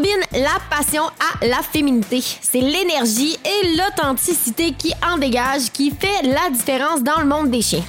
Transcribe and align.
combine 0.00 0.20
la 0.32 0.58
passion 0.70 1.02
à 1.02 1.46
la 1.46 1.60
féminité. 1.62 2.22
C'est 2.22 2.60
l'énergie 2.60 3.36
et 3.44 3.76
l'authenticité 3.76 4.72
qui 4.72 4.94
en 5.06 5.18
dégage 5.18 5.70
qui 5.72 5.90
fait 5.90 6.22
la 6.22 6.48
différence 6.48 7.02
dans 7.02 7.20
le 7.20 7.26
monde 7.26 7.50
des 7.50 7.60
chiens. 7.60 7.84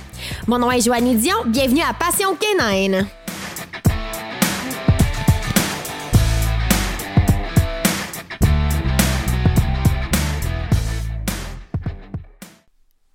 Mon 0.45 0.59
nom 0.59 0.69
est 0.71 0.81
Joanne 0.81 1.15
Dion, 1.15 1.37
bienvenue 1.45 1.81
à 1.81 1.93
Passion 1.93 2.35
Canine. 2.35 3.07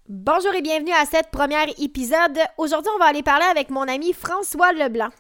Bonjour 0.09 0.55
et 0.55 0.63
bienvenue 0.63 0.93
à 0.93 1.05
cette 1.05 1.31
première 1.31 1.69
épisode. 1.79 2.39
Aujourd'hui, 2.57 2.91
on 2.95 2.99
va 2.99 3.07
aller 3.07 3.23
parler 3.23 3.47
avec 3.51 3.69
mon 3.69 3.83
ami 3.83 4.15
François 4.15 4.73
Leblanc. 4.73 5.11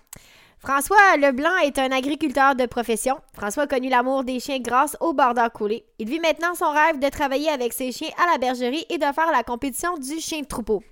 François 0.67 1.17
Leblanc 1.17 1.59
est 1.59 1.79
un 1.79 1.93
agriculteur 1.93 2.57
de 2.57 2.67
profession. 2.67 3.21
François 3.35 3.63
a 3.63 3.67
connu 3.69 3.89
l'amour 3.89 4.25
des 4.25 4.41
chiens 4.41 4.59
grâce 4.59 4.97
au 4.99 5.13
border 5.13 5.47
collé. 5.55 5.85
Il 6.01 6.09
vit 6.09 6.19
maintenant 6.19 6.57
son 6.57 6.73
rêve 6.73 6.99
de 6.99 7.09
travailler 7.09 7.51
avec 7.51 7.73
ses 7.73 7.93
chiens 7.93 8.11
à 8.21 8.33
la 8.33 8.39
bergerie 8.39 8.85
et 8.91 8.99
de 8.99 9.05
faire 9.05 9.31
la 9.31 9.45
compétition 9.45 9.97
du 9.97 10.19
chien 10.19 10.41
de 10.41 10.47
troupeau. 10.47 10.83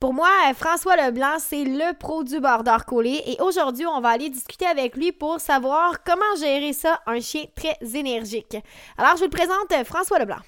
Pour 0.00 0.14
moi, 0.14 0.28
François 0.56 0.96
Leblanc, 0.96 1.38
c'est 1.38 1.62
le 1.62 1.96
pro 1.96 2.24
du 2.24 2.40
border 2.40 2.78
collé 2.88 3.22
et 3.24 3.40
aujourd'hui, 3.40 3.86
on 3.86 4.00
va 4.00 4.08
aller 4.08 4.30
discuter 4.30 4.66
avec 4.66 4.96
lui 4.96 5.12
pour 5.12 5.38
savoir 5.38 6.02
comment 6.02 6.34
gérer 6.40 6.72
ça, 6.72 7.00
un 7.06 7.20
chien 7.20 7.44
très 7.54 7.76
énergique. 7.96 8.56
Alors, 8.98 9.12
je 9.12 9.18
vous 9.18 9.30
le 9.30 9.30
présente, 9.30 9.86
François 9.86 10.18
Leblanc. 10.18 10.42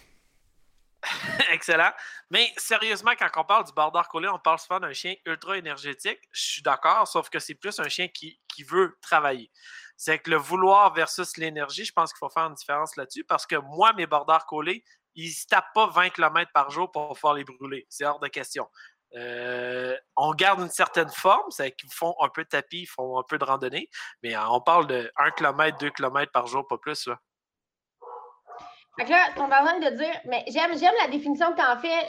Excellent. 1.53 1.91
Mais 2.31 2.53
sérieusement, 2.57 3.13
quand 3.17 3.29
on 3.37 3.45
parle 3.45 3.65
du 3.65 3.73
border 3.73 4.03
collé, 4.11 4.29
on 4.29 4.39
parle 4.39 4.59
souvent 4.59 4.81
d'un 4.81 4.93
chien 4.93 5.15
ultra 5.25 5.57
énergétique. 5.59 6.19
Je 6.33 6.43
suis 6.43 6.63
d'accord, 6.63 7.07
sauf 7.07 7.31
que 7.31 7.39
c'est 7.39 7.55
plus 7.55 7.79
un 7.79 7.89
chien 7.89 8.09
qui, 8.09 8.39
veut 8.69 8.97
travailler. 9.03 9.51
C'est 9.97 10.19
que 10.19 10.31
le 10.31 10.37
vouloir 10.37 10.93
versus 10.95 11.37
l'énergie, 11.37 11.85
je 11.85 11.93
pense 11.93 12.13
qu'il 12.13 12.19
faut 12.19 12.31
faire 12.31 12.47
une 12.47 12.55
différence 12.55 12.97
là-dessus 12.97 13.23
parce 13.23 13.47
que 13.47 13.57
moi, 13.57 13.93
mes 13.93 14.07
border 14.07 14.39
collés, 14.49 14.83
ils 15.15 15.29
ne 15.29 15.35
se 15.35 15.47
tapent 15.47 15.73
pas 15.75 15.87
20 15.89 16.11
km 16.11 16.51
par 16.53 16.71
jour 16.71 16.91
pour 16.91 17.13
pouvoir 17.13 17.35
les 17.35 17.45
brûler. 17.45 17.87
C'est 17.91 18.07
hors 18.07 18.19
de 18.19 18.29
question. 18.29 18.67
Euh, 19.15 19.97
on 20.17 20.33
garde 20.33 20.61
une 20.61 20.71
certaine 20.71 21.11
forme, 21.11 21.51
c'est 21.51 21.73
qu'ils 21.73 21.93
font 21.93 22.15
un 22.21 22.29
peu 22.29 22.45
de 22.45 22.49
tapis, 22.49 22.83
ils 22.83 22.87
font 22.87 23.19
un 23.19 23.23
peu 23.23 23.39
de 23.39 23.45
randonnée, 23.45 23.89
mais 24.23 24.37
on 24.37 24.61
parle 24.61 24.87
de 24.87 25.11
1 25.17 25.31
km, 25.33 25.79
2 25.79 25.91
km 25.91 26.33
par 26.33 26.47
jour, 26.47 26.67
pas 26.67 26.79
plus. 26.79 27.07
Là. 27.07 27.19
Fait 28.99 29.05
que 29.05 29.11
là, 29.11 29.19
on 29.39 29.49
va 29.49 29.63
en 29.63 29.79
de 29.79 29.97
dire, 29.97 30.21
mais 30.25 30.45
j'aime, 30.49 30.77
j'aime 30.79 30.95
la 31.03 31.09
définition 31.09 31.53
que 31.53 31.57
tu 31.57 31.67
en 31.67 31.77
fais, 31.77 32.09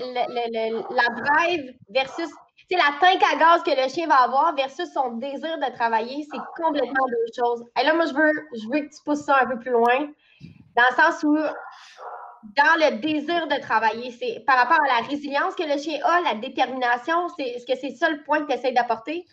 la 0.89 1.21
drive 1.21 1.73
versus 1.89 2.29
la 2.75 2.97
tank 2.99 3.23
à 3.23 3.37
gaz 3.37 3.63
que 3.63 3.71
le 3.71 3.89
chien 3.89 4.07
va 4.07 4.23
avoir 4.23 4.53
versus 4.55 4.91
son 4.91 5.13
désir 5.13 5.57
de 5.57 5.73
travailler, 5.73 6.27
c'est 6.29 6.61
complètement 6.61 7.05
deux 7.07 7.33
choses. 7.37 7.63
Et 7.79 7.85
là, 7.85 7.93
moi, 7.93 8.05
je 8.05 8.13
veux, 8.13 8.31
je 8.53 8.67
veux 8.67 8.79
que 8.81 8.93
tu 8.93 9.03
pousses 9.05 9.23
ça 9.23 9.39
un 9.41 9.45
peu 9.47 9.59
plus 9.59 9.71
loin, 9.71 10.07
dans 10.75 10.83
le 10.89 10.95
sens 10.95 11.23
où, 11.23 11.35
dans 11.35 12.75
le 12.79 12.99
désir 12.99 13.47
de 13.47 13.59
travailler, 13.61 14.11
c'est 14.11 14.43
par 14.45 14.57
rapport 14.57 14.79
à 14.83 15.01
la 15.01 15.07
résilience 15.07 15.55
que 15.55 15.63
le 15.63 15.77
chien 15.79 15.99
a, 16.03 16.21
la 16.21 16.35
détermination, 16.35 17.29
c'est, 17.37 17.43
est-ce 17.43 17.65
que 17.65 17.77
c'est 17.79 17.95
ça 17.95 18.09
le 18.09 18.23
point 18.23 18.41
que 18.41 18.51
tu 18.51 18.53
essaies 18.53 18.73
d'apporter? 18.73 19.25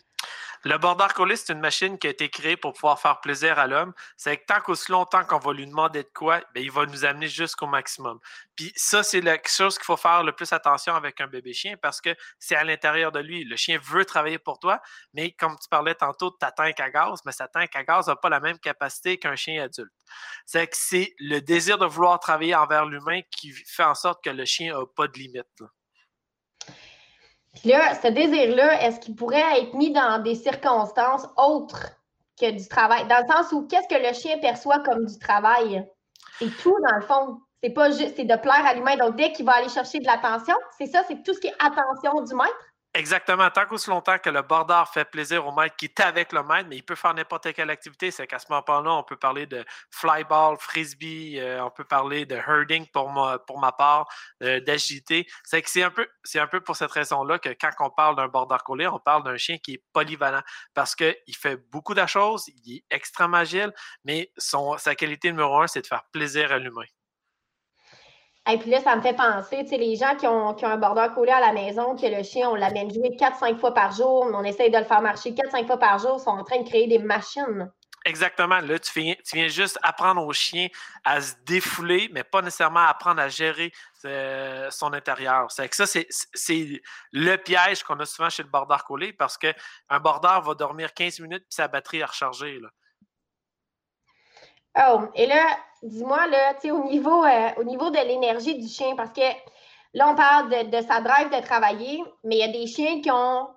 Le 0.67 0.79
border 0.79 1.05
collie, 1.13 1.37
c'est 1.37 1.53
une 1.53 1.59
machine 1.59 1.99
qui 1.99 2.07
a 2.07 2.09
été 2.09 2.27
créée 2.27 2.57
pour 2.57 2.73
pouvoir 2.73 2.99
faire 2.99 3.21
plaisir 3.21 3.59
à 3.59 3.67
l'homme. 3.67 3.93
C'est 4.17 4.35
que 4.37 4.45
tant 4.47 4.59
qu'aussi 4.61 4.91
longtemps 4.91 5.23
qu'on 5.23 5.37
va 5.37 5.53
lui 5.53 5.67
demander 5.67 6.01
de 6.01 6.09
quoi, 6.11 6.41
bien, 6.55 6.63
il 6.63 6.71
va 6.71 6.87
nous 6.87 7.05
amener 7.05 7.27
jusqu'au 7.27 7.67
maximum. 7.67 8.19
Puis 8.55 8.73
ça, 8.75 9.03
c'est 9.03 9.21
la 9.21 9.37
chose 9.45 9.77
qu'il 9.77 9.85
faut 9.85 9.95
faire 9.95 10.23
le 10.23 10.31
plus 10.31 10.51
attention 10.53 10.95
avec 10.95 11.21
un 11.21 11.27
bébé 11.27 11.53
chien 11.53 11.75
parce 11.79 12.01
que 12.01 12.15
c'est 12.39 12.55
à 12.55 12.63
l'intérieur 12.63 13.11
de 13.11 13.19
lui. 13.19 13.43
Le 13.43 13.55
chien 13.55 13.79
veut 13.79 14.05
travailler 14.05 14.39
pour 14.39 14.57
toi, 14.57 14.81
mais 15.13 15.33
comme 15.33 15.55
tu 15.61 15.69
parlais 15.69 15.93
tantôt 15.93 16.31
de 16.31 16.35
ta 16.39 16.51
tank 16.51 16.79
à 16.79 16.89
gaz, 16.89 17.19
mais 17.27 17.31
sa 17.31 17.47
tank 17.47 17.75
à 17.75 17.83
gaz 17.83 18.07
n'a 18.07 18.15
pas 18.15 18.29
la 18.29 18.39
même 18.39 18.57
capacité 18.57 19.19
qu'un 19.19 19.35
chien 19.35 19.63
adulte. 19.63 19.93
C'est 20.47 20.65
que 20.65 20.75
c'est 20.75 21.13
le 21.19 21.41
désir 21.41 21.77
de 21.77 21.85
vouloir 21.85 22.19
travailler 22.19 22.55
envers 22.55 22.87
l'humain 22.87 23.21
qui 23.29 23.51
fait 23.51 23.83
en 23.83 23.93
sorte 23.93 24.23
que 24.23 24.31
le 24.31 24.45
chien 24.45 24.75
n'a 24.75 24.85
pas 24.95 25.07
de 25.07 25.13
limite. 25.19 25.45
Puis 27.55 27.69
là, 27.69 27.95
ce 27.95 28.07
désir-là, 28.07 28.81
est-ce 28.83 28.99
qu'il 28.99 29.15
pourrait 29.15 29.61
être 29.61 29.73
mis 29.73 29.91
dans 29.91 30.21
des 30.21 30.35
circonstances 30.35 31.27
autres 31.37 31.87
que 32.39 32.51
du 32.51 32.67
travail? 32.67 33.07
Dans 33.07 33.25
le 33.25 33.33
sens 33.33 33.51
où 33.53 33.65
qu'est-ce 33.67 33.87
que 33.87 34.01
le 34.01 34.13
chien 34.13 34.37
perçoit 34.39 34.79
comme 34.79 35.05
du 35.05 35.17
travail? 35.19 35.87
C'est 36.39 36.55
tout, 36.57 36.75
dans 36.89 36.95
le 36.95 37.01
fond. 37.01 37.39
C'est 37.63 37.69
pas 37.71 37.89
juste, 37.91 38.15
c'est 38.17 38.25
de 38.25 38.35
plaire 38.35 38.65
à 38.65 38.73
l'humain. 38.73 38.97
Donc, 38.97 39.15
dès 39.15 39.31
qu'il 39.31 39.45
va 39.45 39.53
aller 39.53 39.69
chercher 39.69 39.99
de 39.99 40.05
l'attention, 40.05 40.55
c'est 40.77 40.85
ça, 40.85 41.03
c'est 41.07 41.23
tout 41.23 41.33
ce 41.33 41.39
qui 41.39 41.47
est 41.47 41.55
attention 41.59 42.21
du 42.21 42.35
maître. 42.35 42.74
Exactement. 42.97 43.49
Tant 43.49 43.65
qu'aussi 43.65 43.89
longtemps 43.89 44.17
que 44.19 44.29
le 44.29 44.41
border 44.41 44.81
fait 44.93 45.03
plaisir 45.03 45.45
au 45.45 45.51
maître 45.51 45.75
qui 45.75 45.85
est 45.85 45.99
avec 45.99 46.31
le 46.31 46.43
maître, 46.43 46.69
mais 46.69 46.77
il 46.77 46.81
peut 46.83 46.95
faire 46.95 47.13
n'importe 47.13 47.51
quelle 47.53 47.69
activité. 47.69 48.09
C'est 48.09 48.25
qu'à 48.25 48.39
ce 48.39 48.45
moment-là, 48.51 48.93
on 48.93 49.03
peut 49.03 49.17
parler 49.17 49.45
de 49.45 49.65
flyball, 49.91 50.55
frisbee, 50.57 51.37
euh, 51.41 51.61
on 51.65 51.69
peut 51.71 51.83
parler 51.83 52.25
de 52.25 52.35
herding 52.35 52.87
pour 52.93 53.09
ma, 53.11 53.37
pour 53.39 53.59
ma 53.59 53.73
part, 53.73 54.07
euh, 54.43 54.61
d'agilité. 54.61 55.27
C'est 55.43 55.61
que 55.61 55.69
c'est 55.69 55.83
un 55.83 55.91
peu, 55.91 56.07
c'est 56.23 56.39
un 56.39 56.47
peu 56.47 56.61
pour 56.61 56.77
cette 56.77 56.91
raison-là 56.91 57.37
que 57.37 57.49
quand 57.49 57.71
on 57.81 57.89
parle 57.89 58.15
d'un 58.15 58.29
border 58.29 58.57
collier, 58.65 58.87
on 58.87 58.99
parle 58.99 59.23
d'un 59.23 59.35
chien 59.37 59.57
qui 59.57 59.73
est 59.73 59.83
polyvalent 59.91 60.41
parce 60.73 60.95
qu'il 60.95 61.15
fait 61.37 61.57
beaucoup 61.71 61.95
de 61.95 62.05
choses, 62.05 62.47
il 62.63 62.77
est 62.77 62.83
extrêmement 62.91 63.37
agile, 63.37 63.73
mais 64.05 64.31
son, 64.37 64.77
sa 64.77 64.95
qualité 64.95 65.31
numéro 65.31 65.59
un, 65.61 65.67
c'est 65.67 65.81
de 65.81 65.87
faire 65.87 66.05
plaisir 66.13 66.49
à 66.53 66.59
l'humain. 66.59 66.85
Et 68.51 68.59
puis 68.59 68.69
là, 68.69 68.79
ça 68.79 68.95
me 68.95 69.01
fait 69.01 69.15
penser, 69.15 69.63
tu 69.63 69.69
sais, 69.69 69.77
les 69.77 69.95
gens 69.95 70.15
qui 70.15 70.27
ont, 70.27 70.53
qui 70.53 70.65
ont 70.65 70.69
un 70.69 70.77
border 70.77 71.07
collé 71.15 71.31
à 71.31 71.39
la 71.39 71.51
maison, 71.51 71.95
que 71.95 72.05
le 72.05 72.21
chien, 72.21 72.49
on 72.49 72.55
l'amène 72.55 72.93
jouer 72.93 73.17
4-5 73.17 73.57
fois 73.57 73.73
par 73.73 73.91
jour, 73.91 74.29
on 74.31 74.43
essaye 74.43 74.69
de 74.69 74.77
le 74.77 74.83
faire 74.83 75.01
marcher 75.01 75.31
4-5 75.31 75.65
fois 75.65 75.79
par 75.79 75.97
jour, 75.97 76.19
sont 76.19 76.29
en 76.29 76.43
train 76.43 76.61
de 76.61 76.67
créer 76.67 76.87
des 76.87 76.99
machines. 76.99 77.71
Exactement. 78.05 78.59
Là, 78.59 78.77
tu 78.77 78.99
viens, 78.99 79.15
tu 79.25 79.35
viens 79.35 79.47
juste 79.47 79.79
apprendre 79.81 80.23
au 80.23 80.31
chien 80.31 80.67
à 81.03 81.19
se 81.21 81.33
défouler, 81.43 82.07
mais 82.13 82.23
pas 82.23 82.43
nécessairement 82.43 82.85
apprendre 82.85 83.19
à 83.19 83.29
gérer 83.29 83.71
euh, 84.05 84.69
son 84.69 84.93
intérieur. 84.93 85.49
C'est 85.49 85.67
que 85.67 85.75
ça, 85.75 85.87
c'est 85.87 86.81
le 87.11 87.35
piège 87.37 87.81
qu'on 87.81 87.99
a 87.99 88.05
souvent 88.05 88.29
chez 88.29 88.43
le 88.43 88.49
border 88.49 88.77
collé 88.85 89.11
parce 89.11 89.39
qu'un 89.39 89.99
border 89.99 90.37
va 90.43 90.53
dormir 90.53 90.93
15 90.93 91.19
minutes 91.21 91.45
puis 91.49 91.55
sa 91.55 91.67
batterie 91.67 91.97
est 91.97 92.05
rechargée. 92.05 92.59
Là. 92.59 92.69
Oh, 94.77 95.07
et 95.15 95.25
là, 95.25 95.57
dis-moi, 95.85 96.27
là, 96.27 96.53
tu 96.55 96.61
sais, 96.61 96.71
au 96.71 96.83
niveau, 96.85 97.23
euh, 97.23 97.49
au 97.57 97.63
niveau 97.63 97.89
de 97.89 97.97
l'énergie 97.97 98.55
du 98.55 98.67
chien, 98.67 98.95
parce 98.95 99.11
que 99.11 99.21
là, 99.93 100.09
on 100.09 100.15
parle 100.15 100.49
de, 100.49 100.81
sa 100.81 100.99
drive 101.01 101.29
de 101.29 101.41
travailler, 101.41 102.03
mais 102.23 102.37
il 102.37 102.39
y 102.39 102.43
a 102.43 102.47
des 102.47 102.67
chiens 102.67 103.01
qui 103.01 103.11
ont 103.11 103.47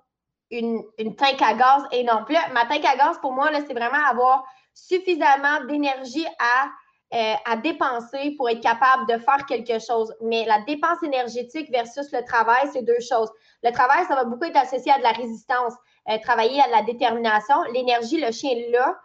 une, 0.51 0.81
une 0.97 1.15
tank 1.15 1.41
à 1.41 1.53
gaz 1.53 1.83
énorme. 1.91 2.25
Puis 2.25 2.35
là, 2.35 2.41
ma 2.53 2.65
tank 2.65 2.85
à 2.85 2.95
gaz, 2.95 3.17
pour 3.21 3.33
moi, 3.33 3.51
là, 3.51 3.59
c'est 3.67 3.73
vraiment 3.73 4.03
avoir 4.09 4.45
suffisamment 4.73 5.65
d'énergie 5.67 6.25
à, 6.39 6.69
euh, 7.17 7.35
à 7.45 7.57
dépenser 7.57 8.31
pour 8.37 8.49
être 8.49 8.61
capable 8.61 9.07
de 9.07 9.17
faire 9.17 9.45
quelque 9.47 9.79
chose. 9.79 10.13
Mais 10.21 10.45
la 10.45 10.61
dépense 10.61 11.01
énergétique 11.03 11.69
versus 11.71 12.11
le 12.11 12.23
travail, 12.23 12.69
c'est 12.71 12.83
deux 12.83 12.99
choses. 13.01 13.29
Le 13.63 13.71
travail, 13.71 14.05
ça 14.07 14.15
va 14.15 14.23
beaucoup 14.23 14.45
être 14.45 14.57
associé 14.57 14.91
à 14.91 14.99
de 14.99 15.03
la 15.03 15.11
résistance, 15.11 15.73
euh, 16.09 16.17
travailler 16.19 16.61
à 16.61 16.67
de 16.67 16.71
la 16.71 16.83
détermination. 16.83 17.55
L'énergie, 17.73 18.21
le 18.21 18.31
chien 18.31 18.53
là. 18.71 18.95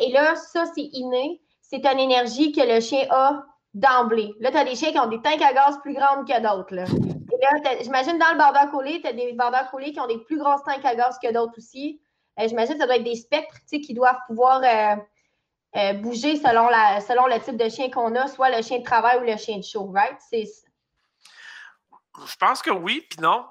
et 0.00 0.12
là, 0.12 0.36
ça, 0.36 0.64
c'est 0.74 0.88
inné 0.92 1.40
c'est 1.68 1.84
une 1.84 1.98
énergie 1.98 2.52
que 2.52 2.60
le 2.60 2.80
chien 2.80 3.06
a 3.10 3.44
d'emblée. 3.74 4.32
Là, 4.40 4.50
tu 4.50 4.56
as 4.56 4.64
des 4.64 4.74
chiens 4.74 4.92
qui 4.92 4.98
ont 4.98 5.08
des 5.08 5.20
tanks 5.20 5.42
à 5.42 5.52
gaz 5.52 5.78
plus 5.82 5.94
grandes 5.94 6.26
que 6.26 6.40
d'autres. 6.40 6.74
J'imagine 7.82 8.18
dans 8.18 8.32
le 8.32 8.38
border 8.38 8.70
collé, 8.70 9.00
tu 9.00 9.08
as 9.08 9.12
des 9.12 9.32
border 9.32 9.62
collés 9.70 9.92
qui 9.92 10.00
ont 10.00 10.06
des 10.06 10.18
plus 10.18 10.38
grosses 10.38 10.62
tanks 10.64 10.84
à 10.84 10.94
gaz 10.94 11.18
que 11.22 11.32
d'autres 11.32 11.54
aussi. 11.58 12.00
Euh, 12.38 12.48
j'imagine 12.48 12.74
que 12.74 12.80
ça 12.80 12.86
doit 12.86 12.96
être 12.96 13.04
des 13.04 13.16
spectres 13.16 13.56
qui 13.68 13.94
doivent 13.94 14.18
pouvoir 14.26 14.62
euh, 14.62 14.96
euh, 15.76 15.92
bouger 15.94 16.36
selon, 16.36 16.68
la, 16.68 17.00
selon 17.00 17.26
le 17.26 17.38
type 17.40 17.56
de 17.56 17.68
chien 17.68 17.90
qu'on 17.90 18.14
a, 18.14 18.28
soit 18.28 18.56
le 18.56 18.62
chien 18.62 18.78
de 18.78 18.84
travail 18.84 19.18
ou 19.18 19.24
le 19.24 19.36
chien 19.36 19.58
de 19.58 19.64
show, 19.64 19.90
right? 19.92 20.16
Je 20.32 22.36
pense 22.38 22.62
que 22.62 22.70
oui, 22.70 23.06
puis 23.10 23.20
non. 23.20 23.44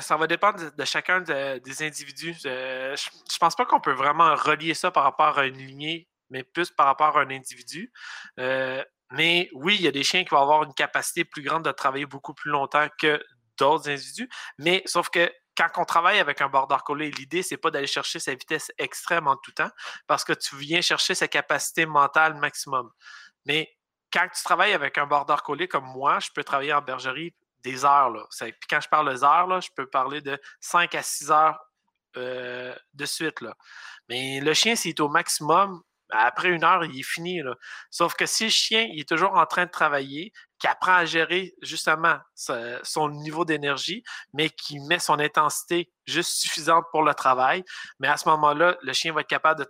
ça 0.00 0.16
va 0.16 0.26
dépendre 0.26 0.74
de, 0.76 0.84
chacun 0.84 1.20
des 1.20 1.82
individus. 1.82 2.36
je, 2.42 2.48
ne 2.48 3.38
pense 3.38 3.54
pas 3.54 3.64
qu'on 3.64 3.80
peut 3.80 3.92
vraiment 3.92 4.34
relier 4.34 4.74
ça 4.74 4.90
par 4.90 5.04
rapport 5.04 5.38
à 5.38 5.46
une 5.46 5.58
lignée 5.58 6.07
mais 6.30 6.44
plus 6.44 6.70
par 6.70 6.86
rapport 6.86 7.16
à 7.16 7.22
un 7.22 7.30
individu. 7.30 7.92
Euh, 8.38 8.82
mais 9.12 9.48
oui, 9.54 9.76
il 9.76 9.82
y 9.82 9.88
a 9.88 9.90
des 9.90 10.04
chiens 10.04 10.24
qui 10.24 10.30
vont 10.30 10.42
avoir 10.42 10.62
une 10.64 10.74
capacité 10.74 11.24
plus 11.24 11.42
grande 11.42 11.64
de 11.64 11.72
travailler 11.72 12.06
beaucoup 12.06 12.34
plus 12.34 12.50
longtemps 12.50 12.88
que 12.98 13.22
d'autres 13.56 13.88
individus. 13.88 14.28
Mais 14.58 14.82
sauf 14.86 15.08
que 15.08 15.32
quand 15.56 15.68
on 15.76 15.84
travaille 15.84 16.20
avec 16.20 16.40
un 16.40 16.48
border 16.48 16.76
collie, 16.84 17.10
l'idée, 17.10 17.42
c'est 17.42 17.56
pas 17.56 17.70
d'aller 17.70 17.86
chercher 17.86 18.20
sa 18.20 18.32
vitesse 18.32 18.70
extrême 18.78 19.26
en 19.26 19.36
tout 19.36 19.50
temps 19.52 19.70
parce 20.06 20.24
que 20.24 20.32
tu 20.32 20.56
viens 20.56 20.80
chercher 20.80 21.14
sa 21.14 21.26
capacité 21.26 21.84
mentale 21.84 22.34
maximum. 22.34 22.90
Mais 23.44 23.68
quand 24.12 24.26
tu 24.34 24.42
travailles 24.44 24.72
avec 24.72 24.98
un 24.98 25.06
border 25.06 25.36
collie 25.44 25.68
comme 25.68 25.86
moi, 25.86 26.20
je 26.20 26.28
peux 26.34 26.44
travailler 26.44 26.72
en 26.72 26.82
bergerie 26.82 27.34
des 27.62 27.84
heures. 27.84 28.10
Là. 28.10 28.24
Puis 28.38 28.52
quand 28.70 28.80
je 28.80 28.88
parle 28.88 29.12
des 29.12 29.24
heures, 29.24 29.46
là, 29.46 29.60
je 29.60 29.68
peux 29.74 29.88
parler 29.88 30.20
de 30.20 30.40
5 30.60 30.94
à 30.94 31.02
6 31.02 31.30
heures 31.30 31.58
euh, 32.16 32.74
de 32.94 33.04
suite. 33.04 33.40
Là. 33.40 33.54
Mais 34.08 34.40
le 34.40 34.54
chien, 34.54 34.76
s'il 34.76 34.90
est 34.90 35.00
au 35.00 35.08
maximum, 35.08 35.82
après 36.10 36.48
une 36.48 36.64
heure, 36.64 36.84
il 36.84 36.98
est 36.98 37.02
fini. 37.02 37.40
Sauf 37.90 38.14
que 38.14 38.26
si 38.26 38.44
le 38.44 38.50
chien 38.50 38.88
est 38.94 39.08
toujours 39.08 39.34
en 39.34 39.46
train 39.46 39.66
de 39.66 39.70
travailler, 39.70 40.32
qui 40.58 40.66
apprend 40.66 40.94
à 40.94 41.04
gérer 41.04 41.54
justement 41.62 42.18
son 42.34 43.10
niveau 43.10 43.44
d'énergie, 43.44 44.02
mais 44.32 44.50
qui 44.50 44.80
met 44.80 44.98
son 44.98 45.20
intensité 45.20 45.92
juste 46.06 46.32
suffisante 46.32 46.84
pour 46.90 47.02
le 47.02 47.14
travail, 47.14 47.62
mais 48.00 48.08
à 48.08 48.16
ce 48.16 48.28
moment-là, 48.28 48.76
le 48.82 48.92
chien 48.92 49.12
va 49.12 49.20
être 49.20 49.28
capable 49.28 49.60
de 49.60 49.68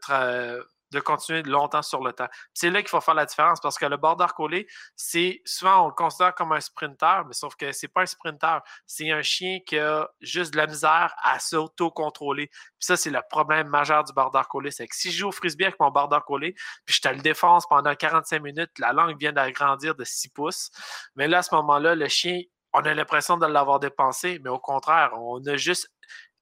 de 0.91 1.01
continuer 1.01 1.43
longtemps 1.43 1.83
sur 1.83 2.03
le 2.03 2.13
temps. 2.13 2.29
C'est 2.55 2.71
là 2.71 2.81
qu'il 2.81 2.89
faut 2.89 3.01
faire 3.01 3.15
la 3.15 3.27
différence 3.27 3.61
parce 3.61 3.79
que 3.79 3.87
le 3.87 3.97
border 3.97 4.27
collé, 4.37 4.67
c'est 4.97 5.43
souvent 5.45 5.85
on 5.85 5.89
le 5.89 5.95
considère 5.95 6.35
comme 6.35 6.53
un 6.53 6.61
sprinter, 6.61 7.25
mais 7.27 7.35
sauf 7.35 7.55
que 7.57 7.73
c'est 7.73 7.89
pas 7.89 8.03
un 8.03 8.07
sprinter, 8.07 8.61
c'est 8.87 9.11
un 9.11 9.23
chien 9.23 9.59
qui 9.67 9.79
a 9.79 10.09
juste 10.21 10.53
de 10.53 10.59
la 10.59 10.67
misère 10.67 11.15
à 11.23 11.39
s'auto-contrôler. 11.39 12.49
Puis 12.49 12.87
ça, 12.87 12.97
c'est 12.97 13.11
le 13.11 13.21
problème 13.29 13.69
majeur 13.69 14.05
du 14.05 14.13
border 14.13 14.43
collé. 14.49 14.71
C'est 14.71 14.87
que 14.87 14.97
si 14.97 15.11
je 15.11 15.19
joue 15.19 15.29
au 15.29 15.33
frisbee 15.33 15.65
avec 15.65 15.81
mon 15.81 15.91
border 15.91 16.21
collé, 16.27 16.55
puis 16.85 16.95
je 16.95 17.01
te 17.01 17.09
le 17.09 17.21
défonce 17.21 17.67
pendant 17.67 17.95
45 17.95 18.43
minutes, 18.43 18.79
la 18.79 18.93
langue 18.93 19.19
vient 19.19 19.33
d'agrandir 19.33 19.95
de 19.95 20.05
6 20.05 20.29
pouces. 20.31 20.71
Mais 21.17 21.29
là, 21.29 21.39
à 21.39 21.43
ce 21.43 21.55
moment-là, 21.55 21.95
le 21.95 22.09
chien, 22.09 22.41
on 22.73 22.81
a 22.81 22.95
l'impression 22.95 23.37
de 23.37 23.47
l'avoir 23.47 23.81
dépensé, 23.81 24.41
mais 24.43 24.51
au 24.51 24.59
contraire, 24.59 25.11
on 25.15 25.45
a 25.47 25.57
juste 25.57 25.91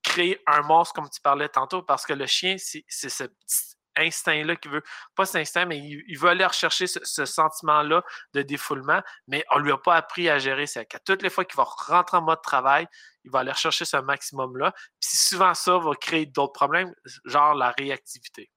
créé 0.03 0.41
un 0.47 0.63
monstre, 0.63 0.95
comme 0.95 1.09
tu 1.09 1.21
parlais 1.21 1.49
tantôt, 1.49 1.83
parce 1.83 2.07
que 2.07 2.13
le 2.13 2.27
chien, 2.27 2.57
c'est 2.59 2.85
ce 2.89 3.25
petit 3.25 3.76
instinct-là 3.97 4.57
qui 4.57 4.69
veut, 4.69 4.83
pas 5.15 5.27
cet 5.27 5.37
instinct, 5.37 5.67
mais 5.67 5.79
il, 5.79 6.19
veut 6.19 6.31
aller 6.31 6.45
rechercher 6.45 6.87
ce, 6.87 7.25
sentiment-là 7.25 8.03
de 8.35 8.43
défoulement, 8.43 9.01
mais 9.27 9.45
on 9.53 9.59
lui 9.59 9.73
a 9.73 9.79
pas 9.79 9.97
appris 9.97 10.29
à 10.29 10.39
gérer 10.39 10.67
ça. 10.67 10.81
À 10.81 10.99
toutes 10.99 11.23
les 11.23 11.31
fois 11.31 11.45
qu'il 11.45 11.57
va 11.57 11.65
rentrer 11.65 12.17
en 12.17 12.23
mode 12.23 12.43
travail, 12.43 12.87
il 13.25 13.31
va 13.31 13.41
aller 13.41 13.53
rechercher 13.53 13.85
ce 13.85 13.97
maximum-là. 13.97 14.73
Puis 15.01 15.17
souvent 15.17 15.55
ça 15.55 15.79
va 15.79 15.95
créer 15.95 16.27
d'autres 16.27 16.53
problèmes, 16.53 16.95
genre 17.25 17.55
la 17.55 17.71
réactivité. 17.71 18.51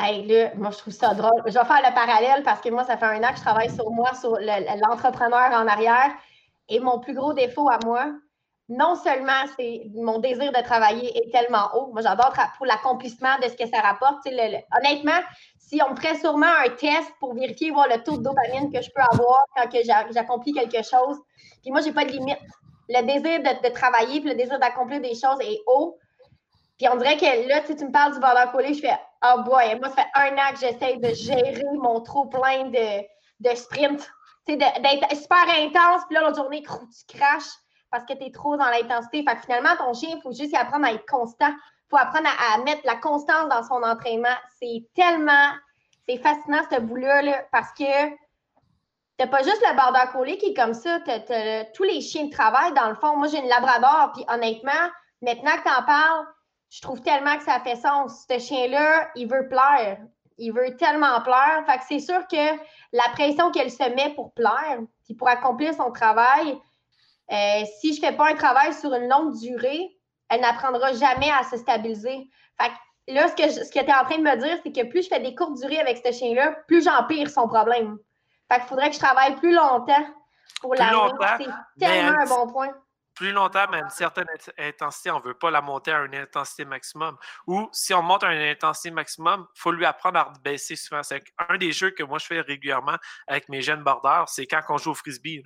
Hey, 0.00 0.24
là, 0.26 0.52
moi, 0.54 0.70
je 0.70 0.78
trouve 0.78 0.94
ça 0.94 1.12
drôle. 1.12 1.42
Je 1.46 1.58
vais 1.58 1.64
faire 1.64 1.82
le 1.84 1.92
parallèle 1.92 2.44
parce 2.44 2.60
que 2.60 2.68
moi, 2.68 2.84
ça 2.84 2.96
fait 2.96 3.06
un 3.06 3.22
an 3.24 3.30
que 3.32 3.38
je 3.38 3.42
travaille 3.42 3.74
sur 3.74 3.90
moi, 3.90 4.14
sur 4.14 4.30
l'entrepreneur 4.30 5.50
en 5.52 5.66
arrière. 5.66 6.12
Et 6.68 6.78
mon 6.78 7.00
plus 7.00 7.14
gros 7.14 7.32
défaut 7.32 7.68
à 7.68 7.78
moi, 7.84 8.12
non 8.68 8.96
seulement 8.96 9.44
c'est 9.56 9.90
mon 9.94 10.18
désir 10.18 10.52
de 10.52 10.62
travailler 10.62 11.16
est 11.16 11.30
tellement 11.30 11.70
haut, 11.74 11.90
moi 11.92 12.02
j'adore 12.02 12.32
pour 12.56 12.66
l'accomplissement 12.66 13.38
de 13.42 13.48
ce 13.48 13.56
que 13.56 13.66
ça 13.66 13.80
rapporte. 13.80 14.26
honnêtement, 14.26 15.20
si 15.58 15.80
on 15.82 15.90
me 15.90 15.96
ferait 15.96 16.18
sûrement 16.18 16.52
un 16.64 16.70
test 16.70 17.10
pour 17.18 17.34
vérifier 17.34 17.70
voir 17.70 17.88
le 17.88 18.02
taux 18.02 18.18
de 18.18 18.22
dopamine 18.22 18.70
que 18.70 18.82
je 18.82 18.90
peux 18.90 19.02
avoir 19.12 19.44
quand 19.56 19.68
j'accomplis 20.10 20.52
quelque 20.52 20.82
chose, 20.82 21.16
puis 21.62 21.70
moi 21.70 21.80
j'ai 21.80 21.92
pas 21.92 22.04
de 22.04 22.10
limite. 22.10 22.38
Le 22.90 23.02
désir 23.02 23.40
de, 23.42 23.68
travailler 23.68 24.20
puis 24.20 24.30
le 24.30 24.34
désir 24.34 24.58
d'accomplir 24.58 25.00
des 25.00 25.14
choses 25.14 25.38
est 25.42 25.60
haut. 25.66 25.98
Puis 26.78 26.88
on 26.88 26.96
dirait 26.96 27.16
que 27.16 27.48
là, 27.48 27.60
tu 27.60 27.72
me 27.84 27.90
parles 27.90 28.14
du 28.14 28.20
border 28.20 28.50
collé, 28.52 28.72
je 28.72 28.80
fais 28.80 28.98
oh 29.24 29.42
boy, 29.42 29.78
moi 29.78 29.88
ça 29.88 29.96
fait 29.96 30.08
un 30.14 30.34
an 30.36 30.52
que 30.52 30.60
j'essaie 30.60 30.96
de 30.96 31.12
gérer 31.14 31.64
mon 31.74 32.00
trop 32.00 32.26
plein 32.26 32.66
de, 32.66 33.02
de 33.40 33.56
sprint, 33.56 34.08
d'être 34.46 35.16
super 35.16 35.44
intense, 35.58 36.02
puis 36.06 36.14
là 36.14 36.22
l'autre 36.22 36.36
journée, 36.36 36.62
tu 36.62 37.18
craches 37.18 37.58
parce 37.90 38.04
que 38.04 38.12
tu 38.14 38.24
es 38.24 38.30
trop 38.30 38.56
dans 38.56 38.68
l'intensité. 38.68 39.24
Fait 39.24 39.36
que 39.36 39.42
finalement, 39.42 39.76
ton 39.76 39.94
chien, 39.94 40.10
il 40.16 40.20
faut 40.22 40.32
juste 40.32 40.52
y 40.52 40.56
apprendre 40.56 40.86
à 40.86 40.92
être 40.92 41.06
constant. 41.06 41.50
Il 41.50 41.90
faut 41.90 41.96
apprendre 41.96 42.28
à, 42.54 42.58
mettre 42.62 42.82
la 42.84 42.96
constance 42.96 43.48
dans 43.48 43.62
son 43.62 43.82
entraînement. 43.82 44.36
C'est 44.60 44.86
tellement, 44.94 45.50
c'est 46.08 46.18
fascinant 46.18 46.62
ce 46.70 46.80
bout-là, 46.80 47.44
parce 47.50 47.72
que 47.72 48.10
t'as 49.16 49.26
pas 49.26 49.42
juste 49.42 49.62
le 49.68 49.76
border 49.76 50.12
collie 50.12 50.38
qui 50.38 50.50
est 50.50 50.54
comme 50.54 50.74
ça, 50.74 50.98
tous 51.74 51.84
les 51.84 52.00
chiens 52.00 52.26
de 52.26 52.30
travail, 52.30 52.72
dans 52.74 52.88
le 52.88 52.94
fond. 52.94 53.16
Moi, 53.16 53.28
j'ai 53.28 53.38
une 53.38 53.48
labrador, 53.48 54.12
puis 54.14 54.24
honnêtement, 54.28 54.90
maintenant 55.22 55.56
que 55.56 55.62
tu 55.62 55.70
en 55.70 55.82
parles, 55.84 56.26
je 56.70 56.82
trouve 56.82 57.00
tellement 57.00 57.36
que 57.38 57.44
ça 57.44 57.60
fait 57.60 57.76
sens. 57.76 58.26
Ce 58.28 58.38
chien-là, 58.38 59.08
il 59.14 59.26
veut 59.26 59.48
plaire. 59.48 59.98
Il 60.36 60.52
veut 60.52 60.76
tellement 60.76 61.20
plaire. 61.22 61.64
Fait 61.66 61.78
que 61.78 61.84
c'est 61.88 61.98
sûr 61.98 62.26
que 62.28 62.58
la 62.92 63.08
pression 63.12 63.50
qu'elle 63.50 63.70
se 63.70 63.88
met 63.94 64.14
pour 64.14 64.32
plaire, 64.34 64.78
puis 65.04 65.14
pour 65.14 65.28
accomplir 65.28 65.74
son 65.74 65.90
travail, 65.90 66.58
euh, 67.30 67.64
si 67.80 67.94
je 67.94 68.00
ne 68.00 68.06
fais 68.06 68.16
pas 68.16 68.30
un 68.30 68.34
travail 68.34 68.72
sur 68.72 68.92
une 68.94 69.08
longue 69.08 69.36
durée, 69.38 69.98
elle 70.28 70.40
n'apprendra 70.40 70.92
jamais 70.92 71.30
à 71.30 71.42
se 71.44 71.56
stabiliser. 71.56 72.28
Fait 72.60 72.68
que 72.68 73.14
là, 73.14 73.28
ce 73.28 73.34
que, 73.34 73.50
ce 73.50 73.70
que 73.70 73.80
tu 73.80 73.90
es 73.90 73.94
en 73.94 74.04
train 74.04 74.18
de 74.18 74.22
me 74.22 74.36
dire, 74.36 74.58
c'est 74.62 74.72
que 74.72 74.88
plus 74.88 75.04
je 75.04 75.08
fais 75.08 75.20
des 75.20 75.34
courtes 75.34 75.58
durées 75.60 75.80
avec 75.80 76.00
ce 76.04 76.12
chien-là, 76.12 76.56
plus 76.66 76.84
j'empire 76.84 77.30
son 77.30 77.48
problème. 77.48 77.98
Fait 78.50 78.60
qu'il 78.60 78.68
faudrait 78.68 78.88
que 78.88 78.94
je 78.94 79.00
travaille 79.00 79.36
plus 79.36 79.54
longtemps 79.54 80.06
pour 80.60 80.74
la 80.74 80.90
C'est 81.38 81.46
tellement 81.78 82.18
un 82.18 82.26
bon 82.26 82.52
point. 82.52 82.70
Plus 83.14 83.32
longtemps, 83.32 83.66
mais 83.70 83.78
à 83.78 83.80
une 83.80 83.90
certaine 83.90 84.28
intensité, 84.58 85.10
on 85.10 85.18
ne 85.18 85.24
veut 85.24 85.34
pas 85.34 85.50
la 85.50 85.60
monter 85.60 85.90
à 85.90 86.04
une 86.04 86.14
intensité 86.14 86.64
maximum. 86.64 87.16
Ou 87.48 87.68
si 87.72 87.92
on 87.92 88.00
monte 88.00 88.22
à 88.22 88.32
une 88.32 88.40
intensité 88.40 88.92
maximum, 88.92 89.46
il 89.56 89.60
faut 89.60 89.72
lui 89.72 89.84
apprendre 89.84 90.20
à 90.20 90.32
baisser 90.44 90.76
souvent. 90.76 91.02
C'est 91.02 91.24
un 91.48 91.56
des 91.56 91.72
jeux 91.72 91.90
que 91.90 92.04
moi 92.04 92.18
je 92.18 92.26
fais 92.26 92.40
régulièrement 92.40 92.96
avec 93.26 93.48
mes 93.48 93.60
jeunes 93.60 93.82
bordeurs, 93.82 94.28
c'est 94.28 94.46
quand 94.46 94.60
on 94.68 94.78
joue 94.78 94.92
au 94.92 94.94
frisbee. 94.94 95.42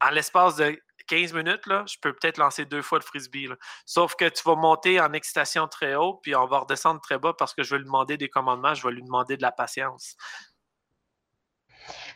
En 0.00 0.10
l'espace 0.10 0.56
de 0.56 0.80
15 1.06 1.32
minutes, 1.32 1.66
là, 1.66 1.84
je 1.86 1.96
peux 2.00 2.12
peut-être 2.12 2.38
lancer 2.38 2.64
deux 2.64 2.82
fois 2.82 2.98
le 2.98 3.04
frisbee. 3.04 3.48
Sauf 3.84 4.14
que 4.14 4.28
tu 4.28 4.42
vas 4.44 4.54
monter 4.54 5.00
en 5.00 5.12
excitation 5.12 5.68
très 5.68 5.94
haut, 5.94 6.14
puis 6.22 6.34
on 6.34 6.46
va 6.46 6.60
redescendre 6.60 7.00
très 7.00 7.18
bas 7.18 7.32
parce 7.38 7.54
que 7.54 7.62
je 7.62 7.70
vais 7.70 7.78
lui 7.78 7.86
demander 7.86 8.16
des 8.16 8.28
commandements, 8.28 8.74
je 8.74 8.86
vais 8.86 8.92
lui 8.92 9.02
demander 9.02 9.36
de 9.36 9.42
la 9.42 9.52
patience. 9.52 10.16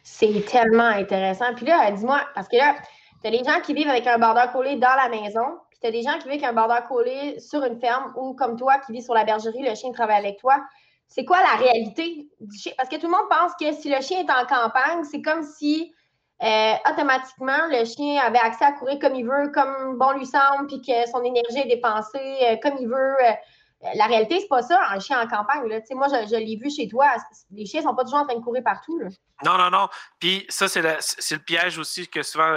C'est 0.02 0.44
tellement 0.46 0.82
intéressant. 0.84 1.54
Puis 1.54 1.66
là, 1.66 1.90
dis-moi, 1.90 2.20
parce 2.34 2.48
que 2.48 2.56
là, 2.56 2.76
tu 3.22 3.28
as 3.28 3.30
des 3.30 3.44
gens 3.44 3.60
qui 3.60 3.74
vivent 3.74 3.88
avec 3.88 4.06
un 4.06 4.18
border 4.18 4.50
collé 4.52 4.76
dans 4.76 4.94
la 4.94 5.08
maison, 5.08 5.58
puis 5.70 5.78
tu 5.80 5.86
as 5.86 5.90
des 5.90 6.02
gens 6.02 6.18
qui 6.18 6.28
vivent 6.28 6.42
avec 6.42 6.44
un 6.44 6.52
border 6.52 6.86
collé 6.88 7.38
sur 7.38 7.64
une 7.64 7.78
ferme 7.78 8.12
ou 8.16 8.34
comme 8.34 8.56
toi 8.56 8.78
qui 8.78 8.92
vis 8.92 9.04
sur 9.04 9.14
la 9.14 9.24
bergerie, 9.24 9.62
le 9.62 9.74
chien 9.74 9.92
travaille 9.92 10.18
avec 10.18 10.38
toi. 10.38 10.56
C'est 11.06 11.24
quoi 11.24 11.38
la 11.42 11.56
réalité 11.56 12.28
du 12.40 12.56
chien? 12.56 12.72
Parce 12.76 12.88
que 12.88 12.96
tout 12.96 13.06
le 13.06 13.12
monde 13.12 13.28
pense 13.28 13.52
que 13.60 13.72
si 13.72 13.90
le 13.90 14.00
chien 14.00 14.20
est 14.20 14.30
en 14.30 14.46
campagne, 14.46 15.04
c'est 15.04 15.22
comme 15.22 15.42
si 15.42 15.92
euh, 16.42 16.74
automatiquement, 16.90 17.66
le 17.70 17.84
chien 17.84 18.20
avait 18.22 18.38
accès 18.38 18.64
à 18.64 18.72
courir 18.72 18.98
comme 18.98 19.14
il 19.14 19.26
veut, 19.26 19.50
comme 19.52 19.98
bon 19.98 20.12
lui 20.12 20.24
semble, 20.24 20.68
puis 20.68 20.80
que 20.80 21.08
son 21.10 21.22
énergie 21.22 21.58
est 21.58 21.68
dépensée 21.68 22.38
euh, 22.42 22.56
comme 22.62 22.78
il 22.80 22.88
veut. 22.88 23.16
Euh, 23.22 23.32
la 23.94 24.06
réalité, 24.06 24.40
c'est 24.40 24.48
pas 24.48 24.62
ça, 24.62 24.78
un 24.90 25.00
chien 25.00 25.20
en 25.20 25.26
campagne. 25.26 25.62
Moi, 25.92 26.06
je, 26.08 26.36
l'ai 26.36 26.56
vu 26.56 26.70
chez 26.70 26.86
toi. 26.88 27.06
Les 27.50 27.64
chiens 27.64 27.80
sont 27.82 27.94
pas 27.94 28.04
toujours 28.04 28.20
en 28.20 28.26
train 28.26 28.38
de 28.38 28.44
courir 28.44 28.62
partout. 28.62 29.00
Non, 29.42 29.56
non, 29.56 29.70
non. 29.70 29.88
Puis 30.18 30.44
ça, 30.50 30.68
c'est 30.68 30.82
le, 30.82 31.38
piège 31.38 31.78
aussi 31.78 32.06
que 32.06 32.22
souvent 32.22 32.52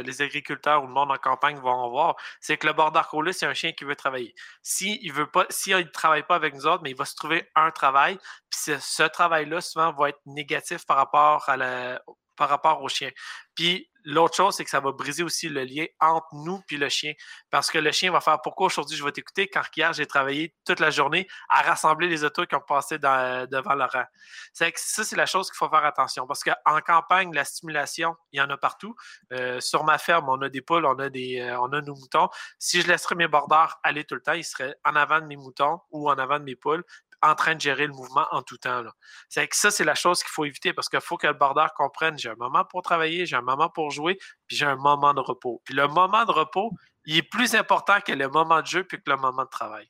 les 0.00 0.22
agriculteurs 0.22 0.84
ou 0.84 0.86
le 0.86 0.92
monde 0.92 1.10
en 1.10 1.16
campagne 1.16 1.58
vont 1.58 1.84
avoir. 1.84 2.14
C'est 2.40 2.58
que 2.58 2.66
le 2.68 2.74
border 2.74 3.00
collie, 3.10 3.34
c'est 3.34 3.46
un 3.46 3.54
chien 3.54 3.72
qui 3.72 3.84
veut 3.84 3.96
travailler. 3.96 4.36
S'il 4.62 5.00
si 5.00 5.10
veut 5.10 5.26
pas, 5.26 5.46
ne 5.48 5.82
travaille 5.90 6.22
pas 6.22 6.36
avec 6.36 6.54
nous 6.54 6.68
autres, 6.68 6.84
mais 6.84 6.90
il 6.90 6.96
va 6.96 7.06
se 7.06 7.16
trouver 7.16 7.50
un 7.56 7.72
travail. 7.72 8.16
Puis 8.48 8.78
ce 8.78 9.02
travail-là, 9.02 9.60
souvent, 9.60 9.92
va 9.92 10.10
être 10.10 10.20
négatif 10.26 10.86
par 10.86 10.96
rapport 10.96 11.48
à 11.48 11.56
la, 11.56 12.00
par 12.38 12.48
rapport 12.48 12.82
au 12.82 12.88
chien. 12.88 13.10
Puis 13.54 13.90
l'autre 14.04 14.36
chose, 14.36 14.54
c'est 14.54 14.64
que 14.64 14.70
ça 14.70 14.80
va 14.80 14.92
briser 14.92 15.22
aussi 15.22 15.48
le 15.48 15.64
lien 15.64 15.84
entre 16.00 16.28
nous 16.32 16.62
et 16.70 16.76
le 16.76 16.88
chien. 16.88 17.12
Parce 17.50 17.70
que 17.70 17.78
le 17.78 17.90
chien 17.92 18.10
va 18.10 18.20
faire 18.20 18.40
pourquoi 18.40 18.68
aujourd'hui 18.68 18.96
je 18.96 19.04
vais 19.04 19.12
t'écouter 19.12 19.48
quand 19.48 19.62
hier 19.76 19.92
j'ai 19.92 20.06
travaillé 20.06 20.54
toute 20.64 20.80
la 20.80 20.90
journée 20.90 21.28
à 21.48 21.62
rassembler 21.62 22.08
les 22.08 22.24
autos 22.24 22.46
qui 22.46 22.54
ont 22.54 22.60
passé 22.60 22.98
devant 22.98 23.74
le 23.74 23.84
rang. 23.84 24.04
C'est 24.52 24.72
ça, 24.76 25.04
c'est 25.04 25.16
la 25.16 25.26
chose 25.26 25.50
qu'il 25.50 25.56
faut 25.56 25.68
faire 25.68 25.84
attention. 25.84 26.26
Parce 26.26 26.42
qu'en 26.42 26.80
campagne, 26.86 27.34
la 27.34 27.44
stimulation, 27.44 28.16
il 28.32 28.38
y 28.38 28.40
en 28.40 28.48
a 28.48 28.56
partout. 28.56 28.94
Euh, 29.32 29.60
sur 29.60 29.84
ma 29.84 29.98
ferme, 29.98 30.28
on 30.28 30.40
a 30.40 30.48
des 30.48 30.62
poules, 30.62 30.86
on 30.86 30.98
a 30.98 31.10
des 31.10 31.40
euh, 31.40 31.60
on 31.60 31.72
a 31.72 31.80
nos 31.80 31.96
moutons. 31.96 32.28
Si 32.58 32.80
je 32.80 32.86
laisserais 32.86 33.16
mes 33.16 33.28
bordeurs 33.28 33.80
aller 33.82 34.04
tout 34.04 34.14
le 34.14 34.22
temps, 34.22 34.32
ils 34.32 34.44
seraient 34.44 34.76
en 34.84 34.94
avant 34.94 35.20
de 35.20 35.26
mes 35.26 35.36
moutons 35.36 35.80
ou 35.90 36.08
en 36.08 36.16
avant 36.16 36.38
de 36.38 36.44
mes 36.44 36.56
poules 36.56 36.84
en 37.22 37.34
train 37.34 37.54
de 37.54 37.60
gérer 37.60 37.86
le 37.86 37.92
mouvement 37.92 38.26
en 38.30 38.42
tout 38.42 38.58
temps. 38.58 38.82
C'est 39.28 39.46
que 39.48 39.56
ça, 39.56 39.70
c'est 39.70 39.84
la 39.84 39.94
chose 39.94 40.22
qu'il 40.22 40.30
faut 40.30 40.44
éviter 40.44 40.72
parce 40.72 40.88
qu'il 40.88 41.00
faut 41.00 41.16
que 41.16 41.26
le 41.26 41.32
bordeur 41.32 41.72
comprenne 41.74 42.18
j'ai 42.18 42.30
un 42.30 42.36
moment 42.36 42.64
pour 42.64 42.82
travailler, 42.82 43.26
j'ai 43.26 43.36
un 43.36 43.42
moment 43.42 43.68
pour 43.68 43.90
jouer, 43.90 44.18
puis 44.46 44.56
j'ai 44.56 44.66
un 44.66 44.76
moment 44.76 45.14
de 45.14 45.20
repos. 45.20 45.60
Puis 45.64 45.74
le 45.74 45.88
moment 45.88 46.24
de 46.24 46.32
repos, 46.32 46.70
il 47.06 47.18
est 47.18 47.22
plus 47.22 47.54
important 47.54 48.00
que 48.04 48.12
le 48.12 48.28
moment 48.28 48.60
de 48.60 48.66
jeu 48.66 48.84
puis 48.84 48.98
que 48.98 49.10
le 49.10 49.16
moment 49.16 49.44
de 49.44 49.48
travail. 49.48 49.88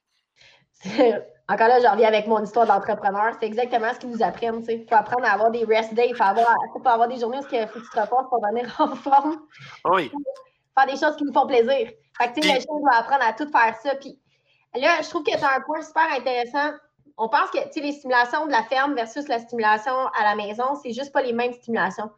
Encore 1.51 1.69
là, 1.69 1.81
j'en 1.81 1.93
reviens 1.93 2.09
avec 2.09 2.27
mon 2.27 2.43
histoire 2.43 2.67
d'entrepreneur. 2.67 3.35
C'est 3.41 3.47
exactement 3.47 3.93
ce 3.95 4.01
qu'ils 4.01 4.11
nous 4.11 4.23
apprennent. 4.23 4.63
Il 4.69 4.87
faut 4.87 4.95
apprendre 4.95 5.25
à 5.27 5.33
avoir 5.33 5.51
des 5.51 5.65
rest 5.65 5.95
days, 5.95 6.11
il 6.11 6.15
faut 6.15 6.23
avoir, 6.23 6.47
avoir 6.85 7.09
des 7.09 7.19
journées 7.19 7.39
où 7.39 7.41
il 7.51 7.67
faut 7.69 7.81
que 7.81 7.85
tu 7.85 7.91
te 7.91 8.01
reposes 8.01 8.29
pour 8.29 8.41
venir 8.47 8.75
en 8.79 8.95
forme. 8.95 9.39
Oui. 9.87 10.11
Faire 10.79 10.87
des 10.87 11.01
choses 11.01 11.17
qui 11.17 11.25
nous 11.25 11.33
font 11.33 11.47
plaisir. 11.47 11.91
Fait 12.19 12.33
que, 12.33 12.41
le 12.41 12.61
chien 12.61 12.81
doit 12.81 12.97
apprendre 12.97 13.25
à 13.25 13.33
tout 13.33 13.51
faire 13.51 13.75
ça. 13.83 13.95
Puis 13.97 14.21
là, 14.75 15.01
je 15.03 15.09
trouve 15.09 15.23
que 15.25 15.33
c'est 15.33 15.43
un 15.43 15.61
point 15.63 15.83
super 15.83 16.13
intéressant 16.13 16.73
on 17.19 17.29
pense 17.29 17.51
que 17.51 17.59
les 17.81 17.93
stimulations 17.93 18.47
de 18.47 18.53
la 18.53 18.63
ferme 18.63 18.95
versus 18.95 19.27
la 19.29 19.41
stimulation 19.41 19.93
à 20.19 20.23
la 20.23 20.37
maison, 20.37 20.77
c'est 20.83 20.93
juste 20.93 21.13
pas 21.13 21.23
les 21.23 21.33
mêmes 21.33 21.53
stimulations. 21.53 22.11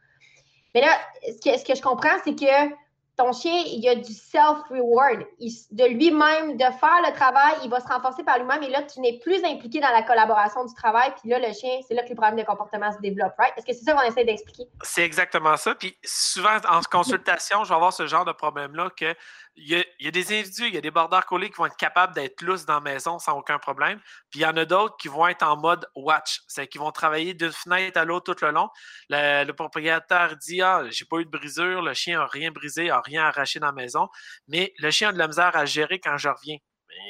Mais 0.74 0.82
là, 0.82 0.90
ce 1.26 1.64
que, 1.64 1.74
je 1.74 1.82
comprends, 1.82 2.16
c'est 2.22 2.34
que 2.34 2.74
ton 3.16 3.32
chien, 3.32 3.64
il 3.66 3.86
a 3.88 3.96
du 3.96 4.12
self-reward. 4.12 5.26
De 5.72 5.84
lui-même, 5.88 6.56
de 6.56 6.64
faire 6.64 7.02
le 7.06 7.12
travail, 7.14 7.54
il 7.64 7.70
va 7.70 7.80
se 7.80 7.88
renforcer 7.88 8.22
par 8.22 8.38
lui-même. 8.38 8.62
Et 8.62 8.70
là, 8.70 8.82
tu 8.82 9.00
n'es 9.00 9.18
plus 9.18 9.44
impliqué 9.44 9.80
dans 9.80 9.90
la 9.90 10.02
collaboration 10.02 10.64
du 10.64 10.74
travail. 10.74 11.12
Puis 11.20 11.28
là, 11.28 11.38
le 11.38 11.52
chien, 11.52 11.80
c'est 11.86 11.94
là 11.94 12.02
que 12.02 12.08
les 12.08 12.14
problèmes 12.14 12.38
de 12.38 12.44
comportement 12.44 12.92
se 12.92 12.98
développent, 13.00 13.34
right? 13.38 13.52
Est-ce 13.56 13.66
que 13.66 13.72
c'est 13.72 13.84
ça 13.84 13.94
qu'on 13.94 14.02
essaie 14.02 14.24
d'expliquer? 14.24 14.64
C'est 14.82 15.04
exactement 15.04 15.56
ça. 15.56 15.74
Puis 15.74 15.96
souvent, 16.04 16.56
en 16.68 16.80
consultation, 16.90 17.64
je 17.64 17.70
vais 17.70 17.74
avoir 17.74 17.92
ce 17.92 18.06
genre 18.06 18.24
de 18.24 18.32
problème-là 18.32 18.90
que 18.96 19.14
il 19.62 19.84
y, 20.00 20.08
a, 20.08 20.10
des 20.10 20.32
individus, 20.32 20.68
il 20.68 20.74
y 20.74 20.78
a 20.78 20.80
des 20.80 20.90
border 20.90 21.20
collés 21.28 21.50
qui 21.50 21.56
vont 21.56 21.66
être 21.66 21.76
capables 21.76 22.14
d'être 22.14 22.40
lousses 22.40 22.64
dans 22.64 22.74
la 22.74 22.80
maison 22.80 23.18
sans 23.18 23.36
aucun 23.36 23.58
problème. 23.58 24.00
Puis 24.30 24.40
il 24.40 24.42
y 24.42 24.46
en 24.46 24.56
a 24.56 24.64
d'autres 24.64 24.96
qui 24.96 25.08
vont 25.08 25.28
être 25.28 25.42
en 25.42 25.56
mode 25.56 25.86
watch, 25.94 26.40
c'est 26.48 26.66
qu'ils 26.66 26.80
vont 26.80 26.92
travailler 26.92 27.34
d'une 27.34 27.52
fenêtre 27.52 27.98
à 27.98 28.04
l'autre 28.04 28.32
tout 28.32 28.44
le 28.44 28.52
long. 28.52 28.70
Le, 29.10 29.52
propriétaire 29.52 30.36
dit 30.36 30.62
Ah, 30.62 30.84
j'ai 30.90 31.04
pas 31.04 31.18
eu 31.18 31.26
de 31.26 31.30
brisure, 31.30 31.82
le 31.82 31.92
chien 31.92 32.18
n'a 32.18 32.26
rien 32.26 32.50
brisé, 32.50 32.86
n'a 32.86 33.00
rien 33.00 33.24
arraché 33.24 33.60
dans 33.60 33.66
la 33.66 33.72
maison, 33.72 34.08
mais 34.48 34.72
le 34.78 34.90
chien 34.90 35.10
a 35.10 35.12
de 35.12 35.18
la 35.18 35.28
misère 35.28 35.54
à 35.54 35.66
gérer 35.66 36.00
quand 36.00 36.16
je 36.16 36.28
reviens. 36.28 36.56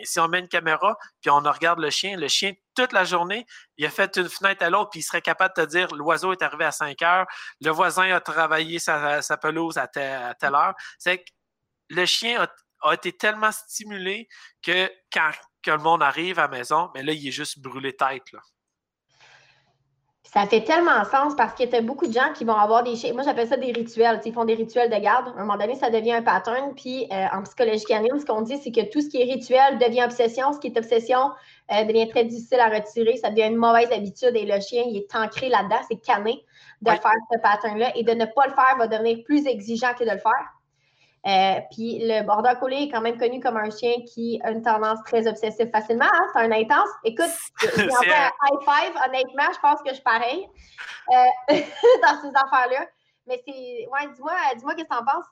Si 0.04 0.21
on 0.21 0.28
met 0.28 0.40
une 0.40 0.49
caméra, 0.49 0.97
puis 1.21 1.30
on 1.30 1.40
regarde 1.40 1.78
le 1.78 1.90
chien, 1.90 2.16
le 2.16 2.28
chien, 2.28 2.52
toute 2.76 2.92
la 2.92 3.04
journée, 3.04 3.47
il 3.78 3.87
a 3.87 3.90
fait 3.90 4.16
une 4.16 4.28
fenêtre 4.28 4.62
à 4.64 4.71
l'autre, 4.71 4.90
puis 4.90 5.00
il 5.00 5.02
serait 5.02 5.23
capable 5.23 5.54
de 5.57 5.64
te 5.64 5.69
dire 5.69 5.95
l'oiseau 5.95 6.33
est 6.33 6.42
arrivé 6.42 6.64
à 6.64 6.71
5 6.73 7.00
heures, 7.02 7.26
le 7.61 7.71
voisin 7.71 8.14
a 8.14 8.21
travaillé 8.21 8.78
sa, 8.78 9.21
pelouse 9.40 9.78
à, 9.78 9.88
telle 9.88 10.54
heure. 10.54 10.75
C'est 10.99 11.25
le 11.91 12.07
chien 12.07 12.47
a, 12.83 12.95
été 12.95 13.13
tellement 13.13 13.53
stimulé 13.53 14.29
que 14.63 14.91
quand 15.13 15.31
que 15.63 15.71
le 15.71 15.79
monde 15.79 16.03
arrive 16.03 16.39
à 16.39 16.43
la 16.43 16.49
maison, 16.49 16.89
mais 16.95 17.03
là, 17.03 17.13
il 17.13 17.29
est 17.29 17.33
juste 17.33 17.61
brûlé 17.61 17.95
tête. 17.95 18.33
Là. 18.33 18.41
Ça 20.33 20.47
fait 20.47 20.63
tellement 20.63 21.05
sens 21.05 21.35
parce 21.37 21.55
que 21.55 21.65
tu 21.65 21.75
as 21.75 21.81
beaucoup 21.81 22.07
de 22.07 22.13
gens 22.13 22.33
qui 22.33 22.45
vont 22.45 22.55
avoir 22.55 22.85
des 22.85 22.95
chiens. 22.95 23.13
Moi, 23.13 23.25
j'appelle 23.25 23.49
ça 23.49 23.57
des 23.57 23.73
rituels. 23.73 24.21
ils 24.25 24.33
font 24.33 24.45
des 24.45 24.55
rituels 24.55 24.89
de 24.89 24.97
garde. 24.97 25.27
À 25.29 25.41
un 25.41 25.45
moment 25.45 25.57
donné, 25.57 25.75
ça 25.75 25.91
devient 25.91 26.13
un 26.13 26.23
pattern. 26.23 26.73
Puis 26.77 27.09
euh, 27.11 27.27
en 27.33 27.43
psychologie 27.43 27.85
canine, 27.85 28.19
ce 28.21 28.25
qu'on 28.25 28.43
dit, 28.43 28.57
c'est 28.59 28.71
que 28.71 28.89
tout 28.93 29.01
ce 29.01 29.09
qui 29.09 29.21
est 29.21 29.25
rituel 29.25 29.79
devient 29.79 30.05
obsession. 30.05 30.53
Ce 30.53 30.61
qui 30.61 30.69
est 30.69 30.79
obsession 30.79 31.33
euh, 31.73 31.85
devient 31.85 32.09
très 32.09 32.25
difficile 32.25 32.61
à 32.61 32.69
retirer. 32.69 33.17
Ça 33.17 33.31
devient 33.31 33.49
une 33.49 33.57
mauvaise 33.57 33.91
habitude 33.91 34.37
et 34.37 34.47
le 34.47 34.61
chien, 34.61 34.85
il 34.87 34.99
est 34.99 35.15
ancré 35.17 35.49
là-dedans. 35.49 35.81
C'est 35.89 36.01
cané 36.01 36.45
de 36.81 36.91
faire 36.91 37.17
ce 37.33 37.39
pattern-là. 37.41 37.97
Et 37.97 38.05
de 38.05 38.13
ne 38.13 38.25
pas 38.25 38.47
le 38.47 38.55
faire 38.55 38.77
va 38.79 38.87
devenir 38.87 39.25
plus 39.25 39.47
exigeant 39.47 39.95
que 39.95 40.05
de 40.05 40.11
le 40.11 40.19
faire. 40.19 40.60
Euh, 41.27 41.61
puis 41.71 41.99
le 42.00 42.23
border 42.25 42.55
collie 42.59 42.85
est 42.85 42.91
quand 42.91 43.03
même 43.03 43.19
connu 43.19 43.41
comme 43.41 43.59
un 43.59 43.71
chien 43.71 43.93
qui 44.07 44.41
a 44.43 44.53
une 44.53 44.62
tendance 44.62 45.00
très 45.05 45.27
obsessive 45.27 45.71
facilement. 45.71 46.07
Hein? 46.11 46.27
C'est 46.33 46.41
un 46.41 46.53
intense. 46.53 46.89
Écoute, 47.05 47.31
j'ai 47.61 47.69
fait 47.69 48.15
un 48.15 48.31
high 48.43 48.61
five, 48.65 48.97
honnêtement, 49.07 49.53
je 49.53 49.61
pense 49.61 49.83
que 49.83 49.91
je 49.91 49.95
suis 49.95 50.03
pareil 50.03 50.49
euh, 51.11 51.25
dans 52.03 52.21
ces 52.23 52.33
affaires-là. 52.35 52.87
Mais 53.27 53.43
c'est. 53.47 53.87
Ouais, 53.91 54.12
dis-moi, 54.15 54.33
dis-moi 54.57 54.75
qu'est-ce 54.75 54.89
que 54.89 54.95
tu 54.95 54.99
en 54.99 55.05
penses? 55.05 55.27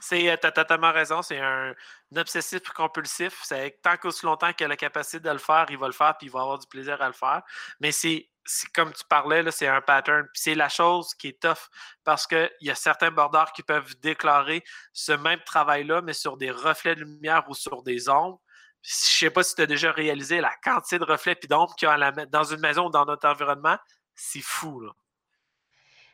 C'est, 0.00 0.30
euh, 0.30 0.36
t'as 0.40 0.50
totalement 0.50 0.92
raison, 0.92 1.22
c'est 1.22 1.40
un, 1.40 1.74
obsessif 2.16 2.62
compulsif. 2.70 3.40
C'est 3.42 3.80
tant 3.82 3.96
qu'aussi 3.96 4.26
longtemps 4.26 4.52
qu'il 4.52 4.66
a 4.66 4.68
la 4.68 4.76
capacité 4.76 5.20
de 5.20 5.30
le 5.30 5.38
faire, 5.38 5.66
il 5.70 5.78
va 5.78 5.86
le 5.86 5.92
faire, 5.92 6.16
puis 6.18 6.26
il 6.26 6.30
va 6.30 6.40
avoir 6.40 6.58
du 6.58 6.66
plaisir 6.66 7.00
à 7.00 7.06
le 7.06 7.12
faire. 7.12 7.42
Mais 7.80 7.92
c'est 7.92 8.28
comme 8.74 8.92
tu 8.92 9.04
parlais, 9.08 9.48
c'est 9.50 9.66
un 9.66 9.80
pattern. 9.80 10.26
c'est 10.34 10.54
la 10.54 10.68
chose 10.68 11.14
qui 11.14 11.28
est 11.28 11.40
tough 11.40 11.68
parce 12.04 12.26
qu'il 12.26 12.50
y 12.60 12.70
a 12.70 12.74
certains 12.74 13.10
bordeurs 13.10 13.52
qui 13.52 13.62
peuvent 13.62 13.94
déclarer 14.00 14.64
ce 14.92 15.12
même 15.12 15.40
travail-là, 15.44 16.02
mais 16.02 16.12
sur 16.12 16.36
des 16.36 16.50
reflets 16.50 16.94
de 16.94 17.04
lumière 17.04 17.44
ou 17.48 17.54
sur 17.54 17.82
des 17.82 18.08
ombres. 18.08 18.40
Je 18.82 18.90
ne 18.90 19.28
sais 19.28 19.30
pas 19.30 19.42
si 19.42 19.54
tu 19.54 19.62
as 19.62 19.66
déjà 19.66 19.92
réalisé 19.92 20.40
la 20.40 20.52
quantité 20.64 20.98
de 20.98 21.04
reflets 21.04 21.38
et 21.42 21.46
d'ombres 21.46 21.74
qu'il 21.76 21.86
y 21.86 21.90
a 21.90 22.12
dans 22.26 22.44
une 22.44 22.60
maison 22.60 22.86
ou 22.86 22.90
dans 22.90 23.04
notre 23.04 23.28
environnement. 23.28 23.76
C'est 24.14 24.42
fou, 24.42 24.80
là. 24.80 24.90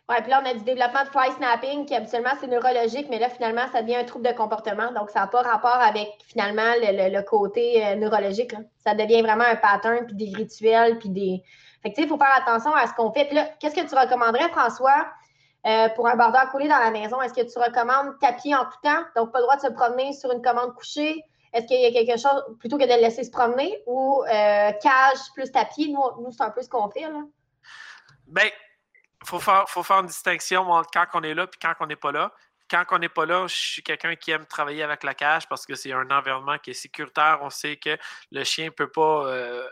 Oui, 0.09 0.17
puis 0.21 0.31
là, 0.31 0.41
on 0.41 0.49
a 0.49 0.55
du 0.55 0.63
développement 0.63 1.03
de 1.03 1.09
fly 1.09 1.33
snapping 1.33 1.85
qui 1.85 1.93
habituellement 1.93 2.31
c'est 2.41 2.47
neurologique, 2.47 3.09
mais 3.11 3.19
là, 3.19 3.29
finalement, 3.29 3.67
ça 3.73 3.83
devient 3.83 3.97
un 3.97 4.05
trouble 4.05 4.29
de 4.29 4.33
comportement. 4.33 4.93
Donc, 4.93 5.11
ça 5.11 5.21
n'a 5.21 5.27
pas 5.27 5.43
rapport 5.43 5.81
avec 5.81 6.09
finalement 6.29 6.75
le, 6.81 7.23
côté 7.23 7.85
euh, 7.85 7.97
neurologique. 7.97 8.55
Ça 8.85 8.95
devient 8.95 9.23
vraiment 9.23 9.43
un 9.43 9.57
pattern, 9.57 10.07
puis 10.07 10.15
des 10.15 10.33
rituels, 10.37 11.01
puis 11.01 11.09
des, 11.09 11.43
il 11.97 12.09
faut 12.09 12.19
faire 12.19 12.35
attention 12.37 12.75
à 12.75 12.87
ce 12.87 12.95
qu'on 12.95 13.13
fait. 13.13 13.29
qu'est-ce 13.61 13.75
que 13.75 13.89
tu 13.89 13.95
recommanderais, 13.95 14.49
François, 14.51 15.07
euh, 15.67 15.89
pour 15.91 16.07
un 16.09 16.17
border 16.17 16.51
collé 16.53 16.69
dans 16.69 16.79
la 16.79 16.91
maison? 16.91 17.21
Est-ce 17.21 17.35
que 17.35 17.53
tu 17.53 17.59
recommandes 17.59 18.19
tapis 18.21 18.55
en 18.55 18.65
tout 18.65 18.79
temps? 18.83 19.05
Donc, 19.17 19.33
pas 19.33 19.39
le 19.39 19.45
droit 19.45 19.57
de 19.57 19.63
se 19.63 19.73
promener 19.73 20.13
sur 20.13 20.31
une 20.33 20.43
commande 20.43 20.75
couchée? 20.75 21.23
Est-ce 21.53 21.67
qu'il 21.67 21.81
y 21.81 21.87
a 21.87 21.93
quelque 21.93 22.21
chose, 22.21 22.45
plutôt 22.59 22.77
que 22.77 22.85
de 22.85 22.95
le 22.95 23.01
laisser 23.01 23.25
se 23.25 23.31
promener, 23.31 23.83
ou 23.87 24.23
euh, 24.25 24.73
cage 24.73 25.19
plus 25.35 25.51
tapis? 25.51 25.93
Nous, 25.93 26.31
c'est 26.31 26.43
un 26.43 26.51
peu 26.51 26.63
ce 26.63 26.69
qu'on 26.69 26.91
fait, 26.91 27.01
là. 27.03 27.23
Bien, 28.27 28.45
il 28.45 29.27
faut 29.27 29.39
faire, 29.39 29.65
faut 29.69 29.83
faire 29.83 30.01
une 30.01 30.07
distinction 30.07 30.69
entre 30.71 30.91
quand 30.93 31.07
on 31.15 31.23
est 31.23 31.35
là 31.35 31.45
et 31.45 31.59
quand 31.61 31.75
on 31.81 31.87
n'est 31.87 31.97
pas 31.97 32.13
là 32.13 32.33
quand 32.69 32.85
on 32.91 32.99
n'est 32.99 33.09
pas 33.09 33.27
là, 33.27 33.47
je 33.47 33.55
suis 33.55 33.83
quelqu'un 33.83 34.17
qui 34.17 34.31
aime 34.31 34.47
travailler 34.47 34.83
avec 34.83 35.05
la 35.05 35.15
cage 35.15 35.49
parce 35.49 35.67
que 35.67 35.75
c'est 35.75 35.93
un 35.93 36.11
environnement 36.11 36.59
qui 36.59 36.71
est 36.71 36.75
sécuritaire. 36.75 37.39
On 37.43 37.51
sait 37.51 37.77
que 37.77 37.97
le 38.33 38.45
chien 38.45 38.67
ne 38.67 38.71
peut 38.71 38.91
pas 38.91 39.27
euh, 39.27 39.69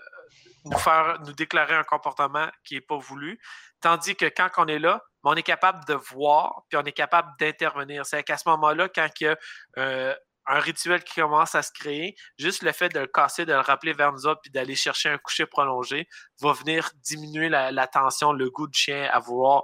nous 0.65 0.79
faire 0.79 1.19
nous 1.27 1.33
déclarer 1.33 1.75
un 1.75 1.85
comportement 1.85 2.49
qui 2.65 2.75
n'est 2.75 2.81
pas 2.81 2.97
voulu. 2.97 3.39
Tandis 3.81 4.17
que 4.17 4.27
quand 4.27 4.49
on 4.57 4.67
est 4.67 4.79
là, 4.79 5.03
on 5.23 5.35
est 5.35 5.43
capable 5.43 5.85
de 5.87 5.95
voir, 5.95 6.63
puis 6.69 6.79
on 6.79 6.85
est 6.85 6.93
capable 6.93 7.31
d'intervenir. 7.39 8.05
C'est 8.07 8.23
qu'à 8.23 8.37
ce 8.37 8.49
moment-là, 8.49 8.89
quand 8.89 9.09
il 9.21 9.25
y 9.25 9.29
a 9.29 9.37
euh, 9.79 10.15
un 10.47 10.59
rituel 10.59 11.03
qui 11.03 11.21
commence 11.21 11.55
à 11.55 11.63
se 11.63 11.73
créer, 11.73 12.15
juste 12.39 12.63
le 12.63 12.73
fait 12.73 12.89
de 12.91 13.01
le 13.01 13.07
casser, 13.07 13.47
de 13.47 13.53
le 13.53 13.61
rappeler 13.61 13.93
vers 13.93 14.13
nous 14.13 14.27
autres, 14.27 14.41
puis 14.43 14.51
d'aller 14.51 14.75
chercher 14.75 15.09
un 15.09 15.19
coucher 15.19 15.47
prolongé, 15.47 16.07
va 16.41 16.53
venir 16.53 16.91
diminuer 16.97 17.49
la, 17.49 17.87
tension, 17.87 18.33
le 18.33 18.51
goût 18.51 18.67
du 18.67 18.79
chien 18.79 19.09
à 19.11 19.19
vouloir 19.19 19.63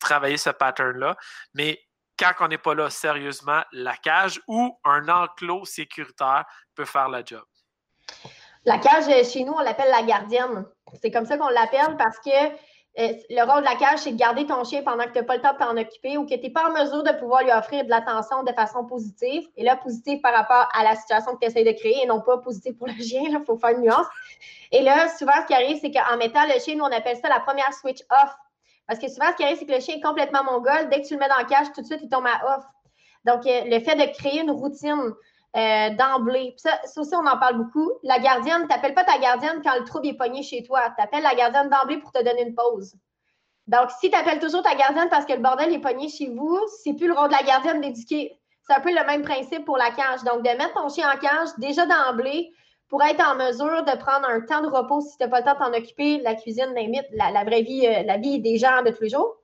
travailler 0.00 0.36
ce 0.36 0.50
pattern-là. 0.50 1.16
Mais 1.54 1.82
quand 2.18 2.32
on 2.40 2.48
n'est 2.48 2.58
pas 2.58 2.74
là 2.74 2.90
sérieusement, 2.90 3.64
la 3.72 3.96
cage 3.96 4.40
ou 4.46 4.78
un 4.84 5.08
enclos 5.08 5.64
sécuritaire 5.64 6.44
peut 6.74 6.84
faire 6.84 7.08
la 7.08 7.24
job. 7.24 7.44
La 8.68 8.76
cage, 8.76 9.06
chez 9.24 9.44
nous, 9.44 9.54
on 9.54 9.60
l'appelle 9.60 9.90
la 9.90 10.02
gardienne. 10.02 10.66
C'est 11.00 11.10
comme 11.10 11.24
ça 11.24 11.38
qu'on 11.38 11.48
l'appelle 11.48 11.96
parce 11.96 12.18
que 12.18 12.28
euh, 12.28 13.12
le 13.30 13.50
rôle 13.50 13.62
de 13.62 13.64
la 13.64 13.76
cage, 13.76 14.00
c'est 14.00 14.12
de 14.12 14.18
garder 14.18 14.44
ton 14.44 14.62
chien 14.62 14.82
pendant 14.82 15.04
que 15.04 15.12
tu 15.12 15.18
n'as 15.18 15.24
pas 15.24 15.36
le 15.36 15.40
temps 15.40 15.54
de 15.54 15.58
t'en 15.58 15.74
occuper 15.78 16.18
ou 16.18 16.26
que 16.26 16.34
tu 16.34 16.42
n'es 16.42 16.50
pas 16.50 16.68
en 16.68 16.72
mesure 16.74 17.02
de 17.02 17.12
pouvoir 17.12 17.42
lui 17.44 17.50
offrir 17.50 17.84
de 17.84 17.88
l'attention 17.88 18.42
de 18.42 18.52
façon 18.52 18.84
positive. 18.84 19.48
Et 19.56 19.64
là, 19.64 19.76
positive 19.76 20.20
par 20.20 20.34
rapport 20.34 20.68
à 20.78 20.84
la 20.84 20.96
situation 20.96 21.32
que 21.32 21.38
tu 21.40 21.46
essaies 21.46 21.64
de 21.64 21.72
créer 21.72 22.02
et 22.02 22.06
non 22.06 22.20
pas 22.20 22.36
positive 22.36 22.74
pour 22.74 22.88
le 22.88 22.92
chien. 23.02 23.22
Il 23.24 23.42
faut 23.46 23.56
faire 23.56 23.70
une 23.70 23.84
nuance. 23.84 24.06
Et 24.70 24.82
là, 24.82 25.08
souvent, 25.16 25.32
ce 25.40 25.46
qui 25.46 25.54
arrive, 25.54 25.78
c'est 25.80 25.90
qu'en 25.90 26.18
mettant 26.18 26.44
le 26.44 26.60
chien, 26.60 26.74
nous, 26.74 26.84
on 26.84 26.92
appelle 26.92 27.16
ça 27.16 27.30
la 27.30 27.40
première 27.40 27.72
switch 27.72 28.02
off. 28.10 28.34
Parce 28.86 29.00
que 29.00 29.08
souvent, 29.08 29.30
ce 29.30 29.36
qui 29.36 29.44
arrive, 29.44 29.56
c'est 29.58 29.66
que 29.66 29.72
le 29.72 29.80
chien 29.80 29.96
est 29.96 30.02
complètement 30.02 30.44
mongol. 30.44 30.90
Dès 30.90 31.00
que 31.00 31.06
tu 31.06 31.14
le 31.14 31.20
mets 31.20 31.28
dans 31.28 31.38
la 31.38 31.44
cage, 31.44 31.72
tout 31.74 31.80
de 31.80 31.86
suite, 31.86 32.00
il 32.02 32.10
tombe 32.10 32.26
à 32.26 32.58
off. 32.58 32.64
Donc, 33.24 33.46
euh, 33.46 33.62
le 33.64 33.80
fait 33.80 33.96
de 33.96 34.12
créer 34.12 34.42
une 34.42 34.50
routine, 34.50 35.14
euh, 35.56 35.90
d'emblée. 35.90 36.54
Ça, 36.56 36.78
aussi, 36.96 37.14
on 37.14 37.26
en 37.26 37.38
parle 37.38 37.56
beaucoup. 37.56 37.90
La 38.02 38.18
gardienne, 38.18 38.62
tu 38.62 38.68
n'appelles 38.68 38.94
pas 38.94 39.04
ta 39.04 39.18
gardienne 39.18 39.60
quand 39.64 39.78
le 39.78 39.84
trouble 39.84 40.06
est 40.06 40.14
pogné 40.16 40.42
chez 40.42 40.62
toi. 40.62 40.82
Tu 40.96 41.02
appelles 41.02 41.22
la 41.22 41.34
gardienne 41.34 41.70
d'emblée 41.70 41.98
pour 41.98 42.12
te 42.12 42.22
donner 42.22 42.42
une 42.42 42.54
pause. 42.54 42.94
Donc, 43.66 43.90
si 44.00 44.10
tu 44.10 44.16
appelles 44.16 44.40
toujours 44.40 44.62
ta 44.62 44.74
gardienne 44.74 45.08
parce 45.10 45.24
que 45.24 45.32
le 45.32 45.40
bordel 45.40 45.72
est 45.72 45.80
pogné 45.80 46.08
chez 46.08 46.28
vous, 46.28 46.58
c'est 46.82 46.94
plus 46.94 47.08
le 47.08 47.14
rôle 47.14 47.28
de 47.28 47.34
la 47.34 47.42
gardienne 47.42 47.80
d'éduquer. 47.80 48.38
C'est 48.62 48.74
un 48.74 48.80
peu 48.80 48.90
le 48.90 49.06
même 49.06 49.22
principe 49.22 49.64
pour 49.64 49.78
la 49.78 49.90
cage. 49.90 50.22
Donc, 50.24 50.42
de 50.42 50.56
mettre 50.56 50.74
ton 50.74 50.88
chien 50.88 51.10
en 51.10 51.18
cage 51.18 51.48
déjà 51.58 51.86
d'emblée 51.86 52.50
pour 52.88 53.02
être 53.02 53.22
en 53.26 53.36
mesure 53.36 53.84
de 53.84 53.96
prendre 53.98 54.28
un 54.28 54.40
temps 54.40 54.62
de 54.62 54.68
repos 54.68 55.00
si 55.00 55.16
tu 55.16 55.24
n'as 55.24 55.28
pas 55.28 55.40
le 55.40 55.44
temps 55.44 55.54
de 55.54 55.58
t'en 55.58 55.78
occuper, 55.78 56.18
la 56.18 56.34
cuisine, 56.34 56.74
limite, 56.74 57.06
la, 57.12 57.30
la 57.30 57.44
vraie 57.44 57.62
vie, 57.62 57.86
euh, 57.86 58.02
la 58.04 58.16
vie 58.16 58.40
des 58.40 58.58
gens 58.58 58.82
de 58.82 58.90
tous 58.90 59.04
les 59.04 59.10
jours. 59.10 59.37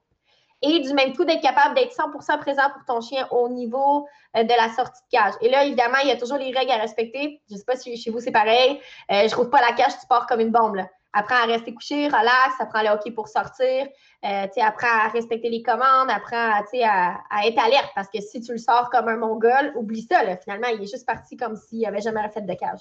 Et 0.67 0.81
du 0.81 0.95
même 0.95 1.15
coup, 1.15 1.27
d'être 1.27 1.43
capable 1.43 1.75
d'être 1.75 1.95
100% 1.95 2.39
présent 2.39 2.71
pour 2.73 2.85
ton 2.87 3.01
chien 3.03 3.29
au 3.31 3.51
niveau 3.51 4.09
euh, 4.35 4.45
de 4.45 4.49
la 4.49 4.71
sortie 4.75 5.03
de 5.03 5.19
cage. 5.19 5.35
Et 5.43 5.51
là, 5.51 5.65
évidemment, 5.65 5.99
il 6.03 6.09
y 6.09 6.11
a 6.11 6.17
toujours 6.17 6.39
les 6.39 6.53
règles 6.53 6.71
à 6.71 6.77
respecter. 6.77 7.43
Je 7.51 7.55
ne 7.55 7.59
sais 7.59 7.65
pas 7.67 7.77
si 7.77 7.95
chez 7.99 8.11
vous, 8.11 8.21
c'est 8.21 8.33
pareil. 8.33 8.81
Euh, 9.11 9.29
je 9.29 9.37
ne 9.37 9.45
pas 9.45 9.61
la 9.61 9.73
cage, 9.73 9.93
tu 10.01 10.07
pars 10.09 10.27
comme 10.27 10.41
une 10.41 10.51
bombe. 10.51 10.81
Apprends 11.13 11.37
à 11.37 11.45
rester 11.45 11.75
couché, 11.75 12.09
relax, 12.09 12.55
apprends 12.59 12.83
le 12.83 12.89
hockey 12.89 13.13
pour 13.13 13.29
sortir, 13.29 13.87
euh, 14.25 14.47
apprends 14.63 15.05
à 15.05 15.09
respecter 15.09 15.49
les 15.49 15.63
commandes, 15.63 16.11
apprends 16.11 16.51
à, 16.51 17.47
être 17.47 17.59
alerte 17.63 17.93
parce 17.95 18.09
que 18.09 18.21
si 18.21 18.41
tu 18.41 18.51
le 18.53 18.59
sors 18.59 18.91
comme 18.91 19.09
un 19.09 19.17
mongol, 19.17 19.73
oublie 19.77 20.03
ça. 20.11 20.23
Finalement, 20.39 20.69
il 20.69 20.83
est 20.83 20.91
juste 20.91 21.07
parti 21.07 21.37
comme 21.37 21.57
s'il 21.57 21.83
n'avait 21.83 22.01
jamais 22.01 22.29
fait 22.31 22.41
de 22.41 22.55
cage. 22.55 22.81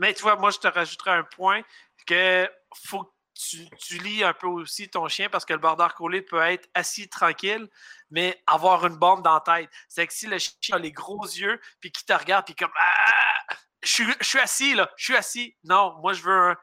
Mais 0.00 0.12
tu 0.12 0.22
vois, 0.22 0.34
moi, 0.34 0.50
je 0.50 0.58
te 0.58 0.66
rajouterai 0.66 1.10
un 1.10 1.24
point 1.24 1.60
que 2.06 2.48
faut 2.74 3.12
tu, 3.38 3.98
lis 3.98 4.24
un 4.24 4.32
peu 4.32 4.46
aussi 4.46 4.88
ton 4.88 5.06
chien 5.08 5.28
parce 5.28 5.44
que 5.44 5.52
le 5.52 5.58
border 5.58 5.88
collie 5.96 6.22
peut 6.22 6.42
être 6.42 6.68
assis 6.74 7.08
tranquille, 7.08 7.68
mais 8.10 8.42
avoir 8.46 8.84
une 8.86 8.96
bombe 8.96 9.22
dans 9.22 9.34
la 9.34 9.40
tête. 9.40 9.70
C'est 9.88 10.06
que 10.06 10.12
si 10.12 10.26
le 10.26 10.38
chien 10.38 10.76
a 10.76 10.78
les 10.78 10.92
gros 10.92 11.24
yeux, 11.24 11.60
puis 11.80 11.92
qu'il 11.92 12.04
te 12.04 12.12
regarde, 12.12 12.44
puis 12.44 12.54
comme 12.54 12.72
ah, 12.76 13.54
je, 13.82 14.12
suis 14.20 14.38
assis 14.40 14.74
là, 14.74 14.90
je 14.96 15.04
suis 15.04 15.16
assis. 15.16 15.56
Non, 15.64 15.94
moi 16.00 16.12
je 16.12 16.22
veux 16.22 16.32
un, 16.32 16.56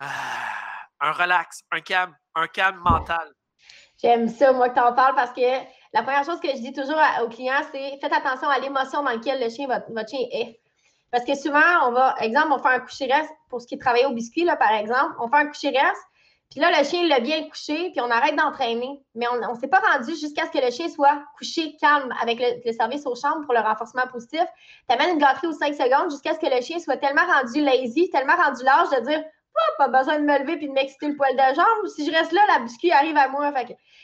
ah, 0.00 0.08
un 1.00 1.12
relax, 1.12 1.62
un 1.72 1.80
calme, 1.80 2.16
un 2.34 2.46
calme 2.46 2.78
mental. 2.78 3.32
J'aime 4.00 4.28
ça, 4.28 4.52
moi, 4.52 4.68
que 4.68 4.74
tu 4.74 4.80
en 4.80 4.94
parles 4.94 5.14
parce 5.14 5.32
que 5.32 5.40
la 5.92 6.02
première 6.02 6.24
chose 6.24 6.40
que 6.40 6.48
je 6.48 6.56
dis 6.56 6.72
toujours 6.72 6.98
aux 7.22 7.28
clients, 7.28 7.62
c'est 7.70 7.98
faites 8.00 8.12
attention 8.12 8.48
à 8.48 8.58
l'émotion 8.58 9.02
dans 9.02 9.10
laquelle 9.10 9.40
le 9.40 9.48
chien, 9.48 9.66
votre, 9.66 10.08
chien 10.08 10.26
est. 10.32 10.60
Parce 11.12 11.24
que 11.24 11.34
souvent, 11.34 11.86
on 11.86 11.92
va, 11.92 12.14
exemple, 12.20 12.52
on 12.52 12.58
fait 12.58 12.74
un 12.74 12.80
coucher-reste 12.80 13.30
pour 13.48 13.60
ce 13.60 13.66
qui 13.66 13.74
est 13.74 14.04
au 14.06 14.12
biscuit, 14.12 14.46
par 14.58 14.72
exemple. 14.72 15.14
On 15.20 15.28
fait 15.28 15.36
un 15.36 15.46
coucher-reste, 15.46 16.02
puis 16.52 16.60
là, 16.60 16.70
le 16.78 16.84
chien, 16.84 17.00
il 17.00 17.08
l'a 17.08 17.20
bien 17.20 17.48
couché, 17.48 17.92
puis 17.92 18.00
on 18.02 18.10
arrête 18.10 18.36
d'entraîner. 18.36 19.02
Mais 19.14 19.26
on 19.26 19.54
ne 19.54 19.58
s'est 19.58 19.68
pas 19.68 19.80
rendu 19.90 20.10
jusqu'à 20.10 20.44
ce 20.44 20.50
que 20.50 20.62
le 20.62 20.70
chien 20.70 20.86
soit 20.90 21.22
couché 21.38 21.76
calme 21.80 22.12
avec 22.20 22.38
le, 22.38 22.72
service 22.72 23.06
aux 23.06 23.14
chambres 23.14 23.46
pour 23.46 23.54
le 23.54 23.60
renforcement 23.60 24.06
positif. 24.06 24.44
Tu 24.86 24.94
amènes 24.94 25.14
une 25.14 25.18
gâterie 25.18 25.46
aux 25.46 25.54
5 25.54 25.72
secondes 25.72 26.10
jusqu'à 26.10 26.34
ce 26.34 26.38
que 26.38 26.54
le 26.54 26.60
chien 26.60 26.78
soit 26.78 26.98
tellement 26.98 27.24
rendu 27.24 27.62
lazy, 27.62 28.10
tellement 28.10 28.36
rendu 28.36 28.62
large 28.64 28.90
de 28.90 29.00
dire 29.06 29.24
pas 29.78 29.88
besoin 29.88 30.18
de 30.18 30.24
me 30.24 30.38
lever 30.40 30.58
puis 30.58 30.68
de 30.68 30.74
m'exciter 30.74 31.08
le 31.08 31.16
poil 31.16 31.32
de 31.32 31.54
jambe. 31.54 31.86
Si 31.96 32.04
je 32.04 32.12
reste 32.12 32.32
là, 32.32 32.42
la 32.48 32.58
biscuit 32.58 32.92
arrive 32.92 33.16
à 33.16 33.28
moi. 33.28 33.50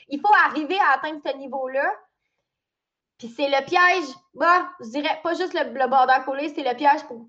Il 0.08 0.18
faut 0.18 0.32
arriver 0.46 0.78
à 0.78 0.96
atteindre 0.96 1.20
ce 1.22 1.36
niveau-là. 1.36 1.84
Puis 3.18 3.28
c'est 3.28 3.48
le 3.48 3.62
piège, 3.66 4.08
bah, 4.32 4.70
je 4.80 4.88
dirais 4.88 5.20
pas 5.22 5.34
juste 5.34 5.52
le, 5.52 5.70
le 5.74 5.86
border 5.86 6.24
collé, 6.24 6.50
c'est 6.54 6.62
le 6.62 6.74
piège 6.74 7.02
pour 7.08 7.26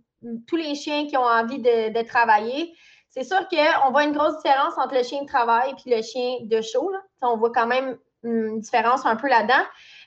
tous 0.47 0.55
les 0.55 0.75
chiens 0.75 1.07
qui 1.07 1.17
ont 1.17 1.25
envie 1.25 1.59
de 1.59 2.07
travailler. 2.07 2.73
C'est 3.09 3.23
sûr 3.23 3.39
qu'on 3.49 3.91
voit 3.91 4.03
une 4.03 4.13
grosse 4.13 4.37
différence 4.37 4.77
entre 4.77 4.95
le 4.95 5.03
chien 5.03 5.23
de 5.23 5.27
travail 5.27 5.73
et 5.85 5.95
le 5.95 6.01
chien 6.01 6.37
de 6.41 6.61
show. 6.61 6.91
On 7.21 7.37
voit 7.37 7.51
quand 7.51 7.67
même 7.67 7.97
une 8.23 8.59
différence 8.59 9.05
un 9.05 9.15
peu 9.15 9.27
là-dedans. 9.27 9.65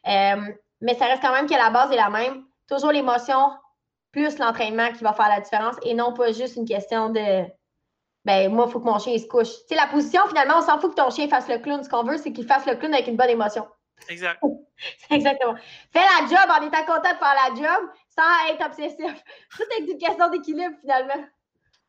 Euh, 0.08 0.52
mais 0.80 0.94
ça 0.94 1.06
reste 1.06 1.22
quand 1.22 1.32
même 1.32 1.48
que 1.48 1.54
la 1.54 1.70
base 1.70 1.90
est 1.90 1.96
la 1.96 2.10
même. 2.10 2.44
Toujours 2.68 2.92
l'émotion 2.92 3.50
plus 4.12 4.38
l'entraînement 4.38 4.92
qui 4.92 5.02
va 5.02 5.12
faire 5.14 5.28
la 5.28 5.40
différence 5.40 5.76
et 5.82 5.94
non 5.94 6.12
pas 6.12 6.32
juste 6.32 6.56
une 6.56 6.66
question 6.66 7.10
de 7.10 7.44
ben 8.24 8.52
moi, 8.52 8.66
il 8.68 8.72
faut 8.72 8.78
que 8.78 8.84
mon 8.84 8.98
chien 8.98 9.18
se 9.18 9.26
couche. 9.26 9.48
Tu 9.48 9.68
sais, 9.70 9.74
la 9.74 9.88
position, 9.88 10.20
finalement, 10.28 10.58
on 10.58 10.62
s'en 10.62 10.78
fout 10.78 10.90
que 10.90 11.02
ton 11.02 11.10
chien 11.10 11.28
fasse 11.28 11.48
le 11.48 11.58
clown. 11.58 11.82
Ce 11.82 11.88
qu'on 11.88 12.04
veut, 12.04 12.18
c'est 12.18 12.32
qu'il 12.32 12.46
fasse 12.46 12.66
le 12.66 12.76
clown 12.76 12.94
avec 12.94 13.08
une 13.08 13.16
bonne 13.16 13.30
émotion. 13.30 13.66
Exact. 14.08 14.40
Exactement. 15.10 15.56
Fais 15.92 16.00
la 16.00 16.26
job 16.28 16.48
en 16.48 16.64
étant 16.64 16.84
content 16.84 17.12
de 17.12 17.18
faire 17.18 17.34
la 17.34 17.54
job 17.54 17.90
sans 18.16 18.52
être 18.52 18.64
obsessif. 18.64 19.24
Tout 19.56 19.62
est 19.76 19.90
une 19.90 19.98
question 19.98 20.30
d'équilibre, 20.30 20.76
finalement. 20.80 21.24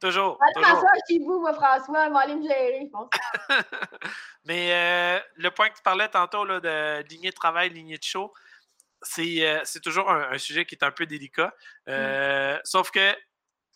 Toujours. 0.04 0.38
Aller 0.42 0.66
chez 1.10 1.20
vous, 1.20 1.40
moi, 1.40 1.54
François. 1.54 2.10
Vais 2.10 2.18
aller 2.18 2.36
me 2.36 2.44
gérer, 2.44 2.82
je 2.84 2.90
pense. 2.90 3.10
Mais 4.44 4.74
euh, 4.74 5.20
le 5.38 5.50
point 5.50 5.70
que 5.70 5.78
tu 5.78 5.82
parlais 5.82 6.10
tantôt 6.10 6.44
là, 6.44 6.60
de 6.60 7.08
lignée 7.08 7.30
de 7.30 7.36
travail, 7.36 7.70
lignée 7.70 7.98
de 7.98 8.04
show, 8.04 8.34
c'est 9.02 9.48
euh, 9.48 9.64
toujours 9.82 10.12
un, 10.12 10.38
sujet 10.38 10.66
qui 10.66 10.76
est 10.76 10.84
un 10.84 10.92
peu 10.92 11.06
délicat. 11.06 11.56
Euh, 11.88 12.58
mm. 12.58 12.62
Sauf 12.66 12.92
que, 12.92 13.16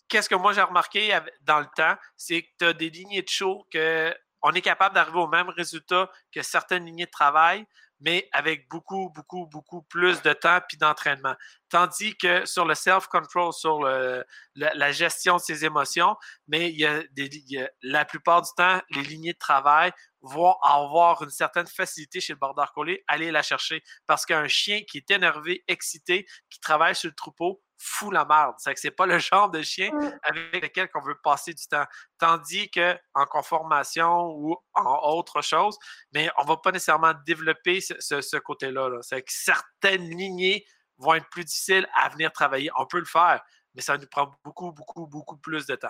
qu'est-ce 0.10 0.28
que 0.28 0.36
moi 0.36 0.52
j'ai 0.52 0.62
remarqué 0.62 1.18
dans 1.44 1.60
le 1.62 1.68
temps, 1.74 1.96
c'est 2.18 2.42
que 2.42 2.50
tu 2.60 2.66
as 2.66 2.74
des 2.74 2.90
lignées 2.90 3.22
de 3.22 3.30
show 3.30 3.66
que 3.72 4.14
on 4.42 4.52
est 4.52 4.62
capable 4.62 4.96
d'arriver 4.96 5.20
au 5.20 5.28
même 5.28 5.48
résultat 5.48 6.12
que 6.34 6.42
certaines 6.42 6.86
lignées 6.86 7.06
de 7.06 7.12
travail, 7.12 7.66
mais 8.00 8.28
avec 8.32 8.70
beaucoup, 8.70 9.10
beaucoup, 9.10 9.48
beaucoup 9.48 9.82
plus 9.84 10.22
de 10.22 10.34
temps 10.34 10.60
puis 10.68 10.78
d'entraînement. 10.78 11.36
Tandis 11.70 12.16
que 12.16 12.46
sur 12.46 12.66
le 12.66 12.76
self-control, 12.76 13.54
sur 13.54 13.82
la, 14.56 14.92
gestion 14.92 15.36
de 15.36 15.42
ses 15.42 15.66
émotions, 15.66 16.16
mais 16.48 16.72
il 16.72 16.80
y 16.80 16.86
a 16.86 17.70
la 17.82 18.06
plupart 18.06 18.42
du 18.42 18.50
temps, 18.56 18.82
les 18.92 19.02
lignées 19.02 19.34
de 19.34 19.38
travail 19.38 19.92
vont 20.28 20.54
avoir 20.62 21.24
une 21.24 21.30
certaine 21.30 21.68
facilité 21.68 22.20
chez 22.20 22.34
le 22.34 22.40
border 22.40 22.66
collie, 22.74 23.00
aller 23.08 23.32
la 23.32 23.42
chercher. 23.42 23.84
Parce 24.06 24.26
qu'un 24.26 24.48
chien 24.48 24.82
qui 24.90 24.98
est 24.98 25.12
énervé, 25.12 25.64
excité, 25.68 26.26
qui 26.50 26.60
travaille 26.60 26.96
sur 26.96 27.10
le 27.10 27.16
troupeau, 27.16 27.62
fout 27.78 28.12
la 28.12 28.26
merde. 28.26 28.56
C'est 28.58 28.74
que 28.74 28.80
c'est 28.80 28.92
pas 28.92 29.06
le 29.06 29.20
genre 29.20 29.50
de 29.50 29.62
chien 29.62 29.92
mmh. 29.92 30.20
avec 30.24 30.64
lequel 30.64 30.90
on 30.96 31.02
veut 31.02 31.18
passer 31.24 31.54
du 31.54 31.68
temps. 31.68 31.86
Tandis 32.18 32.70
que 32.70 32.98
en 33.14 33.26
conformation 33.26 34.32
ou 34.32 34.56
en 34.74 35.14
autre 35.14 35.42
chose, 35.42 35.78
mais 36.14 36.30
on 36.38 36.44
va 36.44 36.58
pas 36.58 36.72
nécessairement 36.72 37.14
développer 37.26 37.82
ce, 37.82 38.38
côté-là. 38.38 38.90
-là, 38.90 39.02
c'est 39.02 39.22
que 39.22 39.32
certaines 39.32 40.10
lignées 40.10 40.66
vont 40.98 41.14
être 41.14 41.30
plus 41.30 41.46
difficiles 41.46 41.88
à 41.94 42.10
venir 42.10 42.32
travailler. 42.32 42.70
On 42.78 42.86
peut 42.88 43.00
le 43.00 43.06
faire, 43.06 43.44
mais 43.76 43.82
ça 43.82 43.98
nous 43.98 44.08
prend 44.08 44.32
beaucoup, 44.44 44.72
beaucoup, 44.72 45.08
beaucoup 45.08 45.38
plus 45.38 45.66
de 45.68 45.76
temps. 45.76 45.90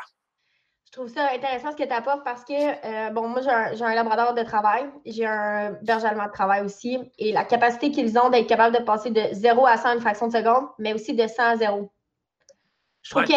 Je 0.88 0.92
trouve 0.94 1.10
ça 1.10 1.32
intéressant 1.34 1.72
ce 1.72 1.76
que 1.76 1.84
tu 1.84 1.92
apportes 1.92 2.24
parce 2.24 2.46
que, 2.46 2.54
euh, 2.54 3.10
bon, 3.10 3.28
moi, 3.28 3.42
j'ai 3.42 3.84
un, 3.84 3.94
labrador 3.94 4.34
de 4.34 4.42
travail, 4.42 4.86
j'ai 5.06 5.26
un 5.26 5.74
berger 5.82 6.08
allemand 6.08 6.28
de 6.28 6.32
travail 6.32 6.64
aussi, 6.64 6.98
et 7.20 7.34
la 7.34 7.44
capacité 7.44 7.92
qu'ils 7.92 8.18
ont 8.18 8.30
d'être 8.30 8.48
capable 8.48 8.78
de 8.78 8.82
passer 8.82 9.12
de 9.12 9.22
0 9.34 9.66
à 9.66 9.76
100 9.76 9.90
en 9.90 9.94
une 9.96 10.00
fraction 10.00 10.28
de 10.28 10.32
seconde, 10.32 10.66
mais 10.80 10.94
aussi 10.94 11.14
de 11.14 11.28
100 11.28 11.44
à 11.44 11.58
0. 11.58 11.92
Je 13.02 13.10
trouve 13.10 13.26
que 13.26 13.34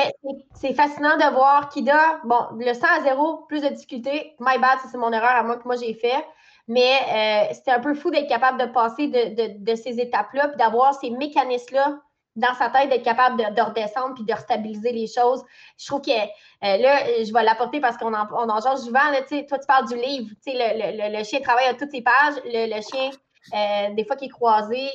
c'est 0.55 0.75
fascinant 0.75 1.17
de 1.17 1.35
voir 1.35 1.69
Kida, 1.71 2.21
bon, 2.23 2.41
le 2.57 2.73
100 2.73 2.87
à 2.87 3.03
0, 3.03 3.47
plus 3.49 3.63
de 3.63 3.69
difficultés. 3.69 4.37
My 4.39 4.59
bad, 4.59 4.79
c'est 4.89 4.99
mon 4.99 5.13
erreur 5.13 5.35
à 5.35 5.43
moi 5.43 5.57
que 5.57 5.65
moi 5.65 5.75
j'ai 5.75 5.95
fait. 5.95 6.25
Mais 6.69 7.49
euh, 7.51 7.53
c'était 7.53 7.73
un 7.73 7.81
peu 7.81 7.95
fou 7.95 8.11
d'être 8.11 8.29
capable 8.29 8.61
de 8.61 8.67
passer 8.67 9.09
de, 9.09 9.59
de 9.59 9.75
ces 9.75 9.99
étapes-là, 9.99 10.49
puis 10.49 10.57
d'avoir 10.57 10.95
ces 10.95 11.11
mécanismes-là 11.11 11.99
dans 12.37 12.55
sa 12.55 12.71
tête 12.71 12.89
d'être 12.91 13.05
capable 13.05 13.37
de, 13.37 13.61
redescendre 13.61 14.15
puis 14.15 14.25
de 14.25 14.33
restabiliser 14.33 14.93
les 14.93 15.07
choses. 15.07 15.43
Je 15.79 15.87
trouve 15.87 16.01
que 16.01 16.11
euh, 16.11 16.77
là, 16.77 17.23
je 17.23 17.33
vais 17.33 17.43
l'apporter 17.43 17.81
parce 17.81 17.97
qu'on 17.97 18.15
en, 18.15 18.27
on 18.33 18.49
en 18.49 18.61
change 18.61 18.81
souvent. 18.81 19.11
Là, 19.11 19.23
toi, 19.23 19.59
tu 19.59 19.67
parles 19.67 19.89
du 19.89 19.97
livre. 19.97 20.31
Le, 20.47 21.19
le, 21.19 21.25
chien 21.25 21.41
travaille 21.41 21.67
à 21.67 21.75
toutes 21.75 21.91
ses 21.91 22.03
pages. 22.03 22.41
Le, 22.45 22.81
chien, 22.83 23.11
euh, 23.55 23.95
des 23.95 24.05
fois 24.05 24.17
qu'il 24.17 24.29
est 24.29 24.33
croisé, 24.33 24.89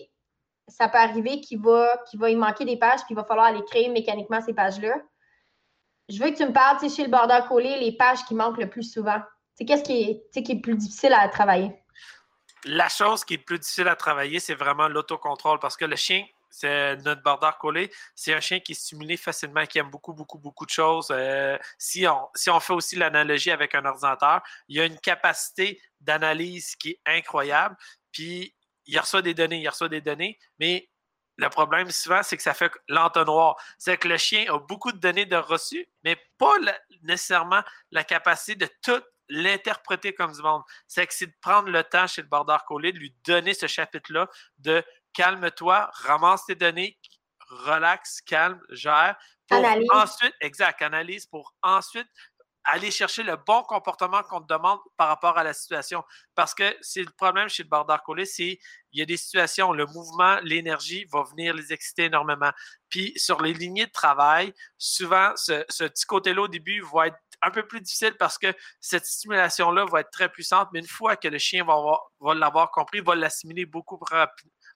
ça 0.68 0.88
peut 0.88 0.98
arriver 0.98 1.42
qu'il 1.42 1.62
va, 1.62 1.98
qu'il 2.10 2.20
va 2.20 2.30
y 2.30 2.36
manquer 2.36 2.66
des 2.66 2.78
pages 2.78 3.02
puis 3.02 3.12
il 3.12 3.16
va 3.16 3.24
falloir 3.24 3.48
aller 3.48 3.64
créer 3.66 3.90
mécaniquement 3.90 4.42
ces 4.42 4.54
pages-là. 4.54 4.96
Je 6.10 6.24
veux 6.24 6.30
que 6.30 6.38
tu 6.38 6.46
me 6.46 6.54
parles, 6.54 6.78
chez 6.90 7.04
le 7.04 7.10
border 7.10 7.40
collé, 7.48 7.80
les 7.80 7.92
pages 7.92 8.24
qui 8.26 8.36
manquent 8.36 8.58
le 8.58 8.70
plus 8.70 8.84
souvent. 8.84 9.20
Qu'est-ce 9.58 9.84
qui 9.84 10.22
est, 10.34 10.44
qui 10.44 10.52
est 10.52 10.62
plus 10.62 10.76
difficile 10.76 11.14
à 11.14 11.28
travailler? 11.30 11.72
La 12.66 12.90
chose 12.90 13.24
qui 13.24 13.36
est 13.36 13.40
plus 13.40 13.60
difficile 13.60 13.88
à 13.88 13.96
travailler, 13.96 14.40
c'est 14.40 14.56
vraiment 14.56 14.88
l'autocontrôle 14.88 15.60
parce 15.60 15.78
que 15.78 15.86
le 15.86 15.96
chien, 15.96 16.24
c'est 16.56 16.96
notre 17.04 17.22
border 17.22 17.52
collé. 17.60 17.92
C'est 18.16 18.34
un 18.34 18.40
chien 18.40 18.62
qui 18.62 18.72
est 18.72 18.76
stimulé 18.76 19.18
facilement, 19.18 19.66
qui 19.66 19.78
aime 19.78 19.90
beaucoup, 19.90 20.14
beaucoup, 20.14 20.38
beaucoup 20.38 20.66
de 20.66 20.72
choses. 20.72 21.08
Euh, 21.12 21.58
si, 21.78 22.08
on, 22.08 22.60
fait 22.62 22.74
aussi 22.74 22.96
l'analogie 22.96 23.52
avec 23.52 23.76
un 23.76 23.84
ordinateur, 23.84 24.42
il 24.70 24.80
a 24.80 24.86
une 24.86 24.98
capacité 24.98 25.82
d'analyse 26.00 26.78
qui 26.78 26.92
est 26.92 27.02
incroyable. 27.06 27.76
Puis, 28.14 28.56
il 28.86 28.98
reçoit 28.98 29.22
des 29.22 29.34
données, 29.34 29.60
il 29.60 29.68
reçoit 29.68 29.90
des 29.90 30.00
données, 30.00 30.40
mais 30.58 30.90
le 31.36 31.50
problème 31.50 31.92
souvent, 31.92 32.24
c'est 32.24 32.38
que 32.38 32.44
ça 32.44 32.54
fait 32.54 32.72
l'entonnoir. 32.88 33.58
C'est 33.78 33.98
que 33.98 34.08
le 34.08 34.18
chien 34.18 34.46
a 34.48 34.58
beaucoup 34.58 34.94
de 34.94 34.98
données 34.98 35.26
de 35.26 35.36
reçu, 35.36 35.86
mais 36.06 36.16
pas 36.38 36.54
nécessairement 37.02 37.64
la 37.92 38.06
capacité 38.06 38.56
de 38.56 38.70
tout 38.82 39.04
l'interpréter 39.28 40.14
comme 40.14 40.32
du 40.32 40.42
monde. 40.42 40.62
C'est 40.88 41.06
que 41.06 41.14
c'est 41.14 41.28
de 41.28 41.36
prendre 41.42 41.70
le 41.70 41.84
temps 41.84 42.08
chez 42.08 42.22
le 42.22 42.30
border 42.30 42.58
collé, 42.66 42.94
de 42.94 43.00
lui 43.00 43.14
donner 43.26 43.54
ce 43.54 43.68
chapitre-là 43.68 44.30
de 44.60 44.86
calme-toi, 45.16 45.90
ramasse 45.94 46.46
tes 46.46 46.56
données, 46.56 46.98
relax, 47.48 48.22
calme, 48.22 48.60
gère. 48.70 49.16
Pour 49.48 49.60
analyse. 49.60 49.88
ensuite, 49.92 50.34
exact, 50.42 50.82
analyse 50.82 51.28
pour 51.28 51.54
ensuite 51.62 52.08
aller 52.66 52.90
chercher 52.90 53.24
le 53.24 53.36
bon 53.36 53.62
comportement 53.64 54.24
qu'on 54.24 54.42
te 54.42 54.52
demande 54.52 54.80
par 54.98 55.08
rapport 55.08 55.38
à 55.38 55.44
la 55.44 55.54
situation. 55.54 56.04
Parce 56.34 56.54
que 56.54 56.76
c'est 56.82 57.04
le 57.04 57.12
problème 57.12 57.48
chez 57.48 57.64
le 57.64 57.70
border 57.70 57.98
collé, 58.04 58.26
c'est 58.26 58.58
il 58.92 59.00
y 59.00 59.02
a 59.02 59.06
des 59.06 59.18
situations, 59.18 59.72
le 59.72 59.86
mouvement, 59.86 60.40
l'énergie 60.42 61.06
va 61.12 61.24
venir 61.24 61.54
les 61.54 61.72
exciter 61.72 62.06
énormément. 62.06 62.52
Puis 62.90 63.14
sur 63.18 63.42
les 63.42 63.54
lignées 63.54 63.86
de 63.86 63.92
travail, 63.92 64.54
souvent, 64.78 65.34
ce, 65.36 65.64
petit 65.88 66.06
côté-là 66.06 66.42
au 66.42 66.48
début 66.48 66.82
va 66.92 67.08
être 67.08 67.18
un 67.42 67.52
peu 67.52 67.68
plus 67.68 67.82
difficile 67.82 68.16
parce 68.18 68.40
que 68.40 68.48
cette 68.80 69.06
stimulation-là 69.06 69.86
va 69.86 70.00
être 70.00 70.12
très 70.12 70.30
puissante, 70.30 70.70
mais 70.74 70.80
une 70.80 70.88
fois 70.88 71.16
que 71.18 71.28
le 71.28 71.38
chien 71.38 71.64
va, 71.64 71.76
va 72.20 72.34
l'avoir 72.34 72.72
compris, 72.72 73.00
il 73.00 73.04
va 73.04 73.14
l'assimiler 73.16 73.66
beaucoup, 73.66 74.00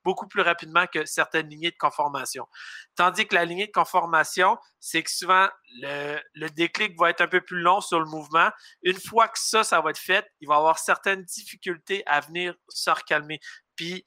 beaucoup 0.04 0.28
plus 0.28 0.42
rapidement 0.42 0.86
que 0.88 1.06
certaines 1.06 1.50
lignées 1.50 1.72
de 1.72 1.78
conformation. 1.78 2.48
Tandis 2.96 3.28
que 3.28 3.36
la 3.36 3.46
lignée 3.46 3.68
de 3.68 3.72
conformation, 3.72 4.58
c'est 4.80 5.04
que 5.04 5.12
souvent 5.12 5.48
le, 5.82 6.48
déclic 6.50 6.98
va 7.00 7.10
être 7.10 7.22
un 7.22 7.28
peu 7.28 7.42
plus 7.42 7.62
long 7.62 7.82
sur 7.82 8.00
le 8.00 8.06
mouvement. 8.06 8.50
Une 8.84 9.00
fois 9.00 9.28
que 9.28 9.40
ça, 9.40 9.64
ça 9.64 9.82
va 9.82 9.92
être 9.92 10.00
fait, 10.00 10.26
il 10.42 10.48
va 10.48 10.56
avoir 10.56 10.80
certaines 10.80 11.24
difficultés 11.24 12.04
à 12.06 12.22
venir 12.22 12.56
se 12.70 12.90
recalmer. 12.90 13.40
Puis, 13.76 14.06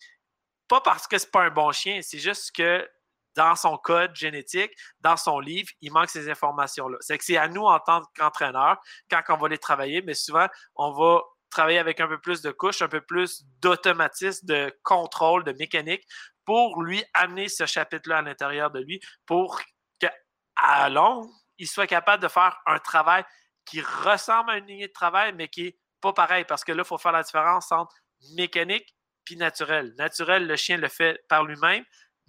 pas 0.69 0.81
parce 0.81 1.07
que 1.07 1.19
c'est 1.19 1.31
pas 1.31 1.43
un 1.43 1.51
bon 1.51 1.73
chien, 1.73 2.01
c'est 2.03 2.19
juste 2.19 2.55
que 2.55 2.89
dans 3.35 3.57
son 3.57 3.77
code 3.79 4.15
génétique, 4.15 4.73
dans 5.01 5.17
son 5.17 5.41
livre, 5.41 5.71
il 5.81 5.93
manque 5.93 6.11
ces 6.11 6.29
informations-là. 6.29 6.99
C'est 7.01 7.17
que 7.19 7.25
c'est 7.25 7.37
à 7.37 7.49
nous, 7.49 7.63
en 7.63 7.79
tant 7.81 8.03
qu'entraîneurs, 8.15 8.79
quand 9.11 9.23
on 9.31 9.37
va 9.37 9.49
les 9.49 9.59
travailler, 9.59 10.03
mais 10.03 10.15
souvent, 10.15 10.47
on 10.77 10.93
va 10.93 11.21
travailler 11.53 11.79
avec 11.79 12.01
un 12.01 12.09
peu 12.09 12.19
plus 12.19 12.43
de 12.43 12.51
couches, 12.51 12.83
un 12.83 12.89
peu 12.89 13.01
plus 13.01 13.45
d'automatisme, 13.61 14.47
de 14.47 14.77
contrôle, 14.83 15.45
de 15.45 15.53
mécanique 15.53 16.05
pour 16.45 16.83
lui 16.83 17.05
amener 17.15 17.49
ce 17.49 17.67
chapitre-là 17.67 18.19
à 18.19 18.23
l'intérieur 18.23 18.71
de 18.71 18.81
lui 18.81 19.01
pour 19.27 19.61
qu'à 20.01 20.89
long, 20.89 21.31
il 21.59 21.69
soit 21.69 21.87
capable 21.87 22.23
de 22.23 22.29
faire 22.29 22.61
un 22.67 22.79
travail 22.79 23.25
qui 23.65 23.81
ressemble 23.81 24.51
à 24.51 24.57
une 24.57 24.67
lignée 24.67 24.89
de 24.89 24.93
travail, 24.93 25.33
mais 25.35 25.49
qui 25.49 25.65
n'est 25.65 25.79
pas 26.01 26.13
pareil 26.13 26.45
parce 26.45 26.65
que 26.65 26.73
là, 26.73 26.83
il 26.85 26.87
faut 26.87 26.99
faire 26.99 27.13
la 27.13 27.23
différence 27.23 27.71
entre 27.71 27.95
mécanique 28.35 28.97
puis 29.25 29.37
naturel. 29.37 29.95
Naturel, 29.99 30.47
le 30.47 30.57
chien 30.57 30.77
le 30.77 30.89
fait 30.89 31.23
par 31.29 31.45
lui-même. 31.45 31.85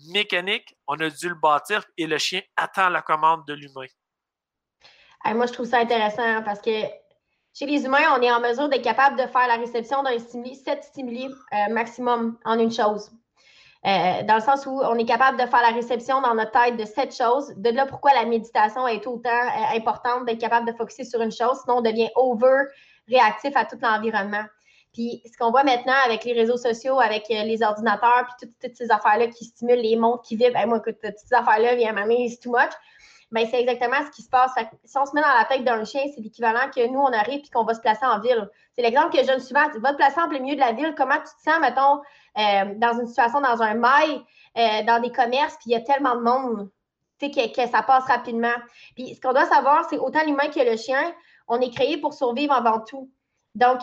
Mécanique, 0.10 0.76
on 0.88 1.00
a 1.00 1.10
dû 1.10 1.30
le 1.30 1.36
bâtir 1.36 1.84
et 1.98 2.08
le 2.08 2.18
chien 2.18 2.42
attend 2.56 2.90
la 2.90 3.02
commande 3.02 3.46
de 3.48 3.54
l'humain. 3.54 3.88
moi, 5.26 5.46
je 5.46 5.54
trouve 5.54 5.66
ça 5.66 5.80
intéressant 5.80 6.44
parce 6.44 6.62
que 6.62 6.70
chez 7.54 7.68
les 7.68 7.86
humains, 7.86 8.18
on 8.18 8.22
est 8.22 8.32
en 8.32 8.40
mesure 8.40 8.68
d'être 8.68 8.84
capable 8.84 9.16
de 9.16 9.28
faire 9.28 9.48
la 9.48 9.58
réception 9.58 10.02
d'un 10.02 10.18
stimuli, 10.18 10.56
sept 10.56 10.84
stimuli 10.84 11.28
euh, 11.28 11.72
maximum 11.72 12.38
en 12.46 12.58
une 12.58 12.72
chose. 12.72 13.12
Euh, 13.86 14.24
dans 14.24 14.36
le 14.36 14.42
sens 14.42 14.66
où 14.66 14.72
on 14.82 14.96
est 14.96 15.06
capable 15.06 15.38
de 15.38 15.46
faire 15.46 15.62
la 15.62 15.72
réception 15.72 16.22
dans 16.22 16.34
notre 16.34 16.52
tête 16.52 16.78
de 16.78 16.86
sept 16.86 17.16
choses. 17.16 17.54
De 17.58 17.70
là, 17.70 17.86
pourquoi 17.86 18.14
la 18.14 18.26
méditation 18.26 18.88
est 18.88 19.06
autant 19.06 19.30
euh, 19.30 19.78
importante 19.78 20.26
d'être 20.26 20.40
capable 20.40 20.66
de 20.66 20.76
focuser 20.76 21.04
sur 21.04 21.22
une 21.22 21.32
chose, 21.32 21.60
sinon 21.64 21.78
on 21.78 21.82
devient 21.82 22.10
over 22.16 22.64
réactif 23.08 23.52
à 23.56 23.66
tout 23.66 23.78
l'environnement. 23.82 24.46
Puis 24.94 25.22
ce 25.26 25.38
qu'on 25.38 25.52
voit 25.52 25.64
maintenant 25.64 25.96
avec 26.06 26.24
les 26.24 26.34
réseaux 26.34 26.58
sociaux, 26.58 27.00
avec 27.00 27.28
les 27.30 27.62
ordinateurs, 27.62 28.26
puis 28.40 28.48
toutes, 28.62 28.76
ces 28.76 28.92
affaires-là 28.92 29.28
qui 29.28 29.46
stimulent 29.46 29.82
les 29.82 29.96
montres 29.96 30.22
qui 30.22 30.38
vibrent, 30.38 30.68
moi, 30.68 30.78
écoute, 30.78 30.98
toutes 31.04 31.18
ces 31.18 31.34
affaires-là, 31.34 31.76
viennent 31.76 31.96
m'amener, 31.96 32.30
c'est 32.30 32.40
too 32.40 32.52
much 32.52 32.72
ben, 33.34 33.48
c'est 33.50 33.62
exactement 33.62 33.98
ce 34.06 34.12
qui 34.12 34.22
se 34.22 34.30
passe. 34.30 34.52
si 34.86 34.96
on 34.96 35.08
se 35.08 35.14
met 35.16 35.22
dans 35.22 35.28
la 35.28 35.46
tête 35.46 35.64
d'un 35.64 35.84
chien, 35.86 36.04
c'est 36.14 36.22
l'équivalent 36.22 36.70
que 36.70 36.88
nous, 36.88 37.00
on 37.00 37.12
arrive 37.12 37.42
et 37.44 37.50
qu'on 37.50 37.64
va 37.64 37.74
se 37.74 37.82
placer 37.82 38.06
en 38.06 38.20
ville. 38.20 38.48
C'est 38.76 38.84
l'exemple 38.84 39.10
que 39.12 39.24
je 39.24 39.28
donne 39.28 39.40
souvent. 39.40 39.68
Tu 39.74 39.80
vas 39.80 39.92
te 39.92 39.98
placer 39.98 40.22
en 40.22 40.30
plein 40.30 40.40
milieu 40.40 40.54
de 40.54 40.60
la 40.60 40.72
ville. 40.72 40.94
Comment 40.96 41.18
tu 41.18 41.24
te 41.24 41.50
sens, 41.50 41.60
mettons, 41.60 42.02
euh, 42.38 42.76
dans 42.78 43.00
une 43.00 43.08
situation, 43.08 43.42
dans 43.42 43.60
un 43.64 43.74
mail, 43.74 44.22
euh, 44.56 44.84
dans 44.84 45.02
des 45.02 45.12
commerces, 45.12 45.56
puis 45.56 45.66
il 45.68 45.72
y 45.72 45.76
a 45.76 45.82
tellement 45.82 46.16
de 46.16 46.22
monde 46.22 46.70
que, 47.20 47.54
que 47.54 47.72
ça 47.72 47.82
passe 47.82 48.04
rapidement. 48.06 48.54
Puis 48.96 49.16
ce 49.16 49.22
qu'on 49.22 49.34
doit 49.34 49.48
savoir, 49.48 49.88
c'est 49.90 49.98
autant 49.98 50.24
l'humain 50.24 50.50
que 50.50 50.60
le 50.60 50.78
chien, 50.78 51.12
on 51.48 51.60
est 51.60 51.74
créé 51.74 51.98
pour 51.98 52.14
survivre 52.14 52.54
avant 52.54 52.82
tout. 52.82 53.10
Donc, 53.56 53.82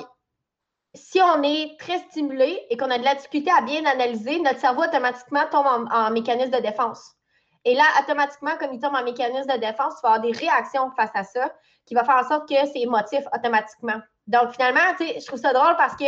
si 0.95 1.21
on 1.21 1.43
est 1.43 1.77
très 1.81 1.99
stimulé 1.99 2.61
et 2.71 2.77
qu'on 2.77 2.91
a 2.91 2.99
de 2.99 3.05
la 3.05 3.17
difficulté 3.17 3.51
à 3.51 3.63
bien 3.63 3.85
analyser, 3.85 4.39
notre 4.41 4.61
cerveau 4.61 4.85
automatiquement 4.85 5.47
tombe 5.51 5.89
en 5.91 6.11
mécanisme 6.13 6.51
de 6.51 6.61
défense. 6.61 7.17
Et 7.65 7.75
là, 7.75 7.85
automatiquement, 8.01 8.57
comme 8.59 8.73
il 8.73 8.81
tombe 8.81 8.95
en 8.95 9.05
mécanisme 9.05 9.53
de 9.53 9.59
défense, 9.59 9.95
tu 9.97 10.03
vas 10.03 10.15
avoir 10.15 10.21
des 10.21 10.33
réactions 10.33 10.91
face 10.97 11.11
à 11.15 11.25
ça 11.25 11.53
qui 11.85 11.95
va 11.95 12.05
faire 12.05 12.17
en 12.17 12.29
sorte 12.29 12.49
que 12.49 12.55
c'est 12.55 12.81
émotif 12.81 13.25
automatiquement. 13.35 14.01
Donc, 14.27 14.53
finalement, 14.53 14.81
je 15.01 15.27
trouve 15.27 15.41
ça 15.41 15.53
drôle 15.53 15.77
parce 15.77 15.97
que 15.97 16.05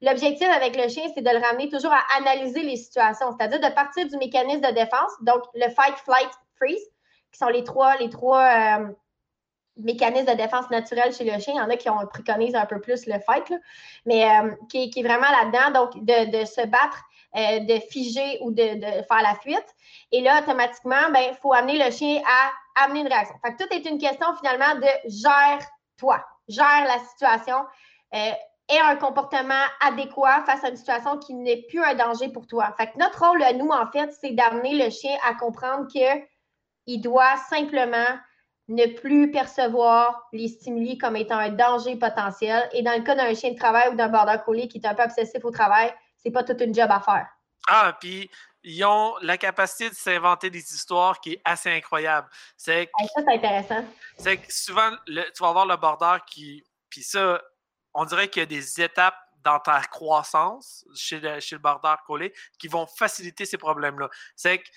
l'objectif 0.00 0.48
avec 0.48 0.76
le 0.76 0.88
chien, 0.88 1.04
c'est 1.14 1.22
de 1.22 1.30
le 1.30 1.38
ramener 1.38 1.68
toujours 1.68 1.92
à 1.92 2.00
analyser 2.18 2.62
les 2.62 2.76
situations, 2.76 3.36
c'est-à-dire 3.36 3.60
de 3.60 3.74
partir 3.74 4.08
du 4.08 4.16
mécanisme 4.16 4.62
de 4.62 4.72
défense, 4.72 5.12
donc 5.20 5.42
le 5.54 5.68
fight, 5.70 5.96
flight, 6.04 6.30
freeze, 6.56 6.82
qui 7.30 7.38
sont 7.38 7.48
les 7.48 7.64
trois, 7.64 7.96
les 7.96 8.08
trois 8.08 8.44
euh, 8.44 8.88
mécanismes 9.76 10.32
de 10.32 10.36
défense 10.36 10.70
naturels 10.70 11.12
chez 11.12 11.24
le 11.24 11.38
chien. 11.38 11.54
Il 11.54 11.58
y 11.58 11.60
en 11.60 11.70
a 11.70 11.76
qui 11.76 11.90
ont 11.90 12.06
préconisé 12.06 12.56
un 12.56 12.66
peu 12.66 12.80
plus 12.80 13.06
le 13.06 13.18
fight, 13.20 13.52
mais 14.06 14.24
euh, 14.24 14.54
qui, 14.70 14.90
est 14.96 15.02
vraiment 15.02 15.28
là-dedans, 15.30 15.84
donc 15.84 16.04
de, 16.04 16.44
se 16.46 16.66
battre, 16.66 17.04
euh, 17.36 17.60
de 17.60 17.80
figer 17.90 18.38
ou 18.42 18.50
de, 18.50 18.62
faire 18.62 19.22
la 19.22 19.34
fuite. 19.42 19.66
Et 20.12 20.20
là, 20.22 20.40
automatiquement, 20.40 21.08
il 21.08 21.12
ben, 21.12 21.34
faut 21.42 21.52
amener 21.52 21.82
le 21.82 21.90
chien 21.90 22.22
à 22.24 22.84
amener 22.84 23.00
une 23.00 23.08
réaction. 23.08 23.34
Fait 23.44 23.54
que 23.54 23.62
tout 23.62 23.74
est 23.74 23.88
une 23.88 23.98
question 23.98 24.26
finalement 24.36 24.74
de 24.76 25.10
gère-toi, 25.10 26.24
gère 26.48 26.84
la 26.86 26.98
situation. 27.10 27.58
Euh, 28.14 28.30
un 28.68 28.96
comportement 28.96 29.64
adéquat 29.80 30.42
face 30.44 30.64
à 30.64 30.70
une 30.70 30.76
situation 30.76 31.18
qui 31.18 31.34
n'est 31.34 31.62
plus 31.68 31.82
un 31.82 31.94
danger 31.94 32.28
pour 32.28 32.46
toi. 32.46 32.74
Fait 32.76 32.86
que 32.86 32.98
notre 32.98 33.24
rôle, 33.24 33.42
nous, 33.56 33.68
en 33.68 33.86
fait, 33.90 34.12
c'est 34.20 34.30
d'amener 34.30 34.82
le 34.82 34.90
chien 34.90 35.16
à 35.24 35.34
comprendre 35.34 35.86
qu'il 35.88 37.00
doit 37.00 37.36
simplement 37.48 38.18
ne 38.68 38.86
plus 38.86 39.30
percevoir 39.30 40.26
les 40.32 40.48
stimuli 40.48 40.98
comme 40.98 41.16
étant 41.16 41.38
un 41.38 41.50
danger 41.50 41.96
potentiel. 41.96 42.68
Et 42.72 42.82
dans 42.82 42.96
le 42.96 43.04
cas 43.04 43.14
d'un 43.14 43.32
chien 43.34 43.52
de 43.52 43.58
travail 43.58 43.90
ou 43.92 43.94
d'un 43.94 44.08
border 44.08 44.38
collie 44.44 44.68
qui 44.68 44.78
est 44.78 44.86
un 44.86 44.94
peu 44.94 45.04
obsessif 45.04 45.44
au 45.44 45.50
travail, 45.50 45.92
c'est 46.16 46.30
pas 46.30 46.44
toute 46.44 46.60
une 46.60 46.74
job 46.74 46.90
à 46.90 47.00
faire. 47.00 47.28
Ah, 47.68 47.96
puis 48.00 48.30
ils 48.62 48.84
ont 48.84 49.16
la 49.22 49.38
capacité 49.38 49.90
de 49.90 49.94
s'inventer 49.94 50.50
des 50.50 50.58
histoires 50.74 51.20
qui 51.20 51.34
est 51.34 51.42
assez 51.44 51.70
incroyable. 51.70 52.28
C'est 52.56 52.90
ça, 53.14 53.22
c'est 53.24 53.34
intéressant. 53.34 53.84
C'est 54.18 54.38
que 54.38 54.52
souvent, 54.52 54.90
tu 55.06 55.14
vas 55.40 55.48
avoir 55.48 55.66
le 55.66 55.76
border 55.76 56.18
qui. 56.26 56.64
Puis 56.90 57.02
ça, 57.02 57.40
on 57.94 58.04
dirait 58.04 58.28
qu'il 58.28 58.40
y 58.40 58.42
a 58.42 58.46
des 58.46 58.80
étapes 58.80 59.16
dans 59.42 59.60
ta 59.60 59.80
croissance 59.82 60.84
chez 60.94 61.20
le, 61.20 61.38
chez 61.38 61.54
le 61.54 61.60
border 61.60 61.94
collé 62.06 62.34
qui 62.58 62.66
vont 62.66 62.86
faciliter 62.86 63.44
ces 63.44 63.56
problèmes-là. 63.56 64.10
C'est 64.34 64.58
que 64.58 64.68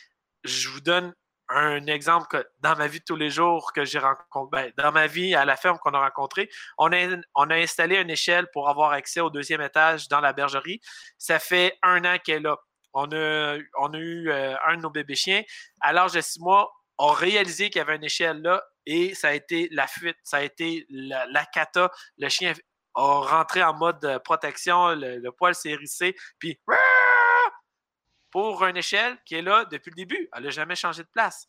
je 0.43 0.69
vous 0.69 0.81
donne 0.81 1.13
un 1.49 1.85
exemple 1.87 2.27
que 2.27 2.47
dans 2.59 2.75
ma 2.75 2.87
vie 2.87 2.99
de 2.99 3.05
tous 3.05 3.15
les 3.15 3.29
jours 3.29 3.73
que 3.73 3.85
j'ai 3.85 3.99
rencontré, 3.99 4.49
ben, 4.51 4.73
dans 4.77 4.91
ma 4.91 5.07
vie 5.07 5.35
à 5.35 5.45
la 5.45 5.55
ferme 5.55 5.77
qu'on 5.79 5.91
a 5.91 5.99
rencontré, 5.99 6.49
on 6.77 6.91
a, 6.91 7.55
installé 7.55 7.97
une 7.97 8.09
échelle 8.09 8.47
pour 8.53 8.69
avoir 8.69 8.91
accès 8.91 9.19
au 9.19 9.29
deuxième 9.29 9.61
étage 9.61 10.07
dans 10.07 10.21
la 10.21 10.33
bergerie. 10.33 10.79
Ça 11.17 11.39
fait 11.39 11.77
un 11.81 12.05
an 12.05 12.17
qu'elle 12.23 12.37
est 12.37 12.39
là. 12.41 12.57
On 12.93 13.11
a, 13.11 13.57
on 13.79 13.93
a 13.93 13.97
eu 13.97 14.29
euh, 14.29 14.55
un 14.67 14.77
de 14.77 14.81
nos 14.81 14.89
bébés 14.89 15.15
chiens. 15.15 15.43
À 15.81 15.93
l'âge 15.93 16.13
de 16.13 16.21
six 16.21 16.39
mois, 16.39 16.71
on 16.97 17.09
réalisé 17.09 17.69
qu'il 17.69 17.79
y 17.79 17.81
avait 17.81 17.95
une 17.95 18.03
échelle 18.03 18.41
là 18.41 18.63
et 18.85 19.13
ça 19.13 19.29
a 19.29 19.33
été 19.33 19.69
la 19.71 19.87
fuite, 19.87 20.17
ça 20.23 20.37
a 20.37 20.41
été 20.41 20.85
la, 20.89 21.25
la 21.27 21.45
cata. 21.45 21.91
Le 22.17 22.29
chien 22.29 22.53
a 22.95 23.21
rentré 23.21 23.63
en 23.63 23.73
mode 23.73 24.03
euh, 24.03 24.19
protection, 24.19 24.89
le, 24.95 25.29
poil 25.29 25.55
s'est 25.55 25.69
hérissé, 25.69 26.15
puis 26.39 26.59
pour 28.31 28.63
une 28.65 28.77
échelle 28.77 29.17
qui 29.25 29.35
est 29.35 29.41
là 29.41 29.65
depuis 29.65 29.91
le 29.91 29.95
début. 29.95 30.29
Elle 30.33 30.43
n'a 30.43 30.49
jamais 30.49 30.75
changé 30.75 31.03
de 31.03 31.09
place. 31.09 31.47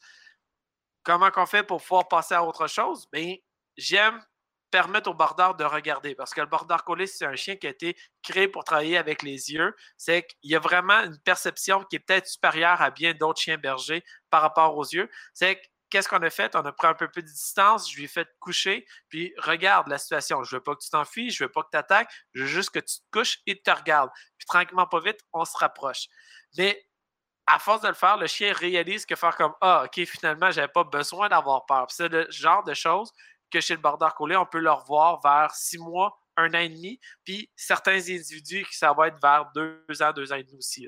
Comment 1.03 1.31
qu'on 1.31 1.47
fait 1.47 1.63
pour 1.63 1.83
pouvoir 1.83 2.09
passer 2.09 2.35
à 2.35 2.45
autre 2.45 2.67
chose? 2.67 3.07
Bien, 3.13 3.35
j'aime 3.77 4.23
permettre 4.71 5.11
au 5.11 5.15
bordard 5.15 5.57
de 5.57 5.65
regarder 5.65 6.15
parce 6.15 6.33
que 6.33 6.41
le 6.41 6.47
bordard 6.47 6.85
collé, 6.85 7.07
c'est 7.07 7.27
un 7.27 7.35
chien 7.37 7.57
qui 7.57 7.67
a 7.67 7.71
été 7.71 7.97
créé 8.23 8.49
pour 8.49 8.65
travailler 8.65 8.97
avec 8.97 9.23
les 9.23 9.53
yeux. 9.53 9.75
C'est 9.97 10.27
qu'il 10.27 10.51
y 10.51 10.57
a 10.57 10.61
vraiment 10.61 11.01
une 11.01 11.19
perception 11.21 11.85
qui 11.85 11.97
est 11.97 12.01
peut-être 12.01 12.27
supérieure 12.27 12.81
à 12.81 12.91
bien 12.91 13.13
d'autres 13.15 13.41
chiens 13.41 13.59
bergers 13.59 14.05
par 14.31 14.43
rapport 14.43 14.77
aux 14.77 14.85
yeux. 14.85 15.11
C'est 15.35 15.57
que 15.57 15.67
qu'est-ce 15.91 16.09
qu'on 16.09 16.23
a 16.23 16.31
fait? 16.31 16.55
On 16.55 16.65
a 16.65 16.73
pris 16.73 16.87
un 16.87 16.95
peu 16.95 17.09
plus 17.09 17.23
de 17.23 17.29
distance, 17.29 17.91
je 17.91 17.97
lui 17.97 18.05
ai 18.05 18.09
fait 18.09 18.29
coucher, 18.39 18.87
puis 19.09 19.35
regarde 19.39 19.89
la 19.89 19.99
situation. 19.99 20.43
Je 20.45 20.57
veux 20.57 20.63
pas 20.63 20.75
que 20.75 20.83
tu 20.83 20.91
t'enfuis, 20.91 21.31
je 21.31 21.45
veux 21.45 21.51
pas 21.51 21.63
que 21.63 21.71
tu 21.73 21.79
attaques, 21.79 22.11
je 22.33 22.43
veux 22.43 22.49
juste 22.49 22.71
que 22.71 22.79
tu 22.79 22.97
te 23.01 23.11
couches 23.13 23.41
et 23.47 23.57
tu 23.57 23.63
te 23.63 23.71
regardes. 23.71 24.11
Puis 24.39 24.47
tranquillement, 24.47 24.87
pas 24.87 25.01
vite, 25.01 25.19
on 25.33 25.45
se 25.45 25.59
rapproche. 25.59 26.07
Mais 26.59 26.85
à 27.47 27.59
force 27.59 27.83
de 27.83 27.89
le 27.89 27.95
faire, 27.95 28.17
le 28.17 28.27
chien 28.27 28.53
réalise 28.53 29.07
que 29.07 29.17
faire 29.17 29.37
comme 29.37 29.55
Ah, 29.61 29.85
OK, 29.85 30.05
finalement, 30.05 30.51
j'avais 30.51 30.69
pas 30.69 30.85
besoin 30.85 31.29
d'avoir 31.29 31.67
peur. 31.67 31.87
C'est 31.91 32.09
le 32.09 32.27
genre 32.31 32.63
de 32.65 32.75
choses 32.75 33.13
que 33.51 33.61
chez 33.61 33.75
le 33.75 33.81
border 33.81 34.09
collé, 34.17 34.37
on 34.37 34.47
peut 34.47 34.61
le 34.61 34.71
revoir 34.71 35.21
vers 35.21 35.55
six 35.55 35.79
mois, 35.79 36.17
un 36.37 36.55
an 36.55 36.59
et 36.59 36.69
demi, 36.69 37.01
puis 37.25 37.51
certains 37.57 37.99
individus 37.99 38.67
ça 38.71 38.93
va 38.93 39.09
être 39.09 39.21
vers 39.21 39.51
deux 39.55 39.85
ans, 40.01 40.13
deux 40.13 40.33
ans 40.33 40.37
et 40.37 40.45
demi 40.45 40.59
aussi. 40.59 40.87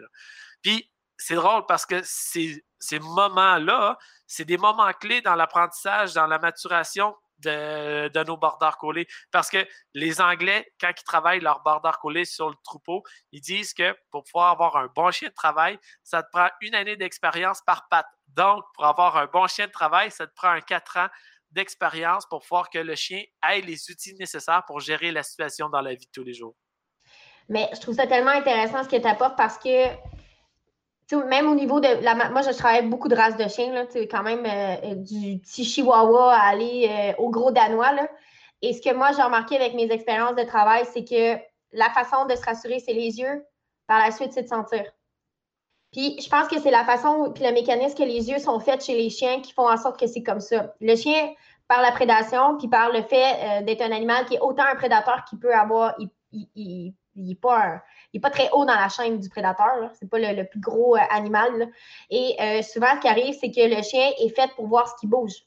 Puis 0.63 0.91
c'est 1.17 1.35
drôle 1.35 1.67
parce 1.67 1.85
que 1.85 2.01
ces, 2.05 2.65
ces 2.79 2.99
moments-là, 3.01 3.99
c'est 4.27 4.45
des 4.45 4.59
moments 4.59 4.93
clés 4.93 5.21
dans 5.21 5.35
l'apprentissage, 5.35 6.15
dans 6.15 6.27
la 6.27 6.39
maturation 6.39 7.15
de, 7.43 8.25
nos 8.25 8.37
bordeurs 8.37 8.79
collés. 8.79 9.07
Parce 9.31 9.51
que 9.51 9.67
les 9.95 10.21
Anglais, 10.21 10.73
quand 10.81 10.93
ils 10.97 11.05
travaillent 11.05 11.41
leur 11.41 11.63
bordeur 11.63 11.99
collé 11.99 12.25
sur 12.25 12.49
le 12.49 12.57
troupeau, 12.65 13.03
ils 13.33 13.41
disent 13.41 13.75
que 13.75 13.95
pour 14.11 14.25
pouvoir 14.25 14.51
avoir 14.51 14.77
un 14.77 14.89
bon 14.95 15.11
chien 15.11 15.29
de 15.29 15.35
travail, 15.35 15.79
ça 16.03 16.23
te 16.23 16.29
prend 16.33 16.49
une 16.61 16.75
année 16.75 16.97
d'expérience 16.97 17.61
par 17.63 17.89
patte. 17.89 18.07
Donc, 18.29 18.65
pour 18.75 18.87
avoir 18.87 19.17
un 19.17 19.27
bon 19.27 19.47
chien 19.47 19.67
de 19.67 19.73
travail, 19.73 20.11
ça 20.11 20.27
te 20.27 20.33
prend 20.35 20.51
un 20.51 20.61
quatre 20.61 20.97
ans 20.97 21.09
d'expérience 21.51 22.27
pour 22.27 22.41
pouvoir 22.41 22.71
que 22.71 22.79
le 22.79 22.95
chien 22.95 23.23
ait 23.51 23.61
les 23.61 23.91
outils 23.91 24.15
nécessaires 24.15 24.63
pour 24.67 24.81
gérer 24.81 25.13
la 25.13 25.23
situation 25.23 25.69
dans 25.69 25.83
la 25.83 25.95
vie 25.95 26.07
de 26.07 26.13
tous 26.13 26.25
les 26.25 26.33
jours. 26.33 26.55
Mais 27.49 27.69
je 27.75 27.81
trouve 27.81 27.95
ça 27.95 28.07
tellement 28.07 28.31
intéressant 28.31 28.83
ce 28.83 28.89
que 28.89 28.97
tu 28.97 29.07
apportes 29.07 29.37
parce 29.37 29.59
que 29.59 29.89
même 31.15 31.49
au 31.49 31.55
niveau 31.55 31.81
de 31.81 31.89
la. 32.03 32.15
Moi, 32.31 32.43
je 32.43 32.57
travaille 32.57 32.87
beaucoup 32.87 33.09
de 33.09 33.15
races 33.15 33.37
de 33.37 33.49
chiens, 33.49 33.73
là, 33.73 33.85
quand 34.11 34.23
même 34.23 34.45
euh, 34.47 34.95
du 34.95 35.39
petit 35.39 35.65
chihuahua 35.65 36.33
à 36.35 36.49
aller 36.49 36.89
euh, 36.91 37.23
au 37.23 37.31
gros 37.31 37.51
danois. 37.51 37.93
Là. 37.93 38.09
Et 38.63 38.73
ce 38.73 38.81
que 38.81 38.95
moi, 38.95 39.11
j'ai 39.17 39.23
remarqué 39.23 39.57
avec 39.57 39.75
mes 39.75 39.91
expériences 39.91 40.37
de 40.37 40.45
travail, 40.45 40.85
c'est 40.93 41.05
que 41.05 41.41
la 41.73 41.91
façon 41.91 42.27
de 42.27 42.35
se 42.35 42.43
rassurer, 42.43 42.79
c'est 42.79 42.93
les 42.93 43.19
yeux. 43.19 43.45
Par 43.87 43.99
la 43.99 44.11
suite, 44.11 44.33
c'est 44.33 44.43
de 44.43 44.49
sentir. 44.49 44.85
Puis, 45.91 46.19
je 46.21 46.29
pense 46.29 46.49
que 46.49 46.59
c'est 46.59 46.71
la 46.71 46.85
façon, 46.85 47.33
puis 47.35 47.45
le 47.45 47.53
mécanisme 47.53 47.97
que 47.97 48.03
les 48.03 48.31
yeux 48.31 48.39
sont 48.39 48.61
faits 48.61 48.83
chez 48.85 48.95
les 48.95 49.11
chiens 49.11 49.41
qui 49.41 49.53
font 49.53 49.69
en 49.69 49.77
sorte 49.77 50.01
que 50.01 50.07
c'est 50.07 50.23
comme 50.23 50.41
ça. 50.41 50.73
Le 50.81 50.97
chien, 50.97 51.33
par 51.69 51.83
la 51.83 51.93
prédation, 51.93 52.57
puis 52.57 52.69
par 52.69 52.91
le 52.91 53.03
fait 53.03 53.35
euh, 53.61 53.63
d'être 53.63 53.83
un 53.83 53.93
animal 53.93 54.25
qui 54.27 54.37
est 54.37 54.41
autant 54.41 54.65
un 54.65 54.75
prédateur 54.75 55.25
qu'il 55.29 55.39
peut 55.39 55.55
avoir, 55.55 55.95
il 56.55 56.95
n'est 57.17 57.35
pas, 57.35 57.83
pas 58.21 58.31
très 58.31 58.51
haut 58.51 58.65
dans 58.65 58.75
la 58.75 58.89
chaîne 58.89 59.19
du 59.19 59.29
prédateur. 59.29 59.91
Ce 59.99 60.05
n'est 60.05 60.09
pas 60.09 60.19
le, 60.19 60.45
plus 60.45 60.61
gros 60.61 60.97
euh, 60.97 61.01
animal. 61.11 61.71
Et 62.11 62.37
euh, 62.41 62.63
souvent, 62.63 62.95
ce 62.97 63.01
qui 63.01 63.09
arrive, 63.09 63.35
c'est 63.41 63.51
que 63.51 63.75
le 63.75 63.83
chien 63.83 64.11
est 64.19 64.29
fait 64.29 64.51
pour 64.55 64.67
voir 64.67 64.89
ce 64.89 64.95
qui 65.01 65.07
bouge. 65.07 65.45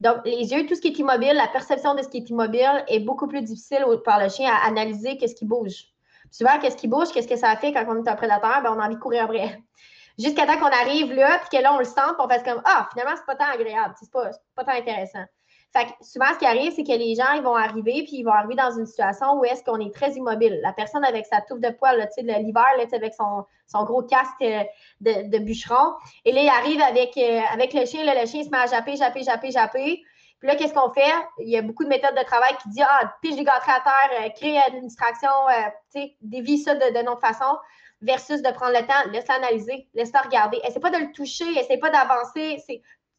Donc, 0.00 0.18
les 0.24 0.52
yeux, 0.52 0.66
tout 0.66 0.74
ce 0.74 0.80
qui 0.80 0.88
est 0.88 0.98
immobile, 0.98 1.34
la 1.34 1.48
perception 1.48 1.94
de 1.94 2.02
ce 2.02 2.08
qui 2.08 2.18
est 2.18 2.30
immobile 2.30 2.84
est 2.86 3.00
beaucoup 3.00 3.26
plus 3.26 3.42
difficile 3.42 3.84
par 4.04 4.22
le 4.22 4.28
chien 4.28 4.50
à 4.52 4.66
analyser 4.66 5.16
qu'est-ce 5.16 5.34
qui 5.34 5.46
bouge. 5.46 5.86
Souvent, 6.30 6.58
qu'est-ce 6.60 6.76
qui 6.76 6.88
bouge, 6.88 7.08
qu'est-ce 7.12 7.28
que 7.28 7.36
ça 7.36 7.56
fait 7.56 7.72
quand 7.72 7.84
on 7.88 8.04
est 8.04 8.08
un 8.08 8.16
prédateur, 8.16 8.62
ben, 8.62 8.74
on 8.76 8.80
a 8.80 8.86
envie 8.86 8.96
de 8.96 9.00
courir 9.00 9.24
après. 9.24 9.58
Jusqu'à 10.18 10.46
temps 10.46 10.58
qu'on 10.58 10.66
arrive 10.66 11.12
là, 11.12 11.38
puis 11.38 11.58
que 11.58 11.62
là, 11.62 11.74
on 11.74 11.78
le 11.78 11.84
sent, 11.84 12.00
puis 12.00 12.16
on 12.18 12.28
fait 12.28 12.44
comme 12.44 12.62
Ah, 12.64 12.88
finalement, 12.92 13.16
c'est 13.16 13.26
pas 13.26 13.36
tant 13.36 13.52
agréable, 13.52 13.94
c'est 13.98 14.10
pas, 14.10 14.30
pas 14.54 14.64
tant 14.64 14.72
intéressant. 14.72 15.24
Fait 15.76 15.88
souvent, 16.00 16.32
ce 16.32 16.38
qui 16.38 16.46
arrive, 16.46 16.72
c'est 16.74 16.84
que 16.84 16.92
les 16.92 17.14
gens, 17.14 17.32
ils 17.34 17.42
vont 17.42 17.54
arriver, 17.54 18.02
puis 18.04 18.16
ils 18.16 18.22
vont 18.22 18.32
arriver 18.32 18.54
dans 18.54 18.70
une 18.78 18.86
situation 18.86 19.38
où 19.38 19.44
est-ce 19.44 19.62
qu'on 19.62 19.78
est 19.78 19.94
très 19.94 20.12
immobile. 20.12 20.58
La 20.62 20.72
personne 20.72 21.04
avec 21.04 21.26
sa 21.26 21.42
touffe 21.42 21.60
de 21.60 21.68
poil, 21.68 22.08
l'hiver, 22.16 22.64
avec 22.92 23.12
son, 23.12 23.44
son, 23.66 23.84
gros 23.84 24.02
casque 24.02 24.40
euh, 24.40 24.62
de, 25.00 25.38
bûcheron. 25.38 25.92
Et 26.24 26.32
là, 26.32 26.40
il 26.40 26.48
arrive 26.48 26.80
avec, 26.80 27.18
euh, 27.18 27.40
avec 27.52 27.74
le 27.74 27.84
chien, 27.84 28.04
le 28.04 28.26
chien 28.26 28.42
se 28.42 28.48
met 28.48 28.56
à 28.56 28.66
japper, 28.66 28.96
japper, 28.96 29.22
japper, 29.22 29.50
japper. 29.50 30.02
Puis 30.38 30.48
là, 30.48 30.56
qu'est-ce 30.56 30.72
qu'on 30.72 30.90
fait? 30.92 31.12
Il 31.40 31.50
y 31.50 31.58
a 31.58 31.62
beaucoup 31.62 31.84
de 31.84 31.90
méthodes 31.90 32.16
de 32.16 32.24
travail 32.24 32.54
qui 32.62 32.70
disent 32.70 32.84
Ah, 32.88 33.14
pige 33.20 33.36
les 33.36 33.44
gâteries 33.44 33.72
à 33.72 33.80
terre, 33.80 34.24
euh, 34.24 34.28
crée 34.30 34.58
une 34.74 34.86
distraction, 34.86 35.28
tu 35.92 36.00
sais, 36.00 36.16
dévie 36.22 36.58
ça 36.58 36.74
de, 36.74 36.98
de 36.98 37.04
notre 37.04 37.20
façon, 37.20 37.54
versus 38.02 38.42
de 38.42 38.50
prendre 38.50 38.72
le 38.72 38.86
temps, 38.86 39.10
laisse 39.12 39.28
analyser, 39.30 39.88
laisse-le 39.94 40.20
regarder. 40.24 40.58
Essaye 40.64 40.80
pas 40.80 40.90
de 40.90 40.98
le 40.98 41.12
toucher, 41.12 41.50
essaye 41.58 41.78
pas 41.78 41.90
d'avancer. 41.90 42.62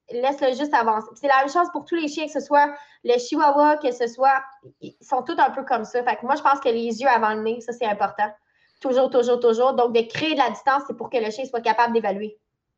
Laisse-le 0.10 0.56
juste 0.56 0.74
avancer. 0.74 1.08
C'est 1.15 1.28
la 1.28 1.39
même 1.39 1.50
chose 1.50 1.67
pour 1.74 1.86
tous 1.86 1.96
les 1.96 2.08
chiens, 2.08 2.26
que 2.26 2.32
ce 2.32 2.39
soit 2.39 2.74
le 3.04 3.17
chihuahua, 3.17 3.78
que 3.78 3.91
ce 3.91 4.08
soit. 4.08 4.41
Ils 4.80 4.96
sont 5.02 5.22
tous 5.22 5.38
un 5.38 5.50
peu 5.50 5.63
comme 5.63 5.84
ça. 5.84 6.04
Fait 6.04 6.15
que 6.15 6.26
moi, 6.26 6.36
je 6.36 6.41
pense 6.41 6.60
que 6.60 6.70
les 6.70 7.02
yeux 7.02 7.10
avant 7.10 7.34
le 7.34 7.41
nez, 7.41 7.62
ça, 7.62 7.74
c'est 7.74 7.86
important. 7.86 8.34
Toujours, 8.80 9.10
toujours, 9.10 9.39
toujours. 9.39 9.74
Donc, 9.74 9.93
de 9.93 10.02
créer 10.02 10.34
de 10.34 10.39
la 10.39 10.50
distance, 10.50 10.84
c'est 10.88 10.96
pour 10.96 11.10
que 11.10 11.17
le 11.17 11.30
chien 11.30 11.46
soit 11.46 11.62
capable 11.62 11.93
d'évaluer. 11.93 12.38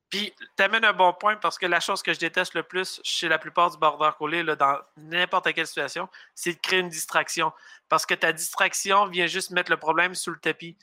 Puis, 0.09 0.33
tu 0.57 0.63
amènes 0.63 0.85
un 0.85 0.93
bon 0.93 1.13
point 1.13 1.35
parce 1.35 1.59
que 1.59 1.67
la 1.67 1.79
chose 1.79 2.01
que 2.01 2.13
je 2.13 2.19
déteste 2.19 2.55
le 2.55 2.63
plus 2.63 2.99
chez 3.03 3.27
la 3.27 3.37
plupart 3.37 3.69
du 3.69 3.77
border 3.77 4.09
collé, 4.17 4.41
là, 4.41 4.55
dans 4.55 4.77
n'importe 4.97 5.53
quelle 5.53 5.67
situation, 5.67 6.09
c'est 6.33 6.53
de 6.53 6.59
créer 6.59 6.79
une 6.79 6.89
distraction. 6.89 7.51
Parce 7.89 8.07
que 8.07 8.15
ta 8.15 8.33
distraction 8.33 9.05
vient 9.05 9.27
juste 9.27 9.51
mettre 9.51 9.69
le 9.69 9.77
problème 9.77 10.15
sous 10.15 10.31
le 10.31 10.39
tapis. 10.39 10.77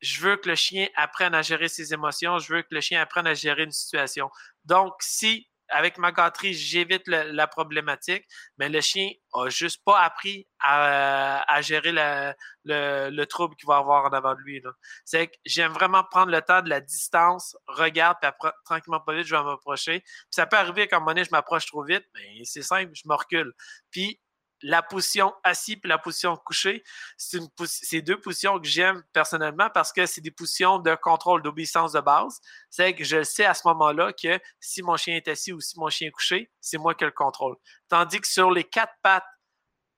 Je 0.00 0.22
veux 0.22 0.36
que 0.36 0.48
le 0.48 0.54
chien 0.54 0.88
apprenne 0.96 1.34
à 1.34 1.42
gérer 1.42 1.68
ses 1.68 1.92
émotions. 1.92 2.38
Je 2.38 2.54
veux 2.54 2.62
que 2.62 2.74
le 2.74 2.80
chien 2.80 3.02
apprenne 3.02 3.26
à 3.26 3.34
gérer 3.34 3.64
une 3.64 3.72
situation. 3.72 4.30
Donc, 4.64 4.94
si 5.00 5.49
avec 5.70 5.98
ma 5.98 6.12
gâterie, 6.12 6.54
j'évite 6.54 7.06
la 7.06 7.46
problématique, 7.46 8.26
mais 8.58 8.68
le 8.68 8.80
chien 8.80 9.10
a 9.32 9.48
juste 9.48 9.82
pas 9.84 10.00
appris 10.00 10.46
à, 10.60 11.60
gérer 11.62 11.92
le, 11.92 13.24
trouble 13.24 13.56
qu'il 13.56 13.66
va 13.66 13.76
avoir 13.76 14.04
en 14.04 14.10
avant 14.10 14.34
de 14.34 14.40
lui. 14.40 14.62
C'est 15.04 15.28
que 15.28 15.36
j'aime 15.44 15.72
vraiment 15.72 16.04
prendre 16.04 16.32
le 16.32 16.42
temps 16.42 16.62
de 16.62 16.68
la 16.68 16.80
distance, 16.80 17.56
regarde, 17.66 18.18
puis 18.20 18.28
après, 18.28 18.52
tranquillement 18.64 19.00
pas 19.00 19.14
vite, 19.14 19.26
je 19.26 19.34
vais 19.34 19.42
m'approcher. 19.42 20.00
Puis 20.00 20.28
ça 20.30 20.46
peut 20.46 20.56
arriver 20.56 20.86
qu'à 20.86 20.96
un 20.96 21.00
moment 21.00 21.12
donné, 21.12 21.24
je 21.24 21.30
m'approche 21.30 21.66
trop 21.66 21.84
vite, 21.84 22.04
mais 22.14 22.44
c'est 22.44 22.62
simple, 22.62 22.92
je 22.94 23.02
me 23.06 23.14
recule. 23.14 23.52
Puis 23.90 24.20
la 24.62 24.82
position 24.82 25.32
assis 25.42 25.80
et 25.82 25.88
la 25.88 25.98
position 25.98 26.36
couchée, 26.36 26.82
c'est 27.16 28.02
deux 28.02 28.20
positions 28.20 28.58
que 28.58 28.66
j'aime 28.66 29.02
personnellement 29.12 29.70
parce 29.72 29.92
que 29.92 30.06
c'est 30.06 30.20
des 30.20 30.30
positions 30.30 30.78
de 30.78 30.94
contrôle 30.94 31.42
d'obéissance 31.42 31.92
de 31.92 32.00
base. 32.00 32.40
C'est 32.68 32.94
que 32.94 33.04
je 33.04 33.22
sais 33.22 33.44
à 33.44 33.54
ce 33.54 33.66
moment-là 33.68 34.12
que 34.12 34.38
si 34.60 34.82
mon 34.82 34.96
chien 34.96 35.16
est 35.16 35.28
assis 35.28 35.52
ou 35.52 35.60
si 35.60 35.78
mon 35.78 35.88
chien 35.88 36.08
est 36.08 36.12
couché, 36.12 36.50
c'est 36.60 36.78
moi 36.78 36.94
qui 36.94 37.04
le 37.04 37.10
contrôle. 37.10 37.56
Tandis 37.88 38.20
que 38.20 38.28
sur 38.28 38.50
les 38.50 38.64
quatre 38.64 38.94
pattes, 39.02 39.24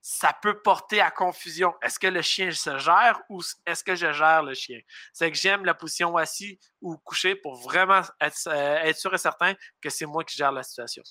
ça 0.03 0.37
peut 0.43 0.61
porter 0.61 1.01
à 1.01 1.13
confusion. 1.13 1.75
Est-ce 1.81 1.99
que 1.99 2.09
le 2.09 2.23
chien 2.23 2.51
se 2.51 2.77
gère 2.79 3.21
ou 3.29 3.41
est-ce 3.65 3.85
que 3.85 3.95
je 3.95 4.13
gère 4.13 4.43
le 4.43 4.53
chien? 4.53 4.81
C'est 5.13 5.31
que 5.31 5.39
j'aime 5.39 5.65
la 5.65 5.75
position 5.75 6.17
assis 6.17 6.59
ou 6.81 6.97
couché 6.99 7.37
pour 7.37 7.55
vraiment 7.55 8.03
être, 8.21 8.49
euh, 8.49 8.77
être 8.83 8.99
sûr 8.99 9.15
et 9.15 9.19
certain 9.19 9.55
que 9.81 9.91
c'est 9.91 10.07
moi 10.07 10.25
qui 10.25 10.37
gère 10.37 10.51
la 10.51 10.65
situation. 10.65 11.05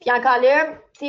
Puis 0.00 0.12
encore 0.12 0.40
là, 0.40 0.66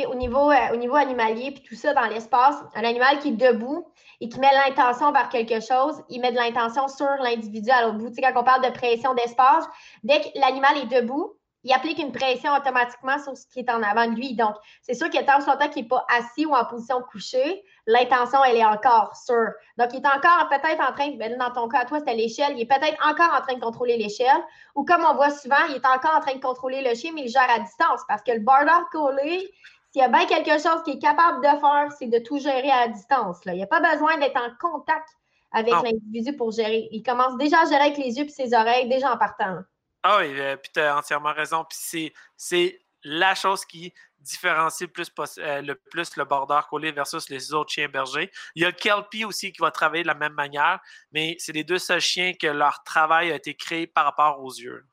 au 0.08 0.14
niveau, 0.14 0.50
euh, 0.50 0.72
au 0.72 0.76
niveau 0.76 0.96
animalier, 0.96 1.52
puis 1.52 1.62
tout 1.62 1.74
ça 1.74 1.94
dans 1.94 2.06
l'espace, 2.06 2.56
un 2.74 2.84
animal 2.84 3.18
qui 3.20 3.28
est 3.28 3.32
debout 3.32 3.86
et 4.20 4.28
qui 4.28 4.38
met 4.40 4.50
l'intention 4.66 5.12
vers 5.12 5.28
quelque 5.28 5.60
chose, 5.60 6.02
il 6.08 6.20
met 6.20 6.32
de 6.32 6.36
l'intention 6.36 6.88
sur 6.88 7.08
l'individu 7.22 7.70
à 7.70 7.82
l'autre 7.82 7.98
bout. 7.98 8.14
sais, 8.14 8.20
quand 8.20 8.40
on 8.40 8.44
parle 8.44 8.64
de 8.64 8.70
pression 8.70 9.14
d'espace, 9.14 9.64
dès 10.02 10.20
que 10.20 10.28
l'animal 10.34 10.76
est 10.78 11.00
debout, 11.00 11.34
il 11.62 11.72
applique 11.72 11.98
une 11.98 12.12
pression 12.12 12.54
automatiquement 12.54 13.18
sur 13.18 13.36
ce 13.36 13.46
qui 13.46 13.60
est 13.60 13.70
en 13.70 13.82
avant 13.82 14.06
de 14.06 14.14
lui. 14.14 14.34
Donc, 14.34 14.54
c'est 14.82 14.94
sûr 14.94 15.10
que 15.10 15.22
tant 15.24 15.40
soit 15.40 15.56
qu'il 15.68 15.82
n'est 15.82 15.88
pas 15.88 16.06
assis 16.08 16.46
ou 16.46 16.54
en 16.54 16.64
position 16.64 17.02
couchée, 17.02 17.62
l'intention, 17.86 18.42
elle 18.44 18.56
est 18.56 18.64
encore 18.64 19.14
sûre. 19.14 19.52
Donc, 19.76 19.88
il 19.92 19.96
est 19.96 20.06
encore 20.06 20.48
peut-être 20.48 20.80
en 20.80 20.92
train, 20.92 21.10
ben, 21.16 21.36
dans 21.36 21.50
ton 21.50 21.68
cas, 21.68 21.84
toi, 21.84 21.98
c'était 21.98 22.14
l'échelle, 22.14 22.52
il 22.56 22.62
est 22.62 22.66
peut-être 22.66 22.96
encore 23.06 23.34
en 23.38 23.42
train 23.42 23.54
de 23.54 23.60
contrôler 23.60 23.98
l'échelle. 23.98 24.42
Ou 24.74 24.84
comme 24.84 25.04
on 25.04 25.14
voit 25.14 25.30
souvent, 25.30 25.64
il 25.68 25.76
est 25.76 25.86
encore 25.86 26.16
en 26.16 26.20
train 26.20 26.34
de 26.34 26.40
contrôler 26.40 26.82
le 26.82 26.94
chien, 26.94 27.12
mais 27.14 27.22
il 27.22 27.28
gère 27.28 27.50
à 27.50 27.58
distance 27.58 28.00
parce 28.08 28.22
que 28.22 28.32
le 28.32 28.40
border 28.40 28.86
collé, 28.90 29.50
s'il 29.92 30.00
y 30.00 30.04
a 30.04 30.08
bien 30.08 30.24
quelque 30.26 30.52
chose 30.52 30.82
qu'il 30.84 30.96
est 30.96 31.02
capable 31.02 31.40
de 31.40 31.60
faire, 31.60 31.88
c'est 31.98 32.06
de 32.06 32.18
tout 32.18 32.38
gérer 32.38 32.70
à 32.70 32.88
distance. 32.88 33.44
Là. 33.44 33.52
Il 33.52 33.56
n'y 33.56 33.64
a 33.64 33.66
pas 33.66 33.80
besoin 33.80 34.16
d'être 34.18 34.40
en 34.40 34.50
contact 34.58 35.08
avec 35.52 35.74
l'individu 35.74 36.36
pour 36.36 36.52
gérer. 36.52 36.88
Il 36.92 37.02
commence 37.02 37.36
déjà 37.36 37.62
à 37.62 37.64
gérer 37.64 37.82
avec 37.82 37.98
les 37.98 38.16
yeux 38.16 38.24
et 38.24 38.28
ses 38.28 38.54
oreilles, 38.54 38.88
déjà 38.88 39.12
en 39.12 39.18
partant. 39.18 39.58
Ah 40.02 40.18
oui, 40.18 40.38
euh, 40.38 40.56
puis 40.56 40.70
tu 40.72 40.80
as 40.80 40.96
entièrement 40.96 41.32
raison. 41.32 41.64
Puis 41.64 42.12
c'est 42.36 42.80
la 43.02 43.34
chose 43.34 43.64
qui 43.64 43.92
différencie 44.18 44.86
le 44.86 44.92
plus, 44.92 45.10
euh, 45.38 45.62
le 45.62 45.74
plus 45.74 46.16
le 46.16 46.24
border 46.24 46.60
collé 46.68 46.92
versus 46.92 47.28
les 47.30 47.54
autres 47.54 47.70
chiens 47.70 47.88
bergers. 47.88 48.30
Il 48.54 48.62
y 48.62 48.64
a 48.64 48.68
le 48.68 48.74
Kelpie 48.74 49.24
aussi 49.24 49.52
qui 49.52 49.60
va 49.60 49.70
travailler 49.70 50.02
de 50.02 50.08
la 50.08 50.14
même 50.14 50.34
manière, 50.34 50.80
mais 51.12 51.36
c'est 51.38 51.52
les 51.52 51.64
deux 51.64 51.78
seuls 51.78 52.00
chiens 52.00 52.32
que 52.34 52.46
leur 52.46 52.82
travail 52.84 53.32
a 53.32 53.36
été 53.36 53.54
créé 53.54 53.86
par 53.86 54.04
rapport 54.04 54.42
aux 54.42 54.52
yeux. 54.52 54.84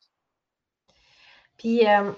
Puis, 1.57 1.85
euh, 1.87 2.11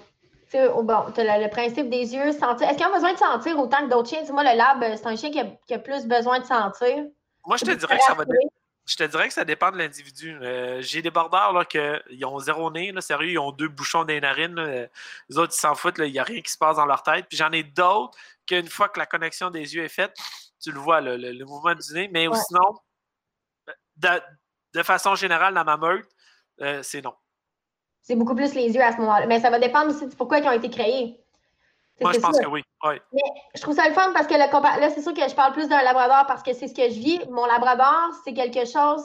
tu 0.52 0.58
bon, 0.84 0.94
as 0.94 1.38
le, 1.40 1.50
principe 1.50 1.90
des 1.90 2.14
yeux, 2.14 2.32
sentir. 2.34 2.68
Est-ce 2.68 2.78
qu'il 2.78 2.86
a 2.86 2.92
besoin 2.92 3.14
de 3.14 3.18
sentir 3.18 3.58
autant 3.58 3.86
que 3.86 3.90
d'autres 3.90 4.10
chiens? 4.10 4.22
Dis-moi, 4.22 4.44
le 4.44 4.58
lab, 4.58 4.84
c'est 4.96 5.08
un 5.08 5.16
chien 5.16 5.32
qui 5.32 5.40
a, 5.40 5.46
qui 5.66 5.74
a, 5.74 5.80
plus 5.80 6.06
besoin 6.06 6.40
de 6.40 6.46
sentir. 6.46 7.06
Moi, 7.46 7.58
je 7.58 7.66
te 7.66 7.72
dirais 7.72 7.98
que 7.98 8.04
ça 8.04 8.14
va 8.14 8.26
je 8.86 8.96
te 8.96 9.04
dirais 9.04 9.28
que 9.28 9.34
ça 9.34 9.46
dépend 9.46 9.72
de 9.72 9.78
l'individu. 9.78 10.38
Euh, 10.42 10.82
j'ai 10.82 11.02
des 11.02 11.12
bordeurs 11.12 11.54
là, 11.54 11.66
qui 11.66 12.26
ont 12.26 12.40
zéro 12.40 12.72
nez, 12.72 12.92
là, 12.92 13.02
sérieux, 13.02 13.32
ils 13.32 13.40
ont 13.40 13.52
deux 13.52 13.68
bouchons 13.68 14.04
des 14.04 14.20
narines. 14.20 14.90
Les 15.30 15.38
autres, 15.38 15.54
ils 15.56 15.60
s'en 15.60 15.76
foutent, 15.76 16.00
il 16.00 16.12
n'y 16.12 16.20
a 16.20 16.24
rien 16.24 16.42
qui 16.42 16.52
se 16.52 16.58
passe 16.58 16.78
dans 16.78 16.86
leur 16.86 17.04
tête. 17.04 17.28
Puis 17.30 17.38
j'en 17.38 17.52
ai 17.52 17.64
d'autres 17.64 18.18
qu'une 18.48 18.68
fois 18.68 18.90
que 18.90 19.00
la 19.00 19.06
connexion 19.06 19.52
des 19.52 19.76
yeux 19.76 19.84
est 19.84 19.90
faite, 19.90 20.16
tu 20.62 20.72
le 20.72 20.80
vois, 20.80 21.02
le, 21.02 21.46
mouvement 21.46 21.76
du 21.76 21.94
nez. 21.94 22.10
Mais 22.12 22.28
sinon, 22.48 22.80
de, 23.98 24.84
façon 24.84 25.16
générale, 25.16 25.54
dans 25.54 25.64
ma 25.64 25.78
meute, 25.78 26.10
euh, 26.62 26.82
c'est 26.84 27.02
non. 27.02 27.14
C'est 28.02 28.16
beaucoup 28.16 28.36
plus 28.36 28.54
les 28.56 28.70
yeux 28.74 28.82
à 28.82 28.92
ce 28.92 28.98
moment-là. 28.98 29.28
Mais 29.28 29.40
ça 29.40 29.50
va 29.50 29.60
dépendre 29.60 29.94
aussi 29.94 30.08
de 30.08 30.16
pourquoi 30.16 30.40
ils 30.40 30.48
ont 30.48 30.52
été 30.52 30.70
créés. 30.70 31.20
Moi, 32.02 32.14
je 32.14 32.20
pense 32.20 32.40
que 32.40 32.48
oui. 32.48 32.64
Mais 32.86 33.22
je 33.56 33.62
trouve 33.62 33.76
ça 33.76 33.88
le 33.88 33.94
fun 33.94 34.12
parce 34.14 34.28
que 34.28 34.34
le 34.34 34.80
là, 34.80 34.90
c'est 34.90 35.02
sûr 35.02 35.14
que 35.14 35.28
je 35.28 35.36
parle 35.36 35.54
plus 35.54 35.68
d'un 35.68 35.82
labrador 35.82 36.26
parce 36.28 36.44
que 36.44 36.54
c'est 36.54 36.68
ce 36.68 36.74
que 36.74 36.84
je 36.84 37.00
vis. 37.00 37.22
Mon 37.30 37.46
labrador, 37.46 38.12
c'est 38.24 38.34
quelque 38.34 38.66
chose. 38.66 39.04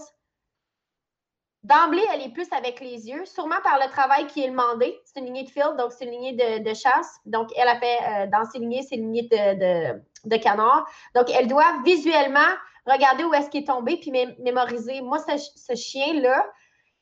D'emblée, 1.64 2.04
elle 2.12 2.20
est 2.20 2.32
plus 2.32 2.46
avec 2.52 2.78
les 2.80 3.08
yeux, 3.08 3.24
sûrement 3.24 3.60
par 3.62 3.78
le 3.78 3.90
travail 3.90 4.26
qui 4.26 4.44
est 4.44 4.50
demandé. 4.50 5.00
C'est 5.06 5.20
une 5.20 5.26
lignée 5.26 5.44
de 5.44 5.50
field, 5.50 5.76
donc 5.78 5.92
c'est 5.92 6.04
une 6.04 6.10
lignée 6.10 6.60
de, 6.60 6.74
chasse. 6.74 7.18
Donc, 7.24 7.48
elle 7.56 7.68
a 7.68 7.78
fait 7.80 7.98
euh, 8.02 8.26
dans 8.30 8.44
ses 8.44 8.58
lignées, 8.58 8.82
c'est 8.82 8.96
une 8.96 9.12
lignée 9.12 9.28
de, 9.30 9.98
de, 10.28 10.36
canard. 10.36 10.86
Donc, 11.14 11.30
elle 11.30 11.48
doit 11.48 11.80
visuellement 11.82 12.40
regarder 12.86 13.24
où 13.24 13.32
est-ce 13.32 13.48
qu'il 13.48 13.62
est 13.62 13.66
tombé 13.66 13.96
puis 13.96 14.12
mémoriser. 14.40 15.00
Moi, 15.00 15.18
ce, 15.18 15.74
chien-là, 15.74 16.44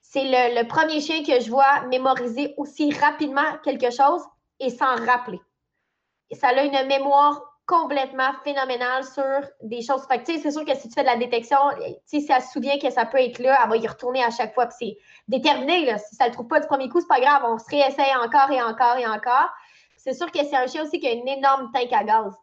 c'est 0.00 0.24
le, 0.24 0.60
le 0.60 0.68
premier 0.68 1.00
chien 1.00 1.24
que 1.24 1.40
je 1.40 1.50
vois 1.50 1.82
mémoriser 1.88 2.54
aussi 2.56 2.92
rapidement 2.92 3.58
quelque 3.64 3.90
chose 3.90 4.22
et 4.60 4.70
s'en 4.70 4.94
rappeler 4.94 5.40
ça 6.34 6.48
a 6.48 6.62
une 6.62 6.86
mémoire 6.86 7.42
complètement 7.66 8.32
phénoménale 8.44 9.04
sur 9.04 9.40
des 9.62 9.82
choses. 9.82 10.04
Fait 10.06 10.22
c'est 10.26 10.50
sûr 10.50 10.64
que 10.64 10.74
si 10.74 10.88
tu 10.88 10.94
fais 10.94 11.02
de 11.02 11.06
la 11.06 11.16
détection, 11.16 11.58
si 12.04 12.26
elle 12.28 12.42
se 12.42 12.50
souvient 12.50 12.78
que 12.78 12.90
ça 12.90 13.06
peut 13.06 13.18
être 13.18 13.38
là, 13.38 13.58
elle 13.62 13.70
va 13.70 13.76
y 13.76 13.86
retourner 13.86 14.22
à 14.22 14.30
chaque 14.30 14.54
fois. 14.54 14.68
c'est 14.70 14.98
déterminé. 15.28 15.86
Là. 15.86 15.98
Si 15.98 16.14
ça 16.16 16.24
ne 16.24 16.28
le 16.30 16.34
trouve 16.34 16.48
pas 16.48 16.60
du 16.60 16.66
premier 16.66 16.88
coup, 16.88 17.00
c'est 17.00 17.06
pas 17.06 17.20
grave. 17.20 17.42
On 17.46 17.58
se 17.58 17.68
réessaye 17.70 18.14
encore 18.16 18.50
et 18.50 18.62
encore 18.62 18.96
et 18.96 19.06
encore. 19.06 19.48
C'est 19.96 20.14
sûr 20.14 20.30
que 20.30 20.38
c'est 20.38 20.56
un 20.56 20.66
chien 20.66 20.82
aussi 20.82 20.98
qui 20.98 21.06
a 21.06 21.12
une 21.12 21.28
énorme 21.28 21.70
tank 21.72 21.92
à 21.92 22.02
gaz. 22.04 22.34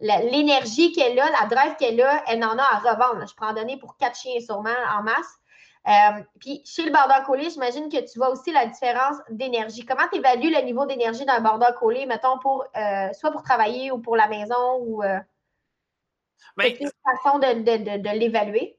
L'énergie 0.00 0.92
qu'elle 0.92 1.20
a, 1.20 1.30
la 1.30 1.46
drive 1.46 1.76
qu'elle 1.78 2.00
a, 2.00 2.24
elle 2.26 2.42
en 2.42 2.56
a 2.56 2.62
à 2.62 2.78
revendre. 2.78 3.28
Je 3.28 3.34
prends 3.34 3.50
en 3.50 3.54
donner 3.54 3.76
pour 3.76 3.98
quatre 3.98 4.18
chiens 4.18 4.40
sûrement 4.40 4.70
en 4.98 5.02
masse. 5.02 5.38
Euh, 5.88 6.22
puis 6.38 6.62
chez 6.66 6.84
le 6.84 6.92
border 6.92 7.24
collé, 7.24 7.48
j'imagine 7.48 7.88
que 7.88 8.00
tu 8.10 8.18
vois 8.18 8.30
aussi 8.30 8.52
la 8.52 8.66
différence 8.66 9.16
d'énergie. 9.30 9.84
Comment 9.86 10.06
tu 10.12 10.18
évalues 10.18 10.50
le 10.50 10.60
niveau 10.62 10.84
d'énergie 10.84 11.24
d'un 11.24 11.40
border 11.40 11.70
collé, 11.78 12.04
mettons, 12.04 12.38
pour 12.38 12.66
euh, 12.76 13.12
soit 13.14 13.30
pour 13.30 13.42
travailler 13.42 13.90
ou 13.90 13.98
pour 13.98 14.16
la 14.16 14.28
maison 14.28 14.76
ou 14.80 15.02
euh, 15.02 15.18
une 16.58 16.90
façon 17.22 17.38
de, 17.38 18.18
l'évaluer? 18.18 18.76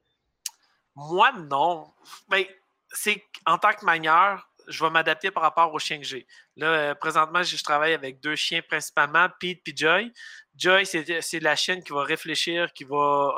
Moi, 0.95 1.31
non. 1.49 1.91
Ben, 2.29 2.45
c'est 2.89 3.23
en 3.47 3.57
tant 3.57 3.73
que 3.73 3.83
manière, 3.83 4.47
je 4.67 4.83
vais 4.83 4.91
m'adapter 4.91 5.31
par 5.31 5.41
rapport 5.41 5.73
aux 5.73 5.79
chiens 5.79 5.97
que 5.97 6.05
j'ai. 6.05 6.27
Là, 6.55 6.93
présentement, 6.93 7.41
je 7.41 7.63
travaille 7.63 7.93
avec 7.93 8.19
deux 8.19 8.35
chiens 8.35 8.61
principalement, 8.61 9.27
Pete 9.39 9.67
et 9.67 9.73
Joy. 9.75 10.13
Joy, 10.55 10.85
c'est 10.85 11.39
la 11.39 11.55
chienne 11.55 11.83
qui 11.83 11.93
va 11.93 12.03
réfléchir, 12.03 12.71
qui 12.73 12.83
va 12.83 13.33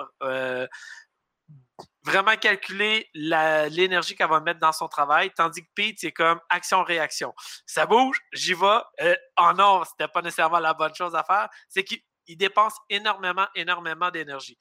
vraiment 2.04 2.36
calculer 2.36 3.10
l'énergie 3.14 4.16
qu'elle 4.16 4.30
va 4.30 4.40
mettre 4.40 4.60
dans 4.60 4.72
son 4.72 4.88
travail, 4.88 5.32
tandis 5.34 5.64
que 5.64 5.70
Pete, 5.74 6.00
c'est 6.00 6.12
comme 6.12 6.40
action-réaction. 6.50 7.34
Ça 7.66 7.86
bouge, 7.86 8.20
j'y 8.34 8.54
vais. 8.54 8.82
Euh, 9.02 9.16
oh 9.40 9.52
non, 9.58 9.84
c'était 9.86 10.08
pas 10.08 10.22
nécessairement 10.22 10.60
la 10.60 10.74
bonne 10.74 10.94
chose 10.96 11.16
à 11.16 11.24
faire. 11.24 11.50
C'est 11.70 11.84
qu'il 11.84 12.02
dépense 12.38 12.76
énormément, 12.90 13.48
énormément 13.56 14.12
d'énergie. 14.12 14.58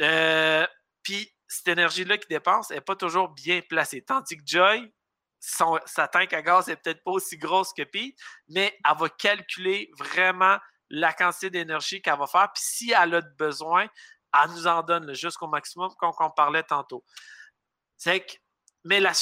Euh, 0.00 0.66
puis 1.02 1.32
cette 1.46 1.68
énergie-là 1.68 2.18
qu'il 2.18 2.28
dépense 2.28 2.70
n'est 2.70 2.80
pas 2.80 2.96
toujours 2.96 3.28
bien 3.28 3.60
placée. 3.60 4.02
Tandis 4.02 4.36
que 4.36 4.42
Joy, 4.44 4.92
sa 5.38 6.08
tank 6.08 6.32
à 6.32 6.42
gaz 6.42 6.68
n'est 6.68 6.76
peut-être 6.76 7.02
pas 7.04 7.10
aussi 7.12 7.36
grosse 7.36 7.72
que 7.72 7.82
Pete, 7.82 8.18
mais 8.48 8.78
elle 8.84 8.98
va 8.98 9.08
calculer 9.08 9.90
vraiment 9.98 10.58
la 10.88 11.12
quantité 11.12 11.50
d'énergie 11.50 12.02
qu'elle 12.02 12.18
va 12.18 12.26
faire. 12.26 12.52
Puis 12.52 12.62
si 12.64 12.92
elle 12.92 13.14
a 13.14 13.20
besoin, 13.20 13.88
elle 14.32 14.50
nous 14.50 14.66
en 14.66 14.82
donne 14.82 15.14
jusqu'au 15.14 15.48
maximum, 15.48 15.90
comme 15.98 16.12
on 16.18 16.30
parlait 16.30 16.62
tantôt. 16.62 17.04
C'est 17.96 18.26
mais 18.84 19.00
la, 19.00 19.12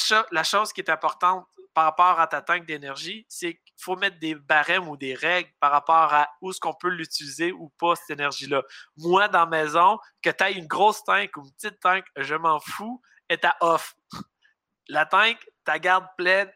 chose 0.43 0.73
qui 0.73 0.81
est 0.81 0.89
importante 0.89 1.45
par 1.73 1.85
rapport 1.85 2.19
à 2.19 2.27
ta 2.27 2.41
tank 2.41 2.65
d'énergie, 2.65 3.25
c'est 3.29 3.53
qu'il 3.53 3.73
faut 3.77 3.95
mettre 3.95 4.17
des 4.19 4.35
barèmes 4.35 4.87
ou 4.87 4.97
des 4.97 5.13
règles 5.13 5.51
par 5.59 5.71
rapport 5.71 6.13
à 6.13 6.27
où 6.41 6.49
est-ce 6.49 6.59
qu'on 6.59 6.73
peut 6.73 6.89
l'utiliser 6.89 7.51
ou 7.51 7.69
pas, 7.77 7.95
cette 7.95 8.09
énergie-là. 8.09 8.63
Moi, 8.97 9.27
dans 9.27 9.41
la 9.41 9.45
maison, 9.45 9.99
que 10.21 10.31
tu 10.31 10.43
aies 10.43 10.53
une 10.53 10.67
grosse 10.67 11.03
tank 11.03 11.37
ou 11.37 11.45
une 11.45 11.51
petite 11.53 11.79
tank, 11.79 12.03
je 12.17 12.35
m'en 12.35 12.59
fous, 12.59 13.01
est 13.29 13.45
à 13.45 13.55
off. 13.61 13.95
La 14.91 15.05
tank, 15.05 15.37
ta 15.63 15.79
garde 15.79 16.05
pleine, 16.17 16.51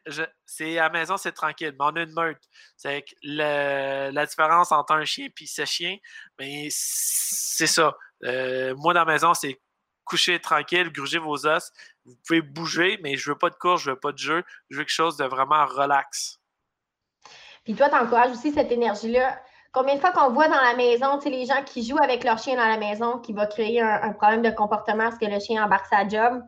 c'est 0.46 0.78
à 0.78 0.84
la 0.84 0.90
maison, 0.90 1.16
c'est 1.16 1.32
tranquille, 1.32 1.74
mais 1.80 1.86
on 1.86 1.96
a 1.96 2.02
une 2.02 2.12
meute. 2.12 2.42
C'est 2.76 3.04
que 3.04 3.16
la 3.24 4.26
différence 4.26 4.74
entre 4.74 4.92
un 4.92 5.06
chien 5.06 5.28
et 5.28 5.46
ce 5.46 5.64
chien, 5.64 5.98
mais 6.38 6.64
ben, 6.64 6.68
c'est 6.70 7.68
ça. 7.68 7.96
Euh, 8.26 8.76
moi, 8.76 8.94
dans 8.94 9.06
la 9.06 9.14
maison, 9.14 9.34
c'est 9.34 9.62
coucher 10.04 10.42
tranquille, 10.42 10.92
gruger 10.92 11.18
vos 11.18 11.48
os. 11.48 11.72
Vous 12.04 12.16
pouvez 12.28 12.42
bouger, 12.42 13.00
mais 13.02 13.16
je 13.16 13.32
veux 13.32 13.38
pas 13.38 13.50
de 13.50 13.56
course, 13.56 13.84
je 13.84 13.92
veux 13.92 14.00
pas 14.00 14.12
de 14.12 14.18
jeu. 14.18 14.44
Je 14.70 14.78
veux 14.78 14.84
quelque 14.84 14.92
chose 14.92 15.16
de 15.16 15.24
vraiment 15.24 15.66
relax. 15.66 16.42
Puis 17.64 17.74
toi, 17.74 17.88
tu 17.88 17.96
encourages 17.96 18.32
aussi 18.32 18.52
cette 18.52 18.72
énergie-là 18.72 19.42
Combien 19.76 19.96
de 19.96 20.00
fois 20.00 20.14
qu'on 20.14 20.32
voit 20.32 20.48
dans 20.48 20.62
la 20.62 20.74
maison, 20.74 21.18
tu 21.18 21.24
sais, 21.24 21.30
les 21.30 21.46
gens 21.46 21.62
qui 21.66 21.86
jouent 21.86 22.02
avec 22.02 22.24
leur 22.24 22.38
chien 22.38 22.56
dans 22.56 22.66
la 22.66 22.78
maison, 22.78 23.20
qui 23.20 23.34
va 23.34 23.46
créer 23.46 23.82
un, 23.82 24.14
problème 24.14 24.42
de 24.42 24.50
comportement 24.50 25.04
parce 25.04 25.18
que 25.18 25.26
le 25.26 25.38
chien 25.42 25.66
embarque 25.66 25.88
sa 25.88 26.08
job? 26.08 26.42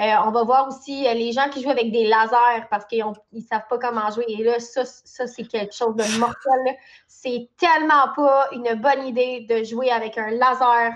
Euh, 0.00 0.14
on 0.26 0.32
va 0.32 0.42
voir 0.42 0.66
aussi 0.66 1.06
euh, 1.06 1.14
les 1.14 1.30
gens 1.30 1.48
qui 1.48 1.62
jouent 1.62 1.70
avec 1.70 1.92
des 1.92 2.08
lasers 2.08 2.66
parce 2.70 2.84
qu'ils 2.86 3.04
ne 3.04 3.40
savent 3.40 3.68
pas 3.70 3.78
comment 3.78 4.10
jouer. 4.10 4.24
Et 4.26 4.42
là, 4.42 4.58
ça, 4.58 4.84
ça 4.84 5.28
c'est 5.28 5.44
quelque 5.44 5.72
chose 5.72 5.94
de 5.94 6.18
mortel. 6.18 6.76
C'est 7.06 7.50
tellement 7.56 8.12
pas 8.16 8.48
une 8.50 8.74
bonne 8.74 9.06
idée 9.06 9.46
de 9.48 9.62
jouer 9.62 9.92
avec 9.92 10.18
un 10.18 10.30
laser. 10.30 10.92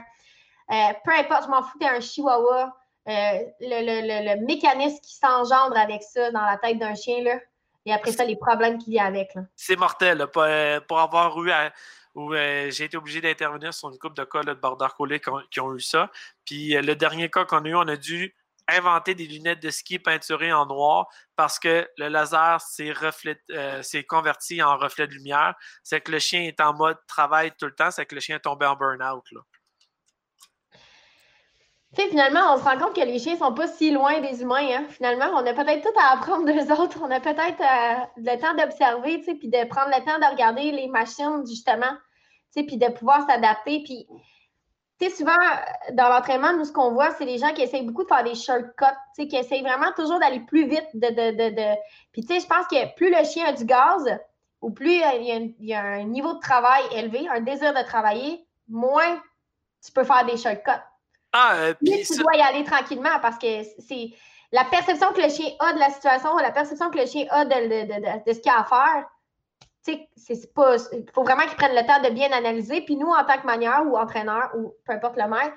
Euh, 0.73 0.75
peu 1.05 1.13
importe, 1.13 1.45
je 1.45 1.51
m'en 1.51 1.63
fous, 1.63 1.79
t'es 1.79 1.87
un 1.87 2.01
chihuahua. 2.01 2.77
le, 3.07 4.35
le, 4.35 4.45
mécanisme 4.45 4.99
qui 5.05 5.15
s'engendre 5.15 5.77
avec 5.77 6.03
ça 6.03 6.33
dans 6.33 6.45
la 6.45 6.57
tête 6.57 6.81
d'un 6.81 6.97
chien, 6.97 7.23
là, 7.23 7.37
et 7.87 7.93
après 7.93 8.13
ça, 8.13 8.25
les 8.25 8.37
problèmes 8.37 8.79
qu'il 8.79 8.95
y 8.95 8.99
a 8.99 9.05
avec. 9.05 9.33
C'est 9.55 9.77
mortel. 9.77 10.27
Euh, 10.37 10.81
pour, 10.81 10.99
avoir 10.99 11.41
eu 11.41 11.53
où 12.17 12.35
euh, 12.35 12.71
j'ai 12.71 12.85
été 12.85 12.97
obligé 12.97 13.21
d'intervenir 13.21 13.73
sur 13.73 13.89
une 13.91 13.99
coupe 13.99 14.17
de 14.17 14.25
cas 14.25 14.43
de 14.43 14.55
border 14.55 14.89
collie 14.97 15.21
qui, 15.51 15.61
ont 15.61 15.75
eu 15.75 15.81
ça. 15.81 16.11
Puis 16.45 16.77
euh, 16.77 16.83
le 16.83 16.97
dernier 16.97 17.31
cas 17.31 17.45
qu'on 17.45 17.65
a 17.65 17.69
eu, 17.69 17.77
on 17.77 17.87
a 17.87 17.97
dû 17.97 18.35
inventer 18.69 19.15
des 19.15 19.27
lunettes 19.27 19.63
de 19.63 19.71
ski 19.71 20.01
peinturées 20.01 20.53
en 20.53 20.67
noir 20.67 21.07
parce 21.37 21.61
que 21.61 21.89
le 21.99 22.09
laser 22.09 22.61
s'est 22.61 24.05
converti 24.05 24.61
en 24.61 24.77
reflet 24.77 25.07
de 25.07 25.13
lumière. 25.13 25.55
C'est 25.85 26.01
que 26.01 26.11
le 26.11 26.19
chien 26.19 26.43
est 26.43 26.61
en 26.61 26.75
mode 26.75 26.99
travail 27.07 27.53
tout 27.57 27.67
le 27.67 27.75
temps, 27.75 27.93
c'est 27.93 28.07
que 28.07 28.17
le 28.17 28.21
chien 28.21 28.37
est 28.37 28.41
tombé 28.41 28.67
en 28.67 28.75
burn-out 28.75 29.23
finalement, 32.03 32.41
on 32.53 32.59
se 32.59 32.65
rend 32.65 32.79
compte 32.79 32.95
que 32.95 33.01
les 33.01 33.19
chiens 33.19 33.37
sont 33.37 33.55
pas 33.55 33.67
si 33.67 33.91
loin 33.91 34.21
des 34.21 34.43
humains. 34.43 34.69
Hein. 34.71 34.85
Finalement, 34.91 35.27
on 35.35 35.47
a 35.47 35.55
peut-être 35.55 35.83
tout 35.83 35.99
à 35.99 36.15
apprendre 36.15 36.45
d'eux 36.53 36.73
autres. 36.73 36.99
On 37.03 37.11
a 37.11 37.21
peut-être 37.21 37.61
euh, 37.61 38.05
le 38.17 38.39
temps 38.39 38.55
d'observer, 38.55 39.19
puis 39.19 39.49
de 39.49 39.67
prendre 39.69 39.89
le 39.89 40.05
temps 40.05 40.19
de 40.19 40.31
regarder 40.31 40.73
les 40.73 40.89
machines, 40.89 41.45
justement, 41.47 41.97
puis 42.55 42.77
de 42.77 42.89
pouvoir 42.89 43.27
s'adapter. 43.27 43.83
Puis, 43.85 44.07
tu 44.99 45.09
sais, 45.09 45.11
souvent, 45.11 45.37
dans 45.93 46.09
l'entraînement, 46.09 46.53
nous, 46.55 46.65
ce 46.65 46.73
qu'on 46.73 46.93
voit, 46.93 47.11
c'est 47.13 47.25
les 47.25 47.39
gens 47.39 47.53
qui 47.53 47.63
essayent 47.63 47.85
beaucoup 47.85 48.05
de 48.05 48.09
faire 48.09 48.25
des 48.25 48.35
shortcuts, 48.35 49.29
qui 49.29 49.37
essayent 49.37 49.63
vraiment 49.63 49.93
toujours 49.95 50.19
d'aller 50.19 50.41
plus 50.41 50.67
vite. 50.67 50.89
De, 50.95 51.09
de, 51.09 51.75
Puis, 52.13 52.23
tu 52.23 52.35
sais, 52.35 52.41
je 52.41 52.47
pense 52.47 52.67
que 52.67 52.95
plus 52.95 53.11
le 53.11 53.25
chien 53.25 53.47
a 53.47 53.53
du 53.53 53.65
gaz, 53.65 54.19
ou 54.63 54.71
plus 54.71 54.95
il 54.95 55.55
y, 55.61 55.75
a, 55.75 55.83
un 55.83 56.05
niveau 56.05 56.35
de 56.35 56.41
travail 56.41 56.83
élevé, 56.93 57.29
un 57.29 57.41
désir 57.41 57.75
de 57.75 57.83
travailler, 57.83 58.47
moins 58.69 59.21
tu 59.85 59.93
peux 59.93 60.05
faire 60.05 60.25
des 60.25 60.37
shortcuts. 60.37 60.83
Ah, 61.39 61.55
euh, 61.57 61.75
tu 61.85 62.19
dois 62.19 62.35
y 62.35 62.41
aller 62.41 62.65
tranquillement 62.65 63.21
parce 63.21 63.37
que 63.37 63.63
c'est 63.79 64.11
la 64.53 64.65
perception 64.65 65.13
que 65.13 65.21
le 65.21 65.29
chien 65.29 65.51
a 65.59 65.75
de 65.75 65.79
la 65.79 65.91
situation, 65.91 66.35
la 66.39 66.51
perception 66.51 66.91
que 66.91 66.99
le 66.99 67.07
chien 67.07 67.27
a 67.31 67.45
de, 67.45 68.33
ce 68.33 68.41
qu'il 68.41 68.51
a 68.51 68.61
à 68.61 68.65
faire. 68.65 69.05
C'est 69.83 70.55
pas. 70.55 70.77
Il 70.93 71.05
faut 71.15 71.23
vraiment 71.23 71.43
qu'il 71.43 71.57
prenne 71.57 71.75
le 71.75 71.87
temps 71.87 72.01
de 72.03 72.13
bien 72.13 72.33
analyser. 72.33 72.81
Puis 72.81 72.97
nous, 72.97 73.09
en 73.09 73.25
tant 73.25 73.39
que 73.39 73.47
manière 73.47 73.83
ou 73.87 73.97
entraîneur 73.97 74.51
ou 74.57 74.75
peu 74.85 74.95
importe 74.95 75.17
le 75.17 75.29
maître, 75.29 75.55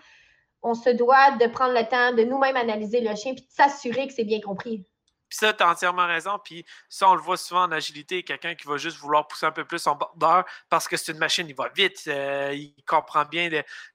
on 0.62 0.74
se 0.74 0.89
doit 0.89 1.32
de 1.32 1.48
prendre 1.48 1.74
le 1.74 1.88
temps 1.88 2.13
de 2.13 2.24
nous-mêmes 2.24 2.58
analyser 2.58 3.00
le 3.00 3.15
chien 3.15 3.34
puis 3.34 3.46
de 3.46 3.52
s'assurer 3.52 4.08
que 4.08 4.13
c'est 4.13 4.26
bien 4.26 4.42
compris. 4.42 4.84
Puis 5.30 5.38
ça, 5.38 5.54
tu 5.54 5.63
as 5.63 5.70
entièrement 5.70 6.08
raison. 6.08 6.39
Puis 6.44 6.65
ça, 6.89 7.10
on 7.10 7.15
le 7.15 7.22
voit 7.22 7.38
souvent 7.38 7.63
en 7.63 7.72
agilité, 7.72 8.24
quelqu'un 8.24 8.56
qui 8.56 8.68
va 8.68 8.78
juste 8.78 8.98
vouloir 8.98 9.28
pousser 9.28 9.46
un 9.46 9.52
peu 9.52 9.63
plus 9.63 9.80
son 9.80 9.96
border 9.96 10.42
parce 10.70 10.88
que 10.88 10.98
c'est 10.98 11.12
une 11.12 11.20
machine, 11.20 11.48
il 11.48 11.56
va 11.56 11.70
vite, 11.70 12.04
euh, 12.08 12.52
il 12.54 12.84
comprend 12.86 13.24
bien 13.26 13.50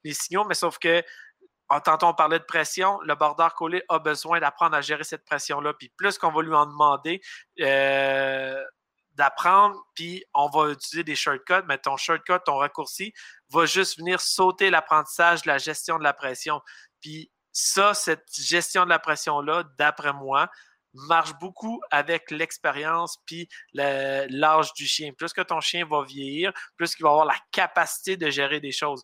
les, 0.05 0.15
signaux, 0.15 0.45
mais 0.45 0.55
sauf 0.55 0.79
que 0.79 1.03
tantôt, 1.81 2.07
on 2.07 2.15
parlait 2.15 2.39
de 2.39 2.45
pression. 2.45 3.01
Le 3.03 3.15
border 3.15 3.49
collé 3.57 3.83
a 3.89 3.99
besoin 3.99 4.41
d'apprendre 4.41 4.77
à 4.77 4.81
gérer 4.81 5.05
cette 5.05 5.25
pression-là. 5.25 5.75
Puis 5.75 5.91
plus 5.97 6.19
qu'on 6.19 6.31
va 6.31 6.43
lui 6.43 6.55
en 6.55 6.67
demander 6.67 7.21
euh, 7.61 8.63
d'apprendre, 9.13 9.81
puis 9.95 10.25
on 10.35 10.49
va 10.49 10.71
utiliser 10.71 11.05
des 11.05 11.15
shortcuts, 11.15 11.65
mais 11.67 11.79
ton 11.79 11.97
shortcut, 11.97 12.39
ton 12.45 12.57
raccourci, 12.57 13.13
va 13.51 13.67
juste 13.67 13.99
venir 13.99 14.21
sauter 14.21 14.71
l'apprentissage 14.71 15.43
de 15.43 15.49
la 15.49 15.59
gestion 15.59 15.99
de 15.99 16.05
la 16.05 16.13
pression. 16.13 16.61
Puis 17.01 17.31
ça, 17.53 17.95
cette 17.95 18.27
gestion 18.35 18.85
de 18.85 18.91
la 18.91 18.99
pression-là, 18.99 19.65
d'après 19.79 20.13
moi, 20.13 20.51
marche 20.95 21.35
beaucoup 21.39 21.81
avec 21.91 22.31
l'expérience 22.31 23.19
puis 23.27 23.49
l'âge 23.75 24.73
du 24.75 24.87
chien. 24.87 25.13
Plus 25.13 25.33
que 25.33 25.41
ton 25.41 25.61
chien 25.61 25.85
va 25.85 26.03
vieillir, 26.03 26.53
plus 26.77 26.95
qu'il 26.95 27.05
va 27.05 27.11
avoir 27.11 27.27
la 27.27 27.37
capacité 27.53 28.17
de 28.17 28.31
gérer 28.31 28.61
des 28.61 28.73
choses. 28.73 29.03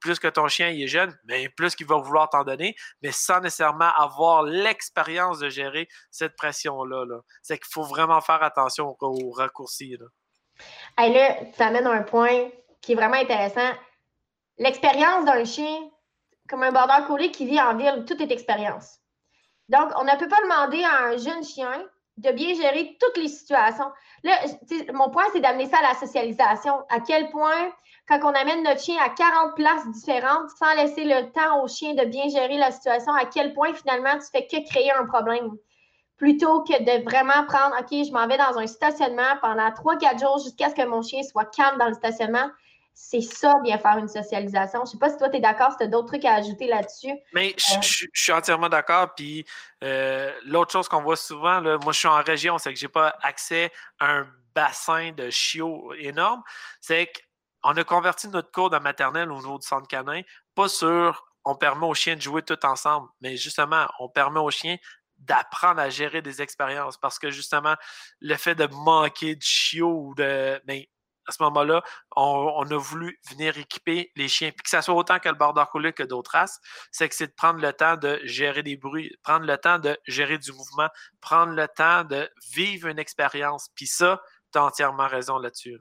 Plus 0.00 0.18
que 0.18 0.28
ton 0.28 0.48
chien 0.48 0.68
est 0.68 0.86
jeune, 0.86 1.16
mais 1.24 1.48
plus 1.48 1.74
qu'il 1.74 1.86
va 1.86 1.96
vouloir 1.96 2.28
t'en 2.28 2.44
donner, 2.44 2.76
mais 3.02 3.10
sans 3.10 3.40
nécessairement 3.40 3.90
avoir 3.96 4.42
l'expérience 4.42 5.38
de 5.38 5.48
gérer 5.48 5.88
cette 6.10 6.36
pression-là. 6.36 7.04
C'est 7.42 7.58
qu'il 7.58 7.72
faut 7.72 7.82
vraiment 7.82 8.20
faire 8.20 8.42
attention 8.42 8.96
aux, 9.00 9.30
raccourcis. 9.30 9.96
Là. 9.98 10.06
là, 11.08 11.36
tu 11.56 11.62
amènes 11.62 11.86
un 11.86 12.02
point 12.02 12.50
qui 12.80 12.92
est 12.92 12.96
vraiment 12.96 13.16
intéressant. 13.16 13.72
L'expérience 14.58 15.24
d'un 15.24 15.44
chien, 15.44 15.90
comme 16.48 16.62
un 16.62 16.70
border 16.70 17.06
collie 17.08 17.32
qui 17.32 17.46
vit 17.46 17.60
en 17.60 17.76
ville, 17.76 18.04
tout 18.06 18.22
est 18.22 18.30
expérience. 18.30 19.00
Donc, 19.68 19.90
on 19.98 20.04
ne 20.04 20.16
peut 20.18 20.28
pas 20.28 20.42
demander 20.42 20.84
à 20.84 21.04
un 21.06 21.16
jeune 21.16 21.44
chien 21.44 21.84
de 22.16 22.30
bien 22.30 22.54
gérer 22.54 22.96
toutes 23.00 23.16
les 23.16 23.28
situations. 23.28 23.90
Là, 24.22 24.34
mon 24.92 25.10
point, 25.10 25.24
c'est 25.32 25.40
d'amener 25.40 25.66
ça 25.66 25.78
à 25.78 25.82
la 25.82 25.94
socialisation. 25.94 26.84
À 26.88 27.00
quel 27.00 27.30
point, 27.30 27.72
quand 28.08 28.20
on 28.22 28.34
amène 28.34 28.62
notre 28.62 28.80
chien 28.80 28.96
à 29.02 29.08
40 29.08 29.56
places 29.56 29.88
différentes, 29.90 30.48
sans 30.50 30.72
laisser 30.74 31.04
le 31.04 31.32
temps 31.32 31.62
au 31.62 31.68
chien 31.68 31.94
de 31.94 32.04
bien 32.04 32.28
gérer 32.28 32.56
la 32.56 32.70
situation, 32.70 33.12
à 33.14 33.24
quel 33.24 33.52
point, 33.52 33.72
finalement, 33.74 34.16
tu 34.18 34.26
fais 34.32 34.46
que 34.46 34.64
créer 34.68 34.92
un 34.92 35.06
problème? 35.06 35.50
Plutôt 36.16 36.62
que 36.62 36.80
de 36.80 37.02
vraiment 37.04 37.44
prendre, 37.46 37.74
OK, 37.80 37.90
je 37.90 38.12
m'en 38.12 38.28
vais 38.28 38.38
dans 38.38 38.58
un 38.58 38.68
stationnement 38.68 39.36
pendant 39.40 39.68
3-4 39.70 40.20
jours 40.20 40.38
jusqu'à 40.38 40.70
ce 40.70 40.74
que 40.76 40.86
mon 40.86 41.02
chien 41.02 41.22
soit 41.24 41.46
calme 41.46 41.78
dans 41.78 41.88
le 41.88 41.94
stationnement 41.94 42.48
c'est 42.94 43.20
ça, 43.20 43.56
bien 43.62 43.76
faire 43.78 43.98
une 43.98 44.08
socialisation. 44.08 44.80
Je 44.80 44.84
ne 44.84 44.90
sais 44.92 44.98
pas 44.98 45.10
si 45.10 45.18
toi, 45.18 45.28
tu 45.28 45.36
es 45.36 45.40
d'accord, 45.40 45.72
si 45.72 45.78
tu 45.78 45.84
as 45.84 45.88
d'autres 45.88 46.06
trucs 46.06 46.24
à 46.24 46.34
ajouter 46.34 46.68
là-dessus. 46.68 47.12
Mais 47.32 47.54
je, 47.58 47.76
euh, 47.76 48.08
suis 48.14 48.32
entièrement 48.32 48.68
d'accord. 48.68 49.14
Puis 49.16 49.44
euh, 49.82 50.32
l'autre 50.46 50.70
chose 50.70 50.88
qu'on 50.88 51.02
voit 51.02 51.16
souvent, 51.16 51.58
là, 51.60 51.76
moi, 51.82 51.92
je 51.92 51.98
suis 51.98 52.08
en 52.08 52.22
région, 52.22 52.56
c'est 52.58 52.72
que 52.72 52.78
je 52.78 52.84
n'ai 52.84 52.90
pas 52.90 53.16
accès 53.22 53.72
à 53.98 54.12
un 54.12 54.28
bassin 54.54 55.10
de 55.10 55.28
chiots 55.28 55.92
énorme. 55.94 56.42
C'est 56.80 57.10
qu'on 57.62 57.72
a 57.72 57.84
converti 57.84 58.28
notre 58.28 58.52
cours 58.52 58.70
de 58.70 58.78
maternelle 58.78 59.32
au 59.32 59.38
niveau 59.38 59.58
du 59.58 59.66
centre 59.66 59.88
canin, 59.88 60.22
pas 60.54 60.68
sur 60.68 61.24
on 61.44 61.56
permet 61.56 61.86
aux 61.86 61.94
chiens 61.94 62.16
de 62.16 62.22
jouer 62.22 62.42
tout 62.42 62.64
ensemble, 62.64 63.08
mais 63.20 63.36
justement, 63.36 63.86
on 63.98 64.08
permet 64.08 64.40
aux 64.40 64.50
chiens 64.50 64.76
d'apprendre 65.18 65.80
à 65.80 65.90
gérer 65.90 66.22
des 66.22 66.42
expériences 66.42 66.96
parce 66.96 67.18
que 67.18 67.30
justement, 67.30 67.74
le 68.20 68.34
fait 68.36 68.54
de 68.54 68.66
manquer 68.66 69.36
de 69.36 69.42
chiots 69.42 70.08
ou 70.08 70.14
de. 70.14 70.60
Ben, 70.64 70.82
à 71.26 71.32
ce 71.32 71.42
moment-là, 71.42 71.82
on, 72.16 72.64
a 72.70 72.76
voulu 72.76 73.18
venir 73.30 73.56
équiper 73.58 74.10
les 74.16 74.28
chiens, 74.28 74.50
puis 74.50 74.62
que 74.62 74.70
ce 74.70 74.80
soit 74.80 74.94
autant 74.94 75.18
que 75.18 75.28
le 75.28 75.34
border 75.34 75.64
collie 75.70 75.92
que 75.92 76.02
d'autres 76.02 76.32
races, 76.32 76.60
c'est 76.90 77.08
que 77.08 77.14
c'est 77.14 77.28
de 77.28 77.32
prendre 77.32 77.60
le 77.60 77.72
temps 77.72 77.96
de 77.96 78.20
gérer 78.24 78.62
des 78.62 78.76
bruits, 78.76 79.10
prendre 79.22 79.46
le 79.46 79.56
temps 79.58 79.78
de 79.78 79.96
gérer 80.06 80.38
du 80.38 80.52
mouvement, 80.52 80.88
prendre 81.20 81.52
le 81.52 81.68
temps 81.68 82.04
de 82.04 82.28
vivre 82.52 82.88
une 82.88 82.98
expérience. 82.98 83.68
Puis 83.74 83.86
ça, 83.86 84.20
tu 84.52 84.58
as 84.58 84.64
entièrement 84.64 85.08
raison 85.08 85.38
là-dessus. 85.38 85.78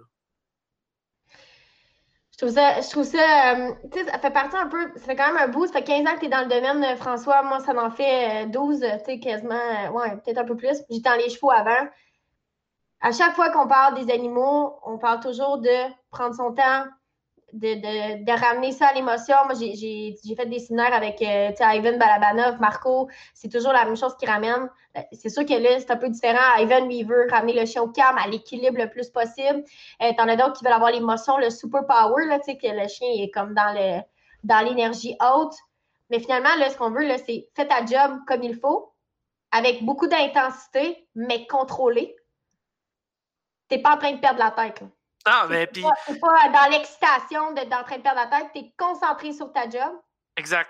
Je 2.34 2.38
trouve 2.40 2.50
ça, 2.50 2.82
je 2.82 2.90
trouve 2.90 3.04
ça, 3.04 3.56
euh, 3.56 3.72
tu 3.92 4.00
sais, 4.00 4.06
ça 4.10 4.18
fait 4.18 4.32
partie 4.32 4.58
un 4.58 4.68
peu, 4.68 4.92
ça 4.96 5.06
fait 5.06 5.16
quand 5.16 5.28
même 5.28 5.38
un 5.38 5.48
bout, 5.50 5.68
ça 5.68 5.74
fait 5.74 5.84
15 5.84 6.08
ans 6.08 6.16
que 6.16 6.22
tu 6.22 6.26
es 6.26 6.30
dans 6.30 6.42
le 6.42 6.48
domaine, 6.48 6.84
euh, 6.84 6.96
François. 6.96 7.44
Moi, 7.44 7.60
ça 7.60 7.74
m'en 7.74 7.92
fait 7.92 8.48
12, 8.48 8.84
euh, 8.84 8.98
tu 8.98 9.06
sais, 9.06 9.20
quasiment, 9.20 9.92
ouais, 9.92 10.18
peut-être 10.18 10.40
un 10.40 10.44
peu 10.44 10.58
plus. 10.58 10.82
J'étais 10.90 11.10
dans 11.12 11.16
les 11.16 11.30
chevaux 11.30 11.52
avant 11.52 11.88
à 13.04 13.12
chaque 13.12 13.36
fois 13.36 13.50
qu'on 13.50 13.68
parle 13.68 13.96
des 13.96 14.12
animaux, 14.12 14.80
on 14.86 14.98
parle 14.98 15.20
toujours 15.20 15.58
de 15.58 15.92
prendre 16.10 16.34
son 16.34 16.54
temps, 16.54 16.86
de, 17.52 18.40
ramener 18.40 18.72
ça 18.72 18.88
à 18.88 18.94
l'émotion. 18.94 19.36
Moi, 19.44 19.56
j'ai 19.56 20.16
fait 20.38 20.46
des 20.46 20.60
séminaires 20.60 20.94
avec 20.94 21.22
euh, 21.22 21.52
Ivan 21.60 21.98
Balabanov, 21.98 22.62
Marco. 22.62 23.10
C'est 23.34 23.50
toujours 23.50 23.74
la 23.74 23.84
même 23.84 23.98
chose 23.98 24.16
qui 24.18 24.26
ramène. 24.26 24.70
Euh, 24.96 25.02
c'est 25.12 25.28
sûr 25.28 25.46
que 25.46 25.54
là, 25.54 25.80
c'est 25.80 25.92
un 25.92 25.98
peu 25.98 26.08
différent. 26.08 26.56
Ivan, 26.60 26.86
lui, 26.86 27.00
il 27.00 27.06
veut 27.06 27.28
ramener 27.30 27.60
le 27.60 27.66
chien 27.66 27.82
au 27.82 27.90
calme, 27.90 28.18
à 28.18 28.28
l'équilibre 28.30 28.78
le 28.80 28.90
plus 28.90 29.10
possible. 29.10 29.66
Euh, 30.02 30.14
T'en 30.18 30.30
as 30.30 30.38
d'autres 30.38 30.54
qui 30.54 30.64
veulent 30.64 30.74
avoir 30.74 30.92
l'émotion, 30.92 31.38
le 31.38 31.50
super 31.50 31.86
power, 31.86 32.26
là, 32.26 32.40
que 32.40 32.54
le 32.54 32.88
chien 32.88 33.10
est 33.20 33.32
comme 33.32 33.54
dans 33.54 34.66
l'énergie 34.66 35.18
haute. 35.22 35.56
Mais 36.10 36.20
finalement, 36.20 36.56
là, 36.58 36.70
ce 36.70 36.78
qu'on 36.78 36.92
veut, 36.92 37.06
c'est 37.26 37.50
fais 37.54 37.68
ta 37.68 37.86
job 37.86 38.18
comme 38.28 38.44
il 38.44 38.56
faut, 38.56 38.94
avec 39.52 39.84
beaucoup 39.84 40.08
d'intensité, 40.08 41.06
mais 41.16 41.46
contrôlée 41.48 42.16
t'es 43.74 43.82
pas 43.82 43.96
en 43.96 43.98
train 43.98 44.12
de 44.12 44.20
perdre 44.20 44.40
la 44.40 44.52
tête. 44.52 44.82
Là. 44.82 44.88
Ah, 45.26 45.46
mais 45.50 45.68
puis. 45.68 45.86
C'est 46.06 46.20
pas, 46.20 46.50
dans 46.50 46.72
l'excitation 46.72 47.54
d'être 47.54 47.74
en 47.74 47.84
train 47.84 47.98
de 47.98 48.02
perdre 48.02 48.22
la 48.22 48.38
tête, 48.38 48.50
tu 48.54 48.60
es 48.60 48.74
concentré 48.78 49.34
sur 49.34 49.52
ta 49.52 49.70
job. 49.70 49.94
Exact. 50.38 50.70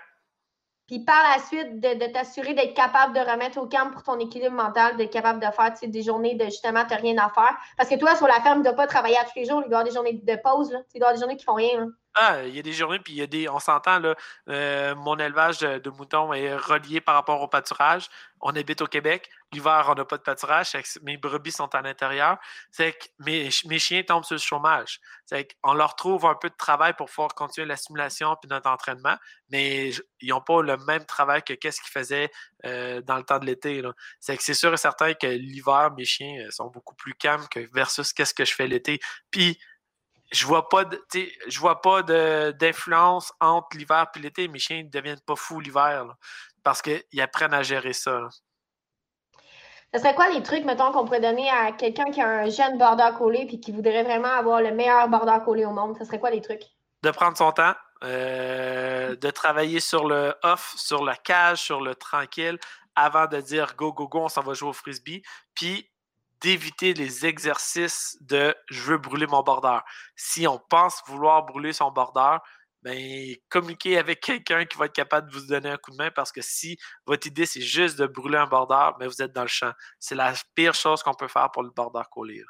Puis 0.86 1.00
par 1.00 1.22
la 1.34 1.42
suite, 1.42 1.80
de, 1.80 2.12
t'assurer 2.12 2.52
d'être 2.52 2.74
capable 2.74 3.14
de 3.14 3.20
remettre 3.20 3.58
au 3.58 3.66
camp 3.66 3.90
pour 3.90 4.02
ton 4.02 4.18
équilibre 4.18 4.54
mental, 4.54 4.96
d'être 4.98 5.12
capable 5.12 5.40
de 5.40 5.50
faire 5.50 5.72
des 5.82 6.02
journées 6.02 6.34
de 6.34 6.44
justement, 6.44 6.84
tu 6.84 6.94
rien 6.94 7.16
à 7.16 7.30
faire. 7.30 7.56
Parce 7.78 7.88
que 7.88 7.98
toi, 7.98 8.14
sur 8.16 8.26
la 8.26 8.40
ferme, 8.40 8.62
tu 8.62 8.68
ne 8.68 8.74
dois 8.74 8.74
pas 8.74 8.86
travailler 8.86 9.16
à 9.16 9.24
tous 9.24 9.36
les 9.36 9.46
jours. 9.46 9.62
Il 9.64 9.70
doit 9.70 9.78
y 9.78 9.80
avoir 9.80 9.84
des 9.84 9.92
journées 9.92 10.20
de 10.22 10.36
pause. 10.42 10.70
Là. 10.72 10.80
Il 10.94 11.00
doit 11.00 11.08
y 11.08 11.12
avoir 11.12 11.14
des 11.14 11.20
journées 11.20 11.36
qui 11.36 11.44
font 11.44 11.54
rien. 11.54 11.88
Ah, 12.14 12.44
il 12.44 12.54
y 12.54 12.58
a 12.58 12.62
des 12.62 12.72
journées, 12.72 12.98
puis 13.00 13.14
il 13.14 13.18
y 13.18 13.22
a 13.22 13.26
des. 13.26 13.48
On 13.48 13.58
s'entend, 13.58 13.98
là. 13.98 14.14
Euh, 14.48 14.94
mon 14.94 15.16
élevage 15.16 15.60
de, 15.60 15.90
moutons 15.90 16.32
est 16.34 16.54
relié 16.54 17.00
par 17.00 17.14
rapport 17.14 17.40
au 17.40 17.48
pâturage. 17.48 18.08
On 18.40 18.54
habite 18.54 18.82
au 18.82 18.86
Québec. 18.86 19.30
L'hiver, 19.54 19.86
on 19.88 19.94
n'a 19.94 20.04
pas 20.04 20.18
de 20.18 20.22
pâturage, 20.22 20.76
mes 21.02 21.16
brebis 21.16 21.52
sont 21.52 21.74
à 21.74 21.80
l'intérieur, 21.80 22.38
c'est 22.70 22.92
que 22.92 23.06
mes, 23.20 23.50
chiens 23.78 24.02
tombent 24.02 24.24
sur 24.24 24.34
le 24.34 24.40
chômage. 24.40 25.00
C'est 25.24 25.48
qu'on 25.62 25.74
leur 25.74 25.96
trouve 25.96 26.26
un 26.26 26.34
peu 26.34 26.50
de 26.50 26.56
travail 26.56 26.94
pour 26.94 27.06
pouvoir 27.06 27.34
continuer 27.34 27.66
la 27.66 27.76
simulation 27.76 28.36
puis 28.40 28.48
notre 28.50 28.68
entraînement, 28.68 29.16
mais 29.50 29.90
ils 30.20 30.28
n'ont 30.28 30.40
pas 30.40 30.62
le 30.62 30.76
même 30.78 31.04
travail 31.06 31.42
que 31.42 31.54
qu'est-ce 31.54 31.80
qu'ils 31.80 31.92
faisaient 31.92 32.30
euh, 32.64 33.00
dans 33.02 33.16
le 33.16 33.24
temps 33.24 33.38
de 33.38 33.46
l'été. 33.46 33.82
C'est 34.20 34.36
que 34.36 34.42
c'est 34.42 34.54
sûr 34.54 34.72
et 34.72 34.76
certain 34.76 35.14
que 35.14 35.26
l'hiver, 35.26 35.90
mes 35.96 36.04
chiens 36.04 36.46
euh, 36.46 36.50
sont 36.50 36.68
beaucoup 36.68 36.94
plus 36.94 37.14
calmes 37.14 37.46
que 37.50 37.60
versus 37.72 38.12
qu'est-ce 38.12 38.34
que 38.34 38.44
je 38.44 38.54
fais 38.54 38.66
l'été. 38.66 39.00
Puis 39.30 39.58
je 40.32 40.46
vois 40.46 40.68
pas 40.68 40.84
je 41.46 41.58
vois 41.60 41.80
pas 41.80 42.02
d'influence 42.52 43.32
entre 43.40 43.76
l'hiver 43.76 44.06
et 44.14 44.18
l'été. 44.18 44.48
Mes 44.48 44.58
chiens 44.58 44.82
ne 44.82 44.88
deviennent 44.88 45.20
pas 45.20 45.36
fous 45.36 45.60
l'hiver 45.60 46.06
parce 46.62 46.82
qu'ils 46.82 47.20
apprennent 47.20 47.54
à 47.54 47.62
gérer 47.62 47.92
ça. 47.92 48.28
Ce 49.94 50.00
serait 50.00 50.16
quoi 50.16 50.28
les 50.28 50.42
trucs, 50.42 50.64
mettons, 50.64 50.90
qu'on 50.90 51.04
pourrait 51.04 51.20
donner 51.20 51.48
à 51.48 51.70
quelqu'un 51.70 52.10
qui 52.10 52.20
a 52.20 52.26
un 52.26 52.50
jeune 52.50 52.78
border 52.78 53.10
collé 53.16 53.46
et 53.48 53.60
qui 53.60 53.70
voudrait 53.70 54.02
vraiment 54.02 54.32
avoir 54.32 54.60
le 54.60 54.72
meilleur 54.72 55.08
border 55.08 55.36
collé 55.44 55.64
au 55.64 55.70
monde? 55.70 55.96
Ce 55.96 56.04
serait 56.04 56.18
quoi 56.18 56.30
les 56.30 56.40
trucs? 56.40 56.64
De 57.04 57.12
prendre 57.12 57.36
son 57.36 57.52
temps, 57.52 57.74
euh, 58.02 59.14
de 59.14 59.30
travailler 59.30 59.78
sur 59.78 60.08
le 60.08 60.34
off, 60.42 60.74
sur 60.76 61.04
la 61.04 61.14
cage, 61.14 61.62
sur 61.62 61.80
le 61.80 61.94
tranquille, 61.94 62.58
avant 62.96 63.26
de 63.26 63.40
dire 63.40 63.76
go, 63.76 63.92
go, 63.92 64.08
go, 64.08 64.22
on 64.22 64.28
s'en 64.28 64.42
va 64.42 64.54
jouer 64.54 64.70
au 64.70 64.72
frisbee. 64.72 65.22
Puis 65.54 65.88
d'éviter 66.40 66.92
les 66.92 67.24
exercices 67.24 68.18
de 68.20 68.52
je 68.70 68.82
veux 68.82 68.98
brûler 68.98 69.28
mon 69.28 69.42
border. 69.42 69.78
Si 70.16 70.48
on 70.48 70.58
pense 70.58 71.04
vouloir 71.06 71.44
brûler 71.44 71.72
son 71.72 71.92
border, 71.92 72.38
ben, 72.84 73.34
communiquez 73.48 73.96
avec 73.96 74.20
quelqu'un 74.20 74.66
qui 74.66 74.76
va 74.76 74.84
être 74.84 74.92
capable 74.92 75.30
de 75.30 75.36
vous 75.36 75.46
donner 75.46 75.70
un 75.70 75.78
coup 75.78 75.90
de 75.90 75.96
main 75.96 76.10
parce 76.14 76.30
que 76.30 76.42
si 76.42 76.76
votre 77.06 77.26
idée 77.26 77.46
c'est 77.46 77.62
juste 77.62 77.98
de 77.98 78.06
brûler 78.06 78.36
un 78.36 78.46
border, 78.46 78.90
ben, 78.98 79.08
vous 79.08 79.22
êtes 79.22 79.32
dans 79.32 79.42
le 79.42 79.48
champ. 79.48 79.72
C'est 79.98 80.14
la 80.14 80.34
pire 80.54 80.74
chose 80.74 81.02
qu'on 81.02 81.14
peut 81.14 81.28
faire 81.28 81.50
pour 81.50 81.62
le 81.62 81.70
border 81.70 82.02
collé. 82.12 82.42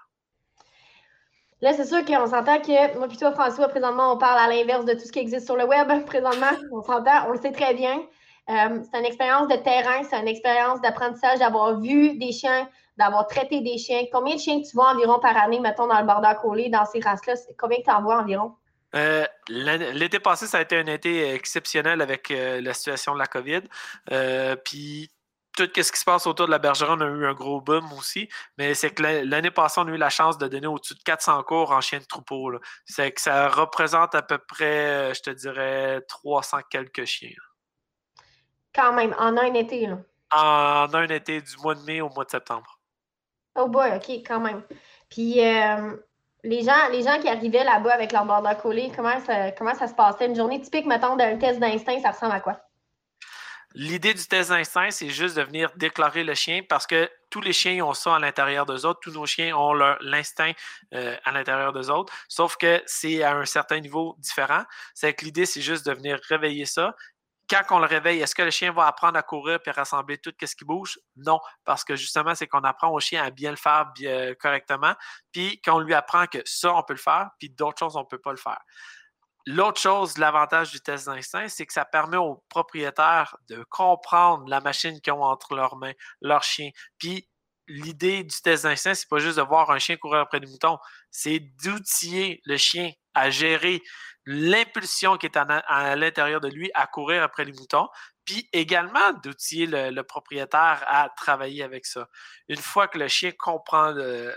Là, 1.60 1.72
c'est 1.72 1.86
sûr 1.86 2.04
qu'on 2.04 2.26
s'entend 2.26 2.60
que 2.60 2.98
moi 2.98 3.06
et 3.10 3.16
toi, 3.16 3.32
François, 3.32 3.68
présentement, 3.68 4.12
on 4.12 4.18
parle 4.18 4.38
à 4.40 4.48
l'inverse 4.48 4.84
de 4.84 4.92
tout 4.94 5.06
ce 5.06 5.12
qui 5.12 5.20
existe 5.20 5.46
sur 5.46 5.56
le 5.56 5.64
web. 5.64 5.88
Présentement, 6.06 6.50
on 6.72 6.82
s'entend, 6.82 7.28
on 7.28 7.32
le 7.32 7.40
sait 7.40 7.52
très 7.52 7.72
bien. 7.72 8.02
Euh, 8.50 8.82
c'est 8.90 8.98
une 8.98 9.06
expérience 9.06 9.48
de 9.48 9.56
terrain, 9.56 10.02
c'est 10.02 10.20
une 10.20 10.28
expérience 10.28 10.80
d'apprentissage, 10.82 11.38
d'avoir 11.38 11.80
vu 11.80 12.18
des 12.18 12.32
chiens, 12.32 12.68
d'avoir 12.98 13.28
traité 13.28 13.60
des 13.60 13.78
chiens. 13.78 14.02
Combien 14.12 14.34
de 14.34 14.40
chiens 14.40 14.60
tu 14.60 14.74
vois 14.74 14.92
environ 14.92 15.20
par 15.20 15.36
année, 15.36 15.60
mettons, 15.60 15.86
dans 15.86 16.00
le 16.00 16.06
border 16.06 16.32
collé, 16.42 16.68
dans 16.68 16.84
ces 16.84 17.00
races-là? 17.00 17.34
Combien 17.56 17.78
tu 17.82 17.90
en 17.90 18.02
vois 18.02 18.20
environ? 18.20 18.52
Euh, 18.94 19.26
l'été 19.48 20.20
passé, 20.20 20.46
ça 20.46 20.58
a 20.58 20.60
été 20.62 20.76
un 20.76 20.86
été 20.86 21.32
exceptionnel 21.32 22.00
avec 22.00 22.30
euh, 22.30 22.60
la 22.60 22.74
situation 22.74 23.14
de 23.14 23.18
la 23.18 23.26
COVID. 23.26 23.62
Euh, 24.12 24.56
puis 24.56 25.10
tout 25.56 25.64
ce 25.64 25.92
qui 25.92 25.98
se 25.98 26.04
passe 26.04 26.26
autour 26.26 26.46
de 26.46 26.50
la 26.50 26.58
bergerie, 26.58 26.92
on 26.96 27.00
a 27.00 27.06
eu 27.06 27.26
un 27.26 27.34
gros 27.34 27.60
boom 27.60 27.92
aussi. 27.92 28.28
Mais 28.58 28.74
c'est 28.74 28.90
que 28.90 29.02
l'année 29.02 29.50
passée, 29.50 29.80
on 29.80 29.88
a 29.88 29.90
eu 29.90 29.96
la 29.96 30.10
chance 30.10 30.38
de 30.38 30.48
donner 30.48 30.66
au-dessus 30.66 30.94
de 30.94 31.02
400 31.02 31.42
cours 31.44 31.72
en 31.72 31.80
chien 31.80 32.00
de 32.00 32.04
troupeau. 32.04 32.52
C'est 32.84 33.12
que 33.12 33.20
ça 33.20 33.48
représente 33.48 34.14
à 34.14 34.22
peu 34.22 34.38
près, 34.38 35.14
je 35.14 35.22
te 35.22 35.30
dirais, 35.30 36.00
300 36.08 36.58
quelques 36.70 37.04
chiens. 37.04 37.30
Quand 38.74 38.92
même, 38.92 39.14
en 39.18 39.36
un 39.36 39.54
été. 39.54 39.86
Là. 39.86 39.98
En 40.32 40.92
un 40.92 41.08
été, 41.08 41.40
du 41.40 41.56
mois 41.58 41.76
de 41.76 41.82
mai 41.82 42.00
au 42.00 42.08
mois 42.08 42.24
de 42.24 42.30
septembre. 42.30 42.80
Oh 43.54 43.68
boy, 43.68 43.92
OK, 43.94 44.10
quand 44.26 44.40
même. 44.40 44.62
Puis, 45.08 45.40
les 46.44 46.62
gens, 46.62 46.88
les 46.92 47.02
gens 47.02 47.18
qui 47.18 47.28
arrivaient 47.28 47.64
là-bas 47.64 47.92
avec 47.92 48.12
leur 48.12 48.26
border 48.26 48.52
collé, 48.60 48.92
comment 48.94 49.18
ça, 49.20 49.50
comment 49.52 49.74
ça 49.74 49.88
se 49.88 49.94
passait? 49.94 50.26
Une 50.26 50.36
journée 50.36 50.60
typique, 50.60 50.86
mettons, 50.86 51.16
d'un 51.16 51.36
test 51.38 51.58
d'instinct, 51.58 51.98
ça 52.00 52.10
ressemble 52.10 52.32
à 52.32 52.40
quoi? 52.40 52.60
L'idée 53.76 54.14
du 54.14 54.24
test 54.24 54.50
d'instinct, 54.50 54.90
c'est 54.92 55.08
juste 55.08 55.36
de 55.36 55.42
venir 55.42 55.72
déclarer 55.74 56.22
le 56.22 56.34
chien 56.34 56.60
parce 56.68 56.86
que 56.86 57.10
tous 57.28 57.40
les 57.40 57.52
chiens 57.52 57.84
ont 57.84 57.92
ça 57.92 58.14
à 58.14 58.18
l'intérieur 58.20 58.66
d'eux 58.66 58.86
autres. 58.86 59.00
Tous 59.02 59.10
nos 59.10 59.26
chiens 59.26 59.56
ont 59.56 59.72
l'instinct 60.00 60.52
euh, 60.94 61.16
à 61.24 61.32
l'intérieur 61.32 61.72
d'eux 61.72 61.90
autres. 61.90 62.12
Sauf 62.28 62.56
que 62.56 62.80
c'est 62.86 63.24
à 63.24 63.34
un 63.34 63.46
certain 63.46 63.80
niveau 63.80 64.14
différent. 64.18 64.62
C'est 64.94 65.12
que 65.14 65.24
l'idée, 65.24 65.44
c'est 65.44 65.60
juste 65.60 65.84
de 65.86 65.92
venir 65.92 66.20
réveiller 66.28 66.66
ça 66.66 66.94
quand 67.62 67.76
on 67.76 67.78
le 67.78 67.86
réveille, 67.86 68.20
est-ce 68.20 68.34
que 68.34 68.42
le 68.42 68.50
chien 68.50 68.72
va 68.72 68.86
apprendre 68.86 69.18
à 69.18 69.22
courir 69.22 69.58
et 69.64 69.70
rassembler 69.70 70.18
tout 70.18 70.32
ce 70.42 70.56
qui 70.56 70.64
bouge? 70.64 70.98
Non, 71.16 71.40
parce 71.64 71.84
que 71.84 71.96
justement, 71.96 72.34
c'est 72.34 72.46
qu'on 72.46 72.64
apprend 72.64 72.90
au 72.90 73.00
chien 73.00 73.22
à 73.22 73.30
bien 73.30 73.50
le 73.50 73.56
faire 73.56 73.92
bien, 73.94 74.34
correctement, 74.34 74.94
puis 75.32 75.60
qu'on 75.60 75.78
lui 75.78 75.94
apprend 75.94 76.26
que 76.26 76.38
ça, 76.44 76.74
on 76.74 76.82
peut 76.82 76.94
le 76.94 76.98
faire, 76.98 77.30
puis 77.38 77.50
d'autres 77.50 77.78
choses, 77.78 77.96
on 77.96 78.00
ne 78.00 78.06
peut 78.06 78.20
pas 78.20 78.32
le 78.32 78.38
faire. 78.38 78.60
L'autre 79.46 79.80
chose, 79.80 80.16
l'avantage 80.16 80.70
du 80.70 80.80
test 80.80 81.06
d'instinct, 81.06 81.48
c'est 81.48 81.66
que 81.66 81.72
ça 81.72 81.84
permet 81.84 82.16
aux 82.16 82.42
propriétaires 82.48 83.36
de 83.48 83.62
comprendre 83.68 84.48
la 84.48 84.60
machine 84.60 85.00
qu'ils 85.00 85.12
ont 85.12 85.22
entre 85.22 85.54
leurs 85.54 85.76
mains, 85.76 85.92
leur 86.22 86.42
chien. 86.42 86.70
Puis 86.98 87.28
l'idée 87.68 88.24
du 88.24 88.40
test 88.40 88.64
d'instinct, 88.64 88.94
c'est 88.94 89.08
pas 89.08 89.18
juste 89.18 89.36
de 89.36 89.42
voir 89.42 89.70
un 89.70 89.78
chien 89.78 89.96
courir 89.96 90.20
après 90.20 90.40
des 90.40 90.46
moutons, 90.46 90.78
c'est 91.10 91.40
d'outiller 91.62 92.40
le 92.46 92.56
chien 92.56 92.90
à 93.12 93.30
gérer 93.30 93.82
l'impulsion 94.26 95.16
qui 95.16 95.26
est 95.26 95.36
à, 95.36 95.96
l'intérieur 95.96 96.40
de 96.40 96.48
lui 96.48 96.70
à 96.74 96.86
courir 96.86 97.22
après 97.22 97.44
les 97.44 97.52
moutons, 97.52 97.88
puis 98.24 98.48
également 98.52 99.12
d'outiller 99.22 99.66
le, 99.66 100.02
propriétaire 100.02 100.82
à 100.86 101.10
travailler 101.10 101.62
avec 101.62 101.84
ça. 101.84 102.08
Une 102.48 102.56
fois 102.56 102.88
que 102.88 102.98
le 102.98 103.08
chien 103.08 103.32
comprend 103.38 103.92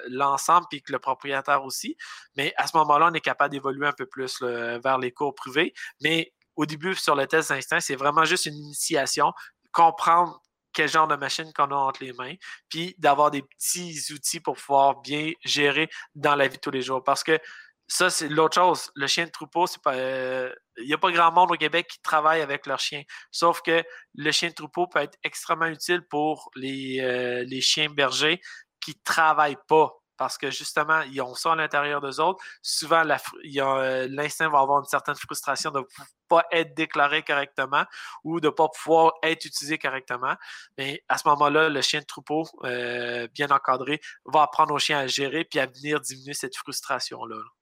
l'ensemble, 0.10 0.68
puis 0.70 0.82
que 0.82 0.92
le 0.92 1.00
propriétaire 1.00 1.64
aussi, 1.64 1.96
mais 2.36 2.54
à 2.58 2.68
ce 2.68 2.76
moment-là, 2.78 3.10
on 3.12 3.14
est 3.14 3.22
capable 3.22 3.52
d'évoluer 3.52 3.88
un 3.88 3.94
peu 3.94 4.06
plus 4.06 4.42
vers 4.42 4.98
les 4.98 5.12
cours 5.12 5.34
privés. 5.36 5.74
Mais 6.02 6.34
au 6.58 6.66
début, 6.66 6.96
sur 6.96 7.16
le 7.16 7.28
test 7.28 7.50
d'instinct, 7.50 7.80
c'est 7.80 7.96
vraiment 7.96 8.26
juste 8.26 8.46
une 8.46 8.56
initiation, 8.56 9.32
comprendre 9.72 10.42
quel 10.74 10.90
genre 10.90 11.08
de 11.08 11.16
machine 11.16 11.52
qu'on 11.54 11.72
a 11.72 11.76
entre 11.76 12.04
les 12.04 12.14
mains, 12.14 12.36
puis 12.70 12.94
d'avoir 13.00 13.32
des 13.32 13.42
petits 13.42 14.14
outils 14.14 14.40
pour 14.40 14.58
pouvoir 14.58 15.02
bien 15.02 15.32
gérer 15.44 15.90
dans 16.14 16.36
la 16.36 16.48
vie 16.48 16.58
de 16.58 16.62
tous 16.62 16.72
les 16.72 16.82
jours. 16.82 17.04
Parce 17.04 17.24
que 17.24 17.40
ça, 17.88 18.10
c'est 18.10 18.28
l'autre 18.28 18.56
chose. 18.56 18.92
Le 18.96 19.08
chien 19.08 19.26
de 19.26 19.32
troupeau, 19.32 19.66
c'est 19.66 19.82
pas. 19.82 19.96
Euh, 19.96 20.54
il 20.78 20.88
n'y 20.88 20.94
a 20.94 20.98
pas 20.98 21.12
grand 21.12 21.32
monde 21.32 21.52
au 21.52 21.56
Québec 21.56 21.88
qui 21.88 22.02
travaille 22.02 22.42
avec 22.42 22.66
leur 22.68 22.80
chien. 22.80 23.04
Sauf 23.32 23.62
que 23.62 23.84
le 24.14 24.32
chien 24.32 24.50
de 24.50 24.54
troupeau 24.54 24.88
peut 24.88 25.00
être 25.00 25.18
extrêmement 25.24 25.68
utile 25.68 26.02
pour 26.10 26.52
les, 26.56 27.00
euh, 27.02 27.44
les 27.48 27.62
chiens 27.62 27.90
bergers 27.90 28.42
qui 28.82 28.92
ne 28.92 29.04
travaillent 29.06 29.58
pas. 29.68 29.94
Parce 30.18 30.38
que 30.38 30.50
justement, 30.52 31.02
ils 31.02 31.22
ont 31.22 31.36
ça 31.36 31.54
à 31.54 31.56
l'intérieur 31.56 32.02
d'eux 32.02 32.20
autres. 32.20 32.44
Souvent, 32.62 33.04
euh, 33.06 34.08
l'instinct 34.10 34.50
va 34.50 34.60
avoir 34.60 34.80
une 34.80 34.86
certaine 34.86 35.16
frustration 35.16 35.72
de 35.72 35.80
ne 35.80 35.86
pas 36.28 36.44
être 36.52 36.74
déclaré 36.76 37.22
correctement 37.24 37.86
ou 38.24 38.40
de 38.42 38.48
ne 38.48 38.52
pas 38.52 38.68
pouvoir 38.68 39.14
être 39.24 39.46
utilisé 39.46 39.78
correctement. 39.78 40.36
Mais 40.78 41.04
à 41.08 41.20
ce 41.20 41.28
moment-là, 41.30 41.70
le 41.70 41.82
chien 41.82 42.02
de 42.02 42.06
troupeau, 42.06 42.46
bien 42.64 43.50
encadré, 43.52 44.02
va 44.26 44.42
apprendre 44.42 44.74
au 44.74 44.80
chien 44.80 45.00
à 45.00 45.08
gérer 45.08 45.46
puis 45.46 45.60
à 45.60 45.68
venir 45.68 46.02
diminuer 46.02 46.34
cette 46.34 46.58
frustration-là. 46.58 47.36
là 47.36 47.57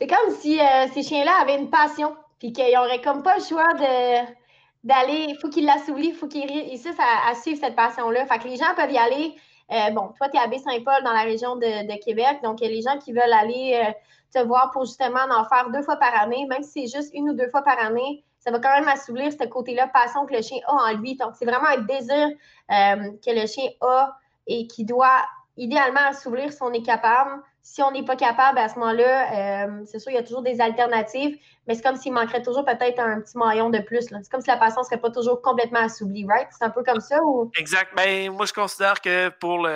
c'est 0.00 0.06
comme 0.06 0.34
si 0.34 0.58
euh, 0.58 0.86
ces 0.94 1.02
chiens-là 1.02 1.32
avaient 1.42 1.58
une 1.58 1.68
passion, 1.68 2.16
puis 2.38 2.52
qu'ils 2.52 2.74
n'auraient 2.74 3.02
comme 3.02 3.22
pas 3.22 3.36
le 3.36 3.44
choix 3.44 3.74
de 3.74 4.40
d'aller, 4.82 5.26
il 5.28 5.36
faut 5.36 5.50
qu'ils 5.50 5.66
l'assoulissent, 5.66 6.14
il 6.14 6.14
faut 6.14 6.26
qu'ils 6.26 6.50
réussissent 6.50 6.96
à, 6.98 7.34
suivre 7.34 7.60
cette 7.60 7.76
passion-là. 7.76 8.24
Fait 8.24 8.38
que 8.38 8.48
les 8.48 8.56
gens 8.56 8.74
peuvent 8.74 8.90
y 8.90 8.96
aller. 8.96 9.34
Euh, 9.70 9.90
bon, 9.90 10.14
toi, 10.16 10.30
tu 10.30 10.38
es 10.38 10.40
à 10.40 10.46
Baie-Saint-Paul 10.46 11.04
dans 11.04 11.12
la 11.12 11.20
région 11.20 11.56
de, 11.56 12.02
Québec, 12.02 12.38
donc 12.42 12.60
les 12.60 12.80
gens 12.80 12.98
qui 12.98 13.12
veulent 13.12 13.30
aller 13.30 13.78
euh, 13.84 13.92
te 14.32 14.42
voir 14.42 14.70
pour 14.70 14.86
justement 14.86 15.20
en 15.30 15.44
faire 15.44 15.68
deux 15.70 15.82
fois 15.82 15.96
par 15.96 16.18
année, 16.18 16.46
même 16.48 16.62
si 16.62 16.88
c'est 16.88 16.98
juste 16.98 17.12
une 17.12 17.28
ou 17.28 17.34
deux 17.34 17.50
fois 17.50 17.60
par 17.60 17.78
année, 17.78 18.24
ça 18.38 18.50
va 18.50 18.58
quand 18.58 18.74
même 18.74 18.88
assouvir 18.88 19.30
ce 19.30 19.46
côté-là, 19.46 19.88
passion 19.88 20.24
que 20.24 20.32
le 20.32 20.40
chien 20.40 20.60
a 20.66 20.72
en 20.72 20.96
lui. 20.96 21.16
Donc, 21.16 21.34
c'est 21.38 21.44
vraiment 21.44 21.68
un 21.68 21.82
désir 21.82 22.30
que 22.70 23.38
le 23.38 23.46
chien 23.46 23.68
a 23.82 24.16
et 24.46 24.66
qui 24.66 24.86
doit 24.86 25.26
idéalement 25.58 26.06
assouvir 26.08 26.50
si 26.50 26.62
on 26.62 26.72
est 26.72 26.82
capable. 26.82 27.42
Si 27.72 27.80
on 27.84 27.92
n'est 27.92 28.04
pas 28.04 28.16
capable 28.16 28.58
à 28.58 28.68
ce 28.68 28.76
moment-là, 28.80 29.64
euh, 29.64 29.82
c'est 29.84 30.00
sûr, 30.00 30.10
il 30.10 30.16
y 30.16 30.18
a 30.18 30.24
toujours 30.24 30.42
des 30.42 30.60
alternatives, 30.60 31.38
mais 31.68 31.76
c'est 31.76 31.82
comme 31.82 31.94
s'il 31.94 32.12
manquerait 32.12 32.42
toujours 32.42 32.64
peut-être 32.64 32.98
un 32.98 33.20
petit 33.20 33.38
maillon 33.38 33.70
de 33.70 33.78
plus. 33.78 34.08
C'est 34.08 34.28
comme 34.28 34.40
si 34.40 34.48
la 34.50 34.56
passion 34.56 34.80
ne 34.80 34.86
serait 34.86 35.00
pas 35.00 35.10
toujours 35.10 35.40
complètement 35.40 35.78
assouvie, 35.78 36.26
right? 36.26 36.48
C'est 36.50 36.64
un 36.64 36.70
peu 36.70 36.82
comme 36.82 36.98
ça 36.98 37.22
ou? 37.22 37.48
Exact. 37.56 37.92
Ben, 37.96 38.32
moi, 38.32 38.44
je 38.46 38.52
considère 38.52 39.00
que 39.00 39.28
pour 39.28 39.68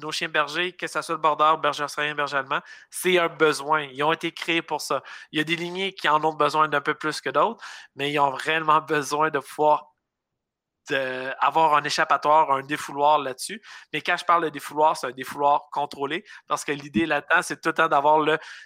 nos 0.00 0.12
chiens 0.12 0.28
bergers, 0.28 0.70
que 0.70 0.86
ce 0.86 1.02
soit 1.02 1.16
le 1.16 1.20
border, 1.20 1.54
berger 1.60 1.82
australien, 1.82 2.14
berger 2.14 2.36
allemand, 2.36 2.60
c'est 2.88 3.18
un 3.18 3.26
besoin. 3.26 3.82
Ils 3.82 4.04
ont 4.04 4.12
été 4.12 4.30
créés 4.30 4.62
pour 4.62 4.80
ça. 4.80 5.02
Il 5.32 5.38
y 5.38 5.40
a 5.40 5.44
des 5.44 5.56
lignées 5.56 5.92
qui 5.92 6.08
en 6.08 6.22
ont 6.22 6.34
besoin 6.34 6.68
d'un 6.68 6.80
peu 6.80 6.94
plus 6.94 7.20
que 7.20 7.30
d'autres, 7.30 7.64
mais 7.96 8.12
ils 8.12 8.20
ont 8.20 8.30
réellement 8.30 8.80
besoin 8.88 9.30
de 9.30 9.40
pouvoir 9.40 9.90
avoir 11.38 11.74
un 11.74 11.82
échappatoire, 11.82 12.50
un 12.52 12.62
défouloir 12.62 13.18
là-dessus. 13.18 13.62
Mais 13.92 14.00
quand 14.00 14.16
je 14.16 14.24
parle 14.24 14.44
de 14.44 14.48
défouloir, 14.48 14.96
c'est 14.96 15.06
un 15.06 15.12
défouloir 15.12 15.68
contrôlé 15.70 16.24
parce 16.46 16.64
que 16.64 16.72
l'idée 16.72 17.06
là-dedans, 17.06 17.42
c'est 17.42 17.60
tout 17.60 17.70
le 17.70 17.74
temps 17.74 17.88
d'avoir 17.88 18.20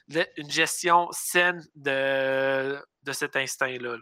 une 0.09 0.51
gestion 0.51 1.09
saine 1.13 1.63
de, 1.75 2.79
de 3.03 3.13
cet 3.13 3.37
instinct-là. 3.37 3.97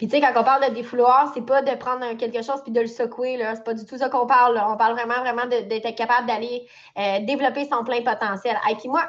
Puis 0.00 0.08
tu 0.08 0.16
sais, 0.16 0.22
quand 0.22 0.32
on 0.40 0.44
parle 0.44 0.66
de 0.66 0.74
défouloir, 0.74 1.30
c'est 1.34 1.44
pas 1.44 1.60
de 1.60 1.74
prendre 1.76 2.14
quelque 2.14 2.42
chose 2.42 2.62
puis 2.62 2.72
de 2.72 2.80
le 2.80 2.86
secouer. 2.86 3.38
C'est 3.54 3.64
pas 3.64 3.74
du 3.74 3.84
tout 3.84 3.98
ça 3.98 4.08
qu'on 4.08 4.26
parle. 4.26 4.58
On 4.66 4.78
parle 4.78 4.94
vraiment, 4.94 5.20
vraiment 5.20 5.44
d'être 5.44 5.94
capable 5.94 6.26
d'aller 6.26 6.66
euh, 6.96 7.18
développer 7.20 7.68
son 7.70 7.84
plein 7.84 8.00
potentiel. 8.02 8.58
Et 8.70 8.76
puis 8.76 8.88
moi, 8.88 9.06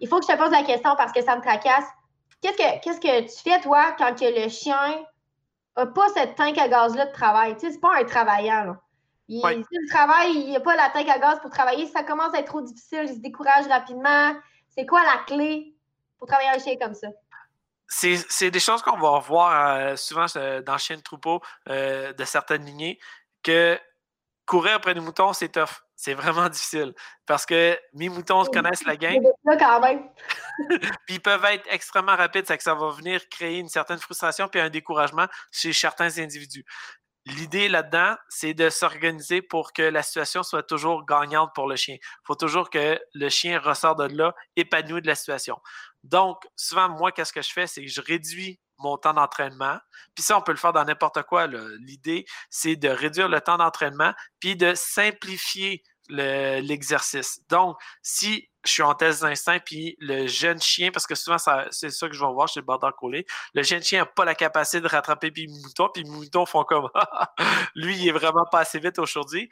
il 0.00 0.08
faut 0.08 0.20
que 0.20 0.26
je 0.26 0.32
te 0.32 0.38
pose 0.38 0.50
la 0.50 0.62
question 0.62 0.96
parce 0.96 1.12
que 1.12 1.22
ça 1.22 1.36
me 1.36 1.42
tracasse. 1.42 1.84
Qu'est-ce 2.40 2.98
que, 2.98 3.00
que 3.00 3.20
tu 3.20 3.42
fais, 3.42 3.60
toi, 3.60 3.94
quand 3.98 4.18
que 4.18 4.24
le 4.24 4.48
chien 4.48 5.04
n'a 5.76 5.86
pas 5.86 6.08
cette 6.14 6.34
tank 6.34 6.58
à 6.58 6.68
gaz-là 6.68 7.06
de 7.06 7.12
travail. 7.12 7.54
Tu 7.54 7.60
sais, 7.60 7.72
c'est 7.72 7.80
pas 7.80 7.98
un 7.98 8.04
travailleur. 8.04 8.76
Puis 9.26 9.40
si 9.40 9.78
le 9.78 9.88
travail, 9.88 10.32
il 10.34 10.50
n'y 10.50 10.56
a 10.56 10.60
pas 10.60 10.76
la 10.76 10.90
tête 10.90 11.08
à 11.08 11.18
gaz 11.18 11.40
pour 11.40 11.50
travailler, 11.50 11.86
ça 11.86 12.02
commence 12.02 12.34
à 12.34 12.40
être 12.40 12.46
trop 12.46 12.60
difficile, 12.60 13.04
il 13.04 13.14
se 13.14 13.20
décourage 13.20 13.66
rapidement. 13.66 14.34
C'est 14.68 14.86
quoi 14.86 15.02
la 15.02 15.22
clé 15.26 15.74
pour 16.18 16.28
travailler 16.28 16.50
un 16.50 16.58
chien 16.58 16.76
comme 16.80 16.94
ça? 16.94 17.08
C'est 17.88 18.50
des 18.50 18.60
choses 18.60 18.82
qu'on 18.82 18.98
va 18.98 19.18
voir 19.18 19.76
euh, 19.76 19.96
souvent 19.96 20.26
euh, 20.36 20.62
dans 20.62 20.72
le 20.72 20.78
chien 20.78 20.96
de 20.96 21.02
troupeau 21.02 21.42
euh, 21.68 22.12
de 22.14 22.24
certaines 22.24 22.64
lignées, 22.64 22.98
que 23.42 23.78
courir 24.46 24.76
après 24.76 24.94
des 24.94 25.00
moutons, 25.00 25.32
c'est 25.32 25.50
tough. 25.50 25.84
C'est 26.02 26.14
vraiment 26.14 26.48
difficile 26.48 26.94
parce 27.26 27.46
que 27.46 27.78
mes 27.92 28.08
moutons 28.08 28.44
connaissent 28.46 28.84
la 28.84 28.96
game. 28.96 29.22
puis 31.06 31.14
ils 31.14 31.22
peuvent 31.22 31.44
être 31.44 31.64
extrêmement 31.70 32.16
rapides, 32.16 32.44
c'est 32.44 32.58
que 32.58 32.64
ça 32.64 32.74
va 32.74 32.90
venir 32.90 33.20
créer 33.28 33.58
une 33.58 33.68
certaine 33.68 34.00
frustration 34.00 34.48
puis 34.48 34.60
un 34.60 34.68
découragement 34.68 35.28
chez 35.52 35.72
certains 35.72 36.18
individus. 36.18 36.64
L'idée 37.24 37.68
là-dedans, 37.68 38.16
c'est 38.28 38.52
de 38.52 38.68
s'organiser 38.68 39.42
pour 39.42 39.72
que 39.72 39.82
la 39.82 40.02
situation 40.02 40.42
soit 40.42 40.64
toujours 40.64 41.06
gagnante 41.06 41.52
pour 41.54 41.68
le 41.68 41.76
chien. 41.76 41.94
Il 42.00 42.26
faut 42.26 42.34
toujours 42.34 42.68
que 42.68 43.00
le 43.14 43.28
chien 43.28 43.60
ressort 43.60 43.94
de 43.94 44.06
là 44.06 44.34
épanoui 44.56 45.02
de 45.02 45.06
la 45.06 45.14
situation. 45.14 45.60
Donc, 46.02 46.42
souvent, 46.56 46.88
moi, 46.88 47.12
qu'est-ce 47.12 47.32
que 47.32 47.42
je 47.42 47.52
fais? 47.52 47.68
C'est 47.68 47.84
que 47.84 47.88
je 47.88 48.00
réduis 48.00 48.58
mon 48.78 48.98
temps 48.98 49.14
d'entraînement. 49.14 49.78
Puis 50.16 50.24
ça, 50.24 50.36
on 50.36 50.42
peut 50.42 50.50
le 50.50 50.58
faire 50.58 50.72
dans 50.72 50.84
n'importe 50.84 51.22
quoi. 51.22 51.46
L'idée, 51.46 52.24
c'est 52.50 52.74
de 52.74 52.88
réduire 52.88 53.28
le 53.28 53.40
temps 53.40 53.56
d'entraînement 53.56 54.12
puis 54.40 54.56
de 54.56 54.74
simplifier 54.74 55.84
l'exercice. 56.08 57.40
Donc, 57.48 57.78
si 58.02 58.48
je 58.64 58.70
suis 58.70 58.82
en 58.82 58.94
test 58.94 59.22
d'instinct, 59.22 59.58
puis 59.64 59.96
le 59.98 60.26
jeune 60.26 60.60
chien, 60.60 60.90
parce 60.92 61.06
que 61.06 61.14
souvent, 61.14 61.38
c'est 61.38 61.90
ça 61.90 62.08
que 62.08 62.14
je 62.14 62.24
vais 62.24 62.32
voir 62.32 62.48
chez 62.48 62.60
le 62.60 62.66
border 62.66 62.90
collé, 62.96 63.26
le 63.54 63.62
jeune 63.62 63.82
chien 63.82 64.00
n'a 64.00 64.06
pas 64.06 64.24
la 64.24 64.34
capacité 64.34 64.80
de 64.80 64.88
rattraper 64.88 65.30
puis 65.30 65.48
mouton, 65.48 65.88
puis 65.92 66.04
moutons 66.04 66.46
font 66.46 66.64
comme 66.64 66.88
lui, 67.74 67.96
il 67.98 68.08
est 68.08 68.12
vraiment 68.12 68.44
pas 68.50 68.60
assez 68.60 68.78
vite 68.78 68.98
aujourd'hui. 68.98 69.48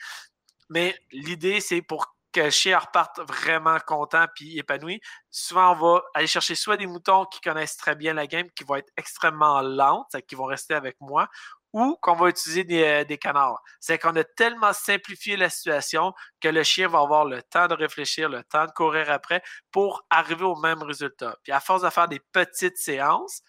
Mais 0.68 0.94
l'idée, 1.10 1.60
c'est 1.60 1.82
pour 1.82 2.14
que 2.32 2.40
le 2.40 2.50
chien 2.50 2.78
reparte 2.78 3.18
vraiment 3.20 3.78
content 3.84 4.26
puis 4.34 4.58
épanoui. 4.58 5.00
Souvent, 5.30 5.72
on 5.72 5.74
va 5.74 6.02
aller 6.14 6.26
chercher 6.28 6.54
soit 6.54 6.76
des 6.76 6.86
moutons 6.86 7.24
qui 7.26 7.40
connaissent 7.40 7.76
très 7.76 7.96
bien 7.96 8.14
la 8.14 8.26
game, 8.26 8.48
qui 8.52 8.64
vont 8.64 8.76
être 8.76 8.92
extrêmement 8.96 9.60
lentes, 9.62 10.14
qui 10.28 10.36
vont 10.36 10.44
rester 10.44 10.74
avec 10.74 10.96
moi, 11.00 11.28
ou 11.72 11.96
qu'on 12.00 12.14
va 12.14 12.28
utiliser 12.28 12.64
euh, 12.84 13.04
des, 13.04 13.18
canards. 13.18 13.62
C'est 13.80 13.98
qu'on 13.98 14.14
a 14.16 14.24
tellement 14.24 14.72
simplifié 14.72 15.36
la 15.36 15.48
situation 15.48 16.12
que 16.40 16.48
le 16.48 16.62
chien 16.62 16.88
va 16.88 17.00
avoir 17.00 17.24
le 17.24 17.42
temps 17.42 17.68
de 17.68 17.74
réfléchir, 17.74 18.28
le 18.28 18.42
temps 18.44 18.66
de 18.66 18.72
courir 18.72 19.10
après 19.10 19.42
pour 19.70 20.04
arriver 20.10 20.44
au 20.44 20.56
même 20.56 20.82
résultat. 20.82 21.36
Puis 21.42 21.52
à 21.52 21.60
force 21.60 21.82
de 21.82 21.90
faire 21.90 22.08
des 22.08 22.20
petites 22.32 22.78
séances 22.78 23.42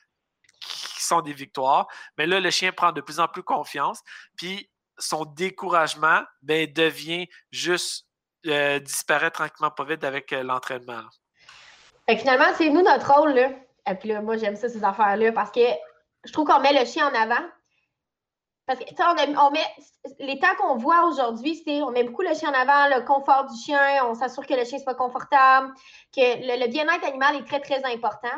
qui 0.59 1.03
sont 1.03 1.21
des 1.21 1.33
victoires, 1.33 1.87
mais 2.17 2.27
là, 2.27 2.39
le 2.39 2.51
chien 2.51 2.71
prend 2.71 2.91
de 2.91 3.01
plus 3.01 3.19
en 3.19 3.27
plus 3.27 3.43
confiance, 3.43 4.01
puis 4.37 4.69
son 4.97 5.25
découragement 5.25 6.21
ben, 6.43 6.71
devient 6.71 7.27
juste 7.51 8.07
euh, 8.45 8.79
disparaître 8.79 9.39
tranquillement 9.39 9.71
pas 9.71 9.83
vite 9.83 10.03
avec 10.03 10.31
euh, 10.33 10.43
l'entraînement. 10.43 11.01
Finalement, 12.09 12.53
c'est 12.57 12.69
nous 12.69 12.81
notre 12.81 13.13
rôle. 13.13 13.33
Là. 13.33 13.49
Et 13.89 13.95
puis 13.95 14.09
là, 14.09 14.21
moi, 14.21 14.37
j'aime 14.37 14.55
ça, 14.55 14.69
ces 14.69 14.83
affaires-là, 14.83 15.31
parce 15.31 15.51
que 15.51 15.61
je 16.23 16.31
trouve 16.31 16.45
qu'on 16.45 16.59
met 16.59 16.73
le 16.73 16.85
chien 16.85 17.07
en 17.07 17.13
avant, 17.13 17.43
parce 18.71 18.79
que, 18.79 19.33
on, 19.35 19.47
on 19.47 19.51
met, 19.51 19.65
les 20.19 20.39
temps 20.39 20.55
qu'on 20.57 20.77
voit 20.77 21.05
aujourd'hui, 21.05 21.61
c'est 21.65 21.81
on 21.81 21.91
met 21.91 22.03
beaucoup 22.03 22.21
le 22.21 22.33
chien 22.33 22.49
en 22.49 22.53
avant, 22.53 22.95
le 22.95 23.03
confort 23.05 23.45
du 23.45 23.57
chien, 23.61 24.05
on 24.05 24.15
s'assure 24.15 24.45
que 24.45 24.53
le 24.53 24.63
chien 24.63 24.79
soit 24.79 24.95
confortable, 24.95 25.73
que 26.15 26.21
le, 26.21 26.67
bien-être 26.67 27.05
animal 27.05 27.35
est 27.35 27.45
très, 27.45 27.59
très 27.59 27.83
important. 27.83 28.29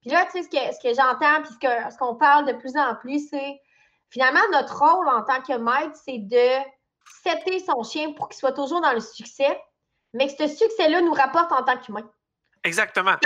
Puis 0.00 0.10
là, 0.10 0.24
tu 0.26 0.32
sais, 0.32 0.42
ce 0.42 0.48
que, 0.48 0.74
ce 0.74 0.80
que 0.80 0.94
j'entends, 0.94 1.42
puis 1.42 1.52
ce 1.60 1.98
qu'on 1.98 2.14
parle 2.14 2.46
de 2.46 2.52
plus 2.52 2.76
en 2.76 2.94
plus, 2.96 3.28
c'est 3.28 3.60
finalement 4.10 4.40
notre 4.52 4.78
rôle 4.78 5.08
en 5.08 5.22
tant 5.22 5.40
que 5.42 5.56
maître, 5.58 5.96
c'est 6.04 6.18
de 6.18 6.62
setter 7.24 7.58
son 7.58 7.82
chien 7.82 8.12
pour 8.12 8.28
qu'il 8.28 8.38
soit 8.38 8.52
toujours 8.52 8.80
dans 8.80 8.92
le 8.92 9.00
succès, 9.00 9.60
mais 10.12 10.28
que 10.28 10.46
ce 10.46 10.54
succès-là 10.54 11.00
nous 11.00 11.12
rapporte 11.12 11.50
en 11.50 11.64
tant 11.64 11.78
qu'humain. 11.78 12.08
Exactement. 12.62 13.16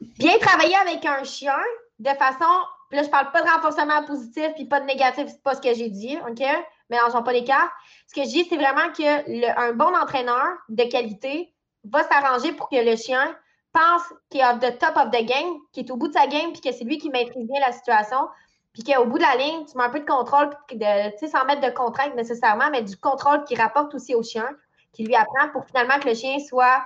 Bien 0.00 0.38
travailler 0.38 0.76
avec 0.76 1.04
un 1.06 1.24
chien 1.24 1.58
de 1.98 2.10
façon 2.10 2.44
puis 2.88 2.96
là, 2.96 3.02
je 3.02 3.10
parle 3.10 3.30
pas 3.32 3.42
de 3.42 3.48
renforcement 3.48 4.02
positif 4.04 4.48
puis 4.54 4.64
pas 4.64 4.80
de 4.80 4.86
négatif, 4.86 5.26
c'est 5.28 5.42
pas 5.42 5.54
ce 5.54 5.60
que 5.60 5.74
j'ai 5.74 5.90
dit, 5.90 6.18
OK? 6.28 6.42
Mélangeons 6.90 7.22
pas 7.22 7.32
les 7.32 7.44
cartes. 7.44 7.70
Ce 8.06 8.14
que 8.14 8.22
je 8.22 8.28
dis, 8.28 8.46
c'est 8.48 8.56
vraiment 8.56 8.90
qu'un 8.92 9.72
bon 9.74 9.94
entraîneur 9.94 10.46
de 10.70 10.84
qualité 10.84 11.52
va 11.84 12.02
s'arranger 12.04 12.52
pour 12.52 12.68
que 12.68 12.76
le 12.76 12.96
chien 12.96 13.36
pense 13.72 14.02
qu'il 14.30 14.40
est 14.40 14.44
off 14.44 14.58
the 14.60 14.78
top 14.78 14.96
of 14.96 15.10
the 15.10 15.24
game, 15.24 15.54
qu'il 15.72 15.86
est 15.86 15.90
au 15.90 15.96
bout 15.96 16.08
de 16.08 16.14
sa 16.14 16.26
game, 16.26 16.52
puis 16.52 16.62
que 16.62 16.72
c'est 16.72 16.84
lui 16.84 16.98
qui 16.98 17.10
maîtrise 17.10 17.46
bien 17.46 17.60
la 17.60 17.72
situation, 17.72 18.28
puis 18.72 18.82
qu'au 18.82 19.04
bout 19.04 19.18
de 19.18 19.22
la 19.22 19.36
ligne, 19.36 19.66
tu 19.66 19.76
mets 19.76 19.84
un 19.84 19.90
peu 19.90 20.00
de 20.00 20.06
contrôle, 20.06 20.50
de, 20.72 21.26
sans 21.26 21.44
mettre 21.44 21.60
de 21.60 21.70
contrainte 21.70 22.14
nécessairement, 22.14 22.70
mais 22.70 22.82
du 22.82 22.96
contrôle 22.96 23.44
qui 23.44 23.54
rapporte 23.54 23.94
aussi 23.94 24.14
au 24.14 24.22
chien, 24.22 24.48
qui 24.92 25.04
lui 25.04 25.14
apprend 25.14 25.50
pour 25.52 25.64
finalement 25.66 25.98
que 26.00 26.08
le 26.08 26.14
chien 26.14 26.38
soit 26.38 26.82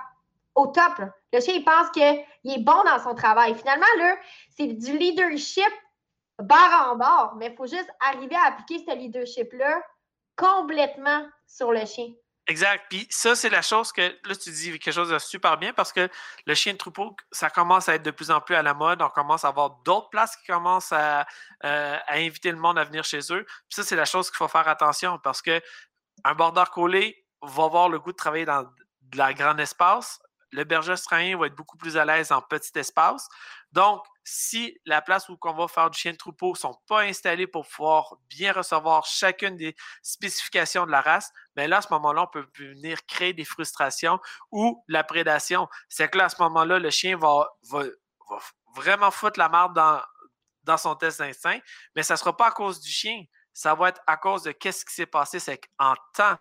au 0.55 0.67
top. 0.67 0.93
Le 1.31 1.39
chien, 1.39 1.53
il 1.55 1.63
pense 1.63 1.89
qu'il 1.91 2.03
est 2.03 2.63
bon 2.63 2.83
dans 2.83 2.99
son 3.03 3.15
travail. 3.15 3.55
Finalement, 3.55 3.85
là, 3.97 4.15
c'est 4.55 4.67
du 4.67 4.97
leadership 4.97 5.63
barre 6.39 6.91
en 6.91 6.95
barre, 6.95 7.35
mais 7.35 7.47
il 7.47 7.55
faut 7.55 7.67
juste 7.67 7.89
arriver 7.99 8.35
à 8.35 8.47
appliquer 8.47 8.83
ce 8.87 8.95
leadership-là 8.95 9.81
complètement 10.35 11.27
sur 11.47 11.71
le 11.71 11.85
chien. 11.85 12.09
Exact. 12.47 12.87
Puis 12.89 13.07
ça, 13.09 13.35
c'est 13.35 13.49
la 13.49 13.61
chose 13.61 13.93
que 13.93 14.01
là, 14.01 14.35
tu 14.35 14.51
dis 14.51 14.71
quelque 14.77 14.93
chose 14.93 15.09
de 15.09 15.17
super 15.17 15.57
bien 15.57 15.71
parce 15.71 15.93
que 15.93 16.09
le 16.45 16.55
chien 16.55 16.73
de 16.73 16.77
troupeau, 16.77 17.15
ça 17.31 17.49
commence 17.49 17.87
à 17.87 17.95
être 17.95 18.03
de 18.03 18.11
plus 18.11 18.31
en 18.31 18.41
plus 18.41 18.55
à 18.55 18.61
la 18.61 18.73
mode. 18.73 19.01
On 19.01 19.09
commence 19.09 19.45
à 19.45 19.47
avoir 19.47 19.81
d'autres 19.85 20.09
places 20.09 20.35
qui 20.35 20.47
commencent 20.47 20.91
à, 20.91 21.25
euh, 21.63 21.97
inviter 22.09 22.51
le 22.51 22.57
monde 22.57 22.77
à 22.77 22.83
venir 22.83 23.05
chez 23.05 23.19
eux. 23.31 23.45
Puis 23.45 23.75
ça, 23.75 23.83
c'est 23.83 23.95
la 23.95 24.03
chose 24.03 24.29
qu'il 24.29 24.37
faut 24.37 24.49
faire 24.49 24.67
attention 24.67 25.19
parce 25.19 25.41
que 25.41 25.61
un 26.25 26.35
border 26.35 26.65
collé 26.73 27.25
va 27.41 27.63
avoir 27.63 27.87
le 27.87 27.99
goût 27.99 28.11
de 28.11 28.17
travailler 28.17 28.45
dans 28.45 28.63
de 28.63 29.17
la 29.17 29.33
grande 29.33 29.59
espace. 29.61 30.21
Le 30.51 30.65
berger 30.65 30.91
australien 30.91 31.37
va 31.37 31.47
être 31.47 31.55
beaucoup 31.55 31.77
plus 31.77 31.97
à 31.97 32.03
l'aise 32.03 32.31
en 32.31 32.41
petit 32.41 32.77
espace. 32.77 33.29
Donc, 33.73 34.05
si 34.23 34.79
la 34.85 35.01
place 35.01 35.27
où 35.29 35.37
on 35.41 35.53
va 35.53 35.67
faire 35.67 35.89
du 35.89 35.99
chien 35.99 36.11
de 36.11 36.17
troupeau 36.17 36.51
ne 36.51 36.57
sont 36.57 36.77
pas 36.87 37.01
installées 37.01 37.47
pour 37.47 37.67
pouvoir 37.67 38.15
bien 38.29 38.53
recevoir 38.53 39.03
chacune 39.05 39.57
des 39.57 39.75
spécifications 40.03 40.85
de 40.85 40.91
la 40.91 41.01
race, 41.01 41.31
bien 41.55 41.67
là, 41.67 41.77
à 41.77 41.81
ce 41.81 41.87
moment-là, 41.91 42.23
on 42.23 42.27
peut 42.27 42.45
venir 42.55 43.03
créer 43.07 43.33
des 43.33 43.45
frustrations 43.45 44.19
ou 44.51 44.83
la 44.87 45.03
prédation. 45.03 45.67
C'est 45.89 46.07
que 46.07 46.19
là, 46.19 46.25
à 46.25 46.29
ce 46.29 46.41
moment-là, 46.43 46.77
le 46.77 46.89
chien 46.91 47.17
va, 47.17 47.49
vraiment 48.75 49.09
foutre 49.09 49.39
la 49.39 49.49
marde 49.49 49.75
dans, 49.75 50.01
dans 50.63 50.77
son 50.77 50.95
test 50.95 51.19
d'instinct, 51.19 51.59
mais 51.95 52.03
ça 52.03 52.13
ne 52.13 52.19
sera 52.19 52.37
pas 52.37 52.49
à 52.49 52.51
cause 52.51 52.79
du 52.79 52.91
chien. 52.91 53.23
Ça 53.53 53.73
va 53.73 53.89
être 53.89 54.01
à 54.05 54.17
cause 54.17 54.43
de 54.43 54.51
qu'est-ce 54.51 54.85
qui 54.85 54.93
s'est 54.93 55.07
passé. 55.07 55.39
C'est 55.39 55.59
qu'en 55.77 55.95
temps 56.13 56.37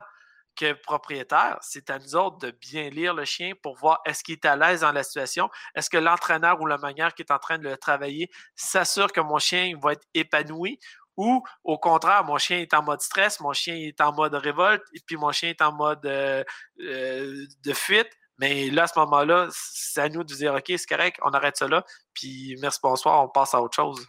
que 0.57 0.72
propriétaire, 0.72 1.59
c'est 1.61 1.90
à 1.90 1.98
nous 1.98 2.14
autres 2.14 2.38
de 2.38 2.50
bien 2.50 2.90
lire 2.90 3.14
le 3.14 3.24
chien 3.24 3.53
pour 3.62 3.76
voir 3.76 4.00
est-ce 4.05 4.22
qu'il 4.22 4.34
est 4.34 4.44
à 4.44 4.57
l'aise 4.57 4.80
dans 4.80 4.92
la 4.92 5.03
situation, 5.03 5.48
est-ce 5.74 5.90
que 5.90 5.96
l'entraîneur 5.96 6.61
ou 6.61 6.66
la 6.66 6.78
manière 6.78 7.14
qui 7.14 7.22
est 7.22 7.32
en 7.32 7.38
train 7.38 7.59
de 7.59 7.68
le 7.68 7.76
travailler 7.76 8.28
s'assure 8.55 9.12
que 9.12 9.20
mon 9.20 9.38
chien 9.38 9.72
va 9.80 9.92
être 9.92 10.07
épanoui 10.14 10.78
ou 11.16 11.42
au 11.64 11.78
contraire, 11.78 12.24
mon 12.24 12.38
chien 12.38 12.61
est 12.61 12.72
en 12.74 12.82
mode 12.82 13.00
stress, 13.00 13.40
mon 13.40 13.53
chien 13.53 13.74
est 13.74 14.00
en 14.00 14.12
mode 14.12 14.34
révolte, 14.34 14.82
et 14.94 15.00
puis 15.07 15.16
mon 15.16 15.30
chien 15.30 15.50
est 15.50 15.61
en 15.61 15.72
mode 15.72 16.05
euh, 16.07 16.42
euh, 16.80 17.46
de 17.64 17.72
fuite. 17.74 18.11
Mais 18.38 18.70
là, 18.70 18.84
à 18.84 18.86
ce 18.86 18.98
moment-là, 18.98 19.48
c'est 19.53 20.00
à 20.00 20.09
nous 20.09 20.24
de 20.24 20.34
dire 20.34 20.55
OK, 20.55 20.64
c'est 20.68 20.86
correct, 20.86 21.18
on 21.22 21.30
arrête 21.30 21.61
là, 21.61 21.84
puis 22.14 22.57
merci, 22.61 22.78
bonsoir, 22.82 23.22
on 23.22 23.28
passe 23.28 23.55
à 23.55 23.61
autre 23.61 23.76
chose. 23.76 24.07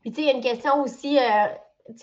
Puis, 0.00 0.12
tu 0.12 0.16
sais, 0.16 0.22
il 0.22 0.26
y 0.26 0.30
a 0.30 0.34
une 0.34 0.42
question 0.42 0.82
aussi. 0.82 1.18
Euh, 1.18 1.48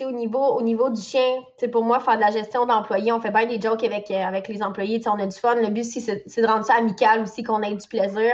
au 0.04 0.12
niveau, 0.12 0.44
au 0.44 0.62
niveau 0.62 0.90
du 0.90 1.00
chien, 1.00 1.42
pour 1.72 1.84
moi, 1.84 2.00
faire 2.00 2.16
de 2.16 2.20
la 2.20 2.30
gestion 2.30 2.66
d'employés, 2.66 3.12
on 3.12 3.20
fait 3.20 3.30
bien 3.30 3.46
des 3.46 3.60
jokes 3.60 3.84
avec, 3.84 4.10
euh, 4.10 4.22
avec 4.22 4.48
les 4.48 4.62
employés, 4.62 5.00
on 5.06 5.18
a 5.18 5.26
du 5.26 5.36
fun. 5.36 5.54
Le 5.56 5.68
but, 5.68 5.84
c'est 5.84 6.42
de 6.42 6.46
rendre 6.46 6.64
ça 6.64 6.74
amical 6.74 7.22
aussi, 7.22 7.42
qu'on 7.42 7.62
ait 7.62 7.74
du 7.74 7.88
plaisir. 7.88 8.32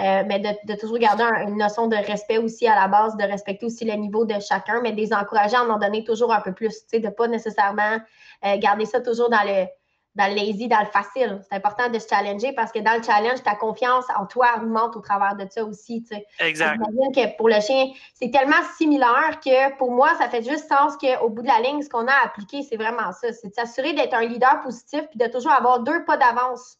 Euh, 0.00 0.22
mais 0.26 0.38
de, 0.38 0.74
toujours 0.80 0.98
garder 0.98 1.24
une 1.46 1.58
notion 1.58 1.86
de 1.86 1.96
respect 1.96 2.38
aussi 2.38 2.66
à 2.66 2.74
la 2.74 2.88
base, 2.88 3.14
de 3.16 3.24
respecter 3.24 3.66
aussi 3.66 3.84
le 3.84 3.92
niveau 3.92 4.24
de 4.24 4.40
chacun, 4.40 4.80
mais 4.80 4.92
de 4.92 4.96
les 4.96 5.12
encourager 5.12 5.56
à 5.56 5.64
en 5.64 5.78
donner 5.78 6.02
toujours 6.02 6.32
un 6.32 6.40
peu 6.40 6.52
plus, 6.52 6.86
de 6.92 6.98
ne 6.98 7.10
pas 7.10 7.28
nécessairement 7.28 7.98
euh, 8.44 8.56
garder 8.56 8.86
ça 8.86 9.02
toujours 9.02 9.28
dans 9.28 9.42
le, 9.44 9.66
dans 10.14 10.26
le 10.26 10.34
lazy, 10.34 10.68
dans 10.68 10.80
le 10.80 10.86
facile. 10.86 11.40
C'est 11.48 11.56
important 11.56 11.88
de 11.88 11.98
se 11.98 12.06
challenger 12.06 12.52
parce 12.52 12.70
que 12.70 12.78
dans 12.80 12.96
le 12.96 13.02
challenge, 13.02 13.42
ta 13.42 13.54
confiance 13.54 14.04
en 14.18 14.26
toi 14.26 14.48
augmente 14.56 14.94
au 14.96 15.00
travers 15.00 15.36
de 15.36 15.46
ça 15.48 15.64
aussi. 15.64 16.02
Tu 16.02 16.14
sais. 16.14 16.26
Exact. 16.40 16.74
J'imagine 16.74 17.14
que 17.14 17.36
pour 17.36 17.48
le 17.48 17.60
chien, 17.60 17.86
c'est 18.14 18.30
tellement 18.30 18.62
similaire 18.76 19.40
que 19.42 19.74
pour 19.78 19.90
moi, 19.90 20.10
ça 20.18 20.28
fait 20.28 20.42
juste 20.42 20.68
sens 20.68 20.96
qu'au 20.96 21.30
bout 21.30 21.42
de 21.42 21.48
la 21.48 21.60
ligne, 21.60 21.80
ce 21.82 21.88
qu'on 21.88 22.06
a 22.06 22.24
appliqué, 22.24 22.62
c'est 22.62 22.76
vraiment 22.76 23.12
ça. 23.12 23.32
C'est 23.32 23.48
de 23.48 23.54
s'assurer 23.54 23.94
d'être 23.94 24.14
un 24.14 24.26
leader 24.26 24.60
positif 24.62 25.02
puis 25.10 25.18
de 25.18 25.26
toujours 25.26 25.52
avoir 25.52 25.80
deux 25.80 26.04
pas 26.04 26.16
d'avance. 26.16 26.76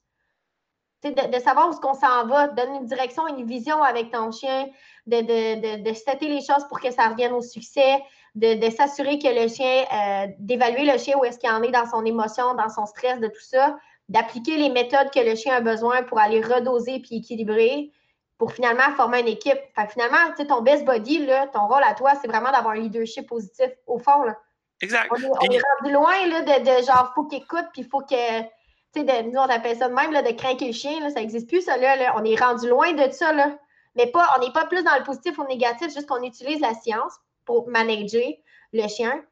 De, 1.03 1.11
de, 1.11 1.43
savoir 1.43 1.69
où 1.69 1.75
qu'on 1.81 1.95
s'en 1.95 2.27
va, 2.27 2.47
de 2.47 2.55
donner 2.55 2.79
une 2.79 2.87
direction, 2.87 3.27
une 3.27 3.45
vision 3.45 3.83
avec 3.83 4.13
ton 4.13 4.31
chien, 4.31 4.69
de, 5.07 5.21
de, 5.21 5.83
de, 5.83 5.95
setter 5.95 6.29
les 6.29 6.41
choses 6.43 6.65
pour 6.69 6.81
que 6.81 6.93
ça 6.93 7.09
revienne 7.09 7.33
au 7.33 7.43
succès, 7.43 8.01
de, 8.35 8.71
s'assurer 8.71 9.19
que 9.19 9.29
le 9.29 9.49
chien, 9.49 9.85
euh, 9.93 10.27
d'évaluer 10.39 10.91
le 10.91 10.99
chien 10.99 11.17
où 11.19 11.25
est-ce 11.25 11.39
qu'il 11.39 11.51
en 11.51 11.63
est 11.63 11.71
dans 11.71 11.87
son 11.87 12.05
émotion, 12.05 12.55
dans 12.55 12.69
son 12.69 12.87
stress, 12.87 13.21
de 13.21 13.29
tout 13.29 13.43
ça, 13.43 13.77
d'appliquer 14.09 14.57
les 14.57 14.71
méthodes 14.71 15.11
que 15.11 15.21
le 15.21 15.35
chien 15.35 15.57
a 15.57 15.61
besoin 15.61 16.03
pour 16.03 16.19
aller 16.19 16.41
redoser 16.41 17.01
puis 17.01 17.17
équilibrer 17.17 17.91
pour 18.39 18.53
finalement 18.53 18.91
former 18.97 19.21
une 19.21 19.29
équipe. 19.29 19.59
Fait 19.77 19.87
que 19.87 19.93
finalement, 19.93 20.17
ton 20.49 20.63
best 20.63 20.85
body, 20.85 21.27
là, 21.27 21.47
ton 21.49 21.69
rôle 21.69 21.83
à 21.85 21.95
toi, 21.95 22.13
c'est 22.21 22.29
vraiment 22.29 22.51
d'avoir 22.51 22.75
un 22.75 22.81
leadership 22.81 23.29
positif 23.29 23.71
au 23.87 23.99
fond. 23.99 24.25
Là. 24.25 24.37
Exact. 24.81 25.09
On 25.13 25.17
est, 25.17 25.61
rendu 25.81 25.93
loin 25.93 26.27
là, 26.27 26.43
de, 26.43 26.65
de 26.65 26.85
genre, 26.85 27.13
faut 27.15 27.25
qu'il 27.25 27.39
écoute, 27.39 27.67
puis 27.73 27.83
il 27.83 27.89
faut 27.89 28.01
que. 28.01 28.41
Tu 28.95 29.07
sais, 29.07 29.23
nous, 29.23 29.39
on 29.39 29.49
appelle 29.49 29.77
ça 29.77 29.89
de 29.89 29.95
même, 29.95 30.11
là, 30.11 30.23
de 30.23 30.33
craquer 30.33 30.67
le 30.67 30.73
chien. 30.73 31.01
Là, 31.01 31.11
ça 31.11 31.21
n'existe 31.21 31.49
plus, 31.49 31.63
ça. 31.63 31.77
Là, 31.77 32.15
On 32.17 32.25
est 32.25 32.39
rendu 32.39 32.69
loin 32.69 32.93
de 32.93 33.11
ça. 33.13 33.33
Là. 33.33 33.57
Mais 33.95 34.09
pas, 34.09 34.27
on 34.37 34.41
n'est 34.41 34.53
pas 34.53 34.67
plus 34.67 34.83
dans 34.83 34.97
le 34.99 35.05
positif 35.05 35.39
ou 35.39 35.43
le 35.43 35.49
négatif, 35.49 35.95
juste 35.95 36.09
qu'on 36.09 36.23
utilise 36.23 36.61
la 36.61 36.75
science 36.75 37.15
pour 37.45 37.69
manager 37.69 38.33
le 38.73 38.89
chien. 38.89 39.25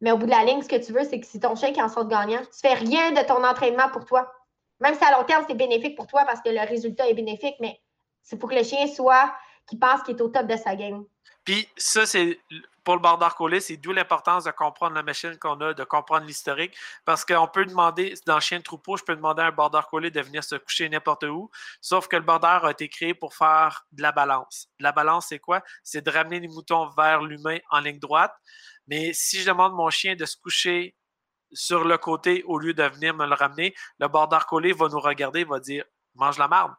Mais 0.00 0.10
au 0.10 0.18
bout 0.18 0.26
de 0.26 0.30
la 0.30 0.44
ligne, 0.44 0.62
ce 0.62 0.68
que 0.68 0.84
tu 0.84 0.92
veux, 0.92 1.04
c'est 1.04 1.20
que 1.20 1.26
si 1.26 1.38
ton 1.38 1.54
chien 1.54 1.72
qui 1.72 1.80
en 1.80 1.88
sort 1.88 2.08
gagnant, 2.08 2.40
tu 2.40 2.60
fais 2.60 2.74
rien 2.74 3.12
de 3.12 3.20
ton 3.26 3.44
entraînement 3.44 3.88
pour 3.92 4.04
toi. 4.04 4.32
Même 4.80 4.94
si 4.94 5.04
à 5.04 5.16
long 5.16 5.24
terme, 5.24 5.44
c'est 5.48 5.54
bénéfique 5.54 5.96
pour 5.96 6.08
toi 6.08 6.24
parce 6.24 6.40
que 6.40 6.48
le 6.48 6.60
résultat 6.66 7.08
est 7.08 7.14
bénéfique, 7.14 7.54
mais 7.60 7.80
c'est 8.22 8.36
pour 8.36 8.50
que 8.50 8.56
le 8.56 8.64
chien 8.64 8.86
soit 8.88 9.32
qui 9.68 9.76
pense 9.76 10.02
qu'il 10.02 10.16
est 10.16 10.20
au 10.20 10.28
top 10.28 10.46
de 10.46 10.56
sa 10.56 10.74
game. 10.74 11.04
Puis 11.44 11.68
ça, 11.76 12.04
c'est 12.04 12.40
pour 12.84 12.96
le 12.96 13.00
border 13.00 13.28
collé, 13.36 13.60
c'est 13.60 13.76
d'où 13.76 13.92
l'importance 13.92 14.44
de 14.44 14.50
comprendre 14.50 14.94
la 14.94 15.02
machine 15.02 15.38
qu'on 15.38 15.60
a, 15.60 15.72
de 15.74 15.84
comprendre 15.84 16.26
l'historique. 16.26 16.76
Parce 17.04 17.24
qu'on 17.24 17.46
peut 17.46 17.64
demander, 17.64 18.14
dans 18.26 18.36
le 18.36 18.40
chien 18.40 18.58
de 18.58 18.62
troupeau, 18.62 18.96
je 18.96 19.04
peux 19.04 19.14
demander 19.14 19.42
à 19.42 19.46
un 19.46 19.52
border 19.52 19.80
collé 19.90 20.10
de 20.10 20.20
venir 20.20 20.42
se 20.42 20.56
coucher 20.56 20.88
n'importe 20.88 21.24
où. 21.24 21.50
Sauf 21.80 22.08
que 22.08 22.16
le 22.16 22.22
border 22.22 22.58
a 22.62 22.70
été 22.70 22.88
créé 22.88 23.14
pour 23.14 23.34
faire 23.34 23.86
de 23.92 24.02
la 24.02 24.12
balance. 24.12 24.68
La 24.78 24.92
balance, 24.92 25.26
c'est 25.28 25.38
quoi? 25.38 25.62
C'est 25.82 26.04
de 26.04 26.10
ramener 26.10 26.40
les 26.40 26.48
moutons 26.48 26.90
vers 26.90 27.22
l'humain 27.22 27.58
en 27.70 27.80
ligne 27.80 27.98
droite. 27.98 28.34
Mais 28.86 29.12
si 29.12 29.40
je 29.40 29.46
demande 29.46 29.72
à 29.72 29.76
mon 29.76 29.90
chien 29.90 30.16
de 30.16 30.24
se 30.24 30.36
coucher 30.36 30.96
sur 31.52 31.84
le 31.84 31.98
côté 31.98 32.42
au 32.44 32.58
lieu 32.58 32.74
de 32.74 32.82
venir 32.82 33.14
me 33.14 33.26
le 33.26 33.34
ramener, 33.34 33.74
le 33.98 34.08
border 34.08 34.38
collé 34.48 34.72
va 34.72 34.88
nous 34.88 35.00
regarder, 35.00 35.44
va 35.44 35.60
dire 35.60 35.84
mange 36.14 36.38
la 36.38 36.48
marde. 36.48 36.74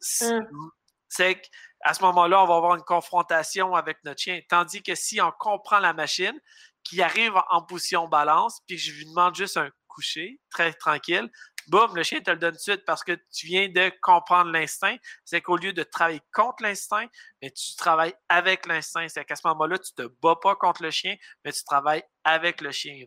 C'est 0.00 1.42
à 1.82 1.94
ce 1.94 2.02
moment-là, 2.02 2.42
on 2.42 2.46
va 2.46 2.56
avoir 2.56 2.74
une 2.76 2.82
confrontation 2.82 3.74
avec 3.74 3.98
notre 4.04 4.20
chien. 4.20 4.40
Tandis 4.48 4.82
que 4.82 4.94
si 4.94 5.20
on 5.20 5.32
comprend 5.38 5.78
la 5.78 5.92
machine, 5.92 6.38
qui 6.84 7.02
arrive 7.02 7.34
en 7.50 7.62
position 7.62 8.08
balance, 8.08 8.60
puis 8.66 8.78
je 8.78 8.92
lui 8.92 9.04
demande 9.06 9.34
juste 9.34 9.56
un 9.56 9.70
coucher, 9.86 10.40
très 10.50 10.72
tranquille, 10.72 11.30
boum, 11.68 11.94
le 11.94 12.02
chien 12.02 12.20
te 12.20 12.30
le 12.30 12.38
donne 12.38 12.52
tout 12.52 12.56
de 12.56 12.62
suite 12.62 12.84
parce 12.84 13.04
que 13.04 13.12
tu 13.32 13.46
viens 13.46 13.68
de 13.68 13.92
comprendre 14.00 14.50
l'instinct. 14.50 14.96
C'est 15.24 15.40
qu'au 15.40 15.56
lieu 15.56 15.72
de 15.72 15.82
travailler 15.82 16.20
contre 16.32 16.62
l'instinct, 16.62 17.06
mais 17.40 17.50
tu 17.50 17.76
travailles 17.76 18.14
avec 18.28 18.66
l'instinct. 18.66 19.06
C'est 19.08 19.24
qu'à 19.24 19.36
ce 19.36 19.46
moment-là, 19.46 19.78
tu 19.78 19.92
ne 19.98 20.04
te 20.04 20.12
bats 20.22 20.38
pas 20.40 20.56
contre 20.56 20.82
le 20.82 20.90
chien, 20.90 21.14
mais 21.44 21.52
tu 21.52 21.62
travailles 21.64 22.02
avec 22.24 22.60
le 22.60 22.72
chien. 22.72 23.04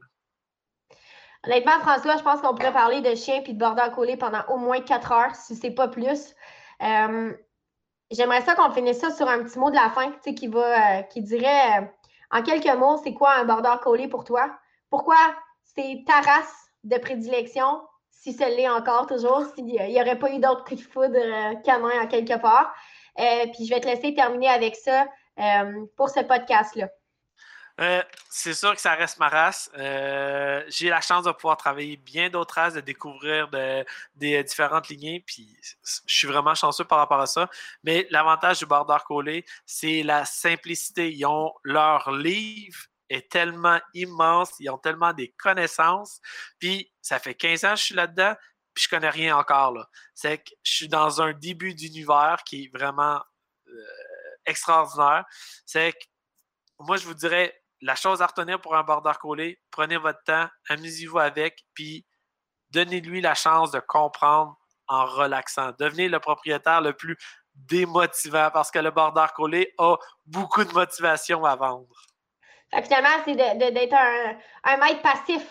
Honnêtement, 1.43 1.79
François, 1.81 2.17
je 2.17 2.23
pense 2.23 2.41
qu'on 2.41 2.55
pourrait 2.55 2.73
parler 2.73 3.01
de 3.01 3.13
chien 3.13 3.41
puis 3.41 3.53
de 3.53 3.59
border 3.59 3.89
collé 3.93 4.17
pendant 4.17 4.43
au 4.47 4.57
moins 4.57 4.81
quatre 4.81 5.11
heures, 5.11 5.35
si 5.35 5.55
c'est 5.55 5.75
pas 5.75 5.87
plus. 5.87 6.33
Euh, 6.81 7.33
J'aimerais 8.11 8.41
ça 8.41 8.53
qu'on 8.55 8.71
finisse 8.71 8.99
ça 8.99 9.09
sur 9.11 9.27
un 9.27 9.43
petit 9.43 9.57
mot 9.57 9.69
de 9.69 9.75
la 9.75 9.89
fin, 9.89 10.11
qui 10.11 10.47
va, 10.47 10.99
euh, 10.99 11.01
qui 11.03 11.21
dirait, 11.21 11.79
euh, 11.79 11.85
en 12.31 12.43
quelques 12.43 12.73
mots, 12.77 12.97
c'est 13.03 13.13
quoi 13.13 13.33
un 13.33 13.45
border 13.45 13.75
collé 13.81 14.07
pour 14.07 14.23
toi? 14.23 14.55
Pourquoi 14.89 15.17
c'est 15.63 16.03
ta 16.05 16.21
race 16.21 16.69
de 16.83 16.97
prédilection, 16.97 17.81
si 18.11 18.33
ce 18.33 18.43
l'est 18.43 18.69
encore 18.69 19.07
toujours, 19.07 19.43
s'il 19.55 19.65
n'y 19.65 20.01
aurait 20.01 20.19
pas 20.19 20.31
eu 20.31 20.39
d'autres 20.39 20.63
coups 20.63 20.81
de 20.81 20.87
foudre 20.87 21.17
euh, 21.17 21.55
canin 21.63 21.99
à 22.01 22.05
quelque 22.07 22.39
part? 22.39 22.73
puis 23.17 23.65
je 23.65 23.73
vais 23.73 23.79
te 23.79 23.87
laisser 23.87 24.13
terminer 24.13 24.49
avec 24.49 24.75
ça 24.75 25.05
pour 25.95 26.09
ce 26.09 26.19
podcast-là. 26.19 26.89
Euh, 27.81 28.01
c'est 28.29 28.53
sûr 28.53 28.73
que 28.73 28.79
ça 28.79 28.95
reste 28.95 29.17
ma 29.19 29.27
race. 29.27 29.69
Euh, 29.77 30.63
j'ai 30.69 30.89
la 30.89 31.01
chance 31.01 31.25
de 31.25 31.31
pouvoir 31.31 31.57
travailler 31.57 31.97
bien 31.97 32.29
d'autres 32.29 32.55
races, 32.55 32.73
de 32.73 32.81
découvrir 32.81 33.49
des 34.15 34.43
différentes 34.43 34.87
lignées, 34.87 35.21
puis 35.25 35.57
je 35.83 36.15
suis 36.15 36.27
vraiment 36.27 36.55
chanceux 36.55 36.85
par 36.85 36.99
rapport 36.99 37.19
à 37.19 37.27
ça. 37.27 37.49
Mais 37.83 38.07
l'avantage 38.11 38.59
du 38.59 38.65
Border 38.65 38.97
Collie, 39.05 39.43
c'est 39.65 40.03
la 40.03 40.25
simplicité. 40.25 41.11
Ils 41.11 41.25
ont 41.25 41.53
leur 41.63 42.11
livre 42.11 42.77
est 43.09 43.29
tellement 43.29 43.79
immense, 43.93 44.51
ils 44.59 44.69
ont 44.69 44.77
tellement 44.77 45.13
des 45.13 45.29
connaissances, 45.37 46.21
puis 46.59 46.91
ça 47.01 47.19
fait 47.19 47.35
15 47.35 47.65
ans 47.65 47.73
que 47.73 47.79
je 47.79 47.83
suis 47.83 47.95
là-dedans, 47.95 48.35
puis 48.73 48.83
je 48.83 48.89
connais 48.89 49.09
rien 49.09 49.37
encore. 49.37 49.73
Là. 49.73 49.87
C'est 50.13 50.39
que 50.39 50.51
je 50.63 50.73
suis 50.73 50.87
dans 50.87 51.21
un 51.21 51.33
début 51.33 51.75
d'univers 51.75 52.43
qui 52.45 52.63
est 52.63 52.77
vraiment 52.77 53.21
euh, 53.67 54.37
extraordinaire. 54.45 55.25
C'est 55.65 55.93
que 55.93 56.05
moi, 56.79 56.97
je 56.97 57.05
vous 57.05 57.13
dirais, 57.13 57.61
la 57.81 57.95
chose 57.95 58.21
à 58.21 58.27
retenir 58.27 58.61
pour 58.61 58.75
un 58.75 58.83
border 58.83 59.13
collé, 59.19 59.59
prenez 59.71 59.97
votre 59.97 60.23
temps, 60.23 60.47
amusez-vous 60.69 61.19
avec, 61.19 61.65
puis 61.73 62.05
donnez-lui 62.71 63.21
la 63.21 63.35
chance 63.35 63.71
de 63.71 63.79
comprendre 63.79 64.57
en 64.87 65.05
relaxant. 65.05 65.71
Devenez 65.79 66.09
le 66.09 66.19
propriétaire 66.19 66.81
le 66.81 66.93
plus 66.93 67.17
démotivant 67.55 68.49
parce 68.53 68.71
que 68.71 68.79
le 68.79 68.91
border 68.91 69.27
collé 69.35 69.73
a 69.77 69.95
beaucoup 70.25 70.63
de 70.63 70.73
motivation 70.73 71.45
à 71.45 71.55
vendre. 71.55 71.87
finalement, 72.83 73.09
c'est 73.25 73.35
d'être 73.35 73.95
un, 74.63 74.77
maître 74.77 75.01
passif, 75.01 75.45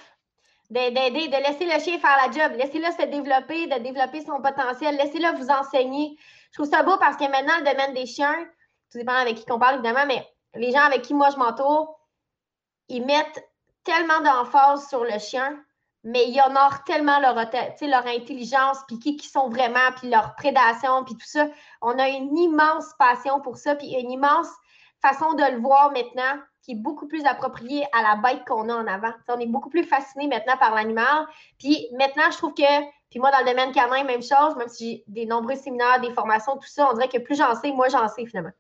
d'aider, 0.71 1.29
de 1.29 1.37
laisser 1.37 1.65
le 1.65 1.83
chien 1.83 1.99
faire 1.99 2.19
la 2.23 2.31
job, 2.31 2.57
laissez-le 2.57 2.91
se 2.93 3.07
développer, 3.07 3.67
de 3.67 3.83
développer 3.83 4.25
son 4.25 4.41
potentiel, 4.41 4.97
laissez-le 4.97 5.37
vous 5.39 5.49
enseigner. 5.49 6.17
Je 6.53 6.59
trouve 6.59 6.71
ça 6.71 6.83
beau 6.83 6.99
parce 6.99 7.17
que 7.17 7.25
maintenant, 7.31 7.59
le 7.59 7.65
domaine 7.65 7.95
des 7.95 8.07
chiens, 8.07 8.47
tout 8.93 8.99
dépend 8.99 9.15
avec 9.15 9.37
qui 9.37 9.51
on 9.51 9.59
parle 9.59 9.75
évidemment, 9.77 10.07
mais 10.07 10.27
les 10.55 10.73
gens 10.73 10.83
avec 10.83 11.03
qui 11.03 11.15
moi 11.15 11.31
je 11.31 11.37
m'entoure, 11.37 11.99
ils 12.89 13.05
mettent 13.05 13.49
tellement 13.85 14.21
d'emphase 14.21 14.89
sur 14.89 15.05
le 15.05 15.19
chien, 15.19 15.59
mais 16.05 16.29
ils 16.29 16.41
honorent 16.41 16.85
tellement 16.85 17.19
leur, 17.19 17.35
leur 17.35 18.07
intelligence, 18.07 18.79
puis 18.87 18.99
qui, 18.99 19.17
qui 19.17 19.29
sont 19.29 19.49
vraiment, 19.49 19.93
puis 19.97 20.11
leur 20.11 20.35
prédation, 20.37 21.05
puis 21.05 21.15
tout 21.15 21.27
ça. 21.27 21.47
On 21.81 21.99
a 21.99 22.09
une 22.09 22.37
immense 22.37 22.93
passion 22.99 23.41
pour 23.41 23.57
ça, 23.57 23.75
puis 23.75 23.95
une 23.95 24.11
immense 24.11 24.49
façon 25.01 25.35
de 25.35 25.43
le 25.53 25.61
voir 25.61 25.93
maintenant 25.93 26.41
qui 26.63 26.73
est 26.73 26.77
beaucoup 26.77 27.07
plus 27.07 27.25
appropriée 27.27 27.85
à 27.93 28.03
la 28.03 28.17
bête 28.17 28.43
qu'on 28.47 28.71
a 28.71 28.75
en 28.75 28.87
avant. 28.87 29.13
on 29.29 29.39
est 29.39 29.47
beaucoup 29.47 29.69
plus 29.69 29.85
fasciné 29.85 30.29
maintenant 30.29 30.57
par 30.57 30.75
l'animal. 30.75 31.27
Puis 31.59 31.89
maintenant, 31.93 32.31
je 32.31 32.39
trouve 32.39 32.55
que, 32.55 32.81
puis 33.11 33.19
moi, 33.21 33.31
dans 33.31 33.41
le 33.41 33.45
domaine 33.45 33.73
canin, 33.73 34.03
même 34.05 34.23
chose, 34.23 34.57
même 34.57 34.69
si 34.69 34.89
j'ai 34.89 35.05
des 35.07 35.27
nombreux 35.27 35.57
séminaires, 35.57 36.01
des 36.01 36.11
formations, 36.11 36.57
tout 36.57 36.67
ça, 36.67 36.89
on 36.91 36.95
dirait 36.95 37.09
que 37.09 37.19
plus 37.19 37.37
j'en 37.37 37.55
sais, 37.55 37.71
moins 37.71 37.89
j'en 37.89 38.09
sais 38.09 38.25
finalement 38.25 38.53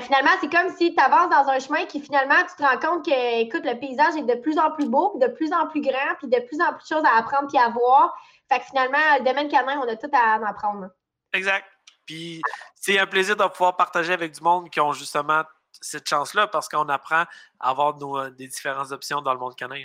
finalement, 0.00 0.30
c'est 0.40 0.50
comme 0.50 0.70
si 0.76 0.94
tu 0.94 1.02
avances 1.02 1.28
dans 1.28 1.50
un 1.50 1.58
chemin 1.58 1.84
qui 1.84 2.00
finalement, 2.00 2.36
tu 2.48 2.56
te 2.56 2.62
rends 2.62 2.78
compte 2.78 3.04
que, 3.04 3.40
écoute, 3.40 3.64
le 3.64 3.78
paysage 3.78 4.16
est 4.16 4.22
de 4.22 4.40
plus 4.40 4.58
en 4.58 4.70
plus 4.70 4.88
beau, 4.88 5.18
de 5.18 5.26
plus 5.26 5.52
en 5.52 5.66
plus 5.66 5.82
grand, 5.82 6.14
puis 6.18 6.28
de 6.28 6.40
plus 6.40 6.60
en 6.62 6.72
plus 6.72 6.82
de 6.88 6.94
choses 6.94 7.04
à 7.04 7.18
apprendre 7.18 7.48
puis 7.48 7.58
à 7.58 7.68
voir. 7.68 8.16
Fait 8.50 8.60
que 8.60 8.64
finalement, 8.64 8.98
le 9.18 9.24
domaine 9.24 9.48
canin, 9.48 9.80
on 9.80 9.88
a 9.88 9.96
tout 9.96 10.10
à 10.12 10.38
en 10.38 10.42
apprendre. 10.44 10.88
Exact. 11.32 11.66
Puis 12.06 12.40
c'est 12.74 12.98
un 12.98 13.06
plaisir 13.06 13.36
de 13.36 13.44
pouvoir 13.44 13.76
partager 13.76 14.12
avec 14.12 14.32
du 14.32 14.40
monde 14.40 14.70
qui 14.70 14.80
ont 14.80 14.92
justement 14.92 15.42
cette 15.80 16.08
chance-là 16.08 16.46
parce 16.46 16.68
qu'on 16.68 16.88
apprend 16.88 17.24
à 17.60 17.70
avoir 17.70 17.96
nos, 17.96 18.28
des 18.30 18.46
différentes 18.46 18.92
options 18.92 19.20
dans 19.20 19.32
le 19.32 19.38
monde 19.38 19.56
canin. 19.56 19.76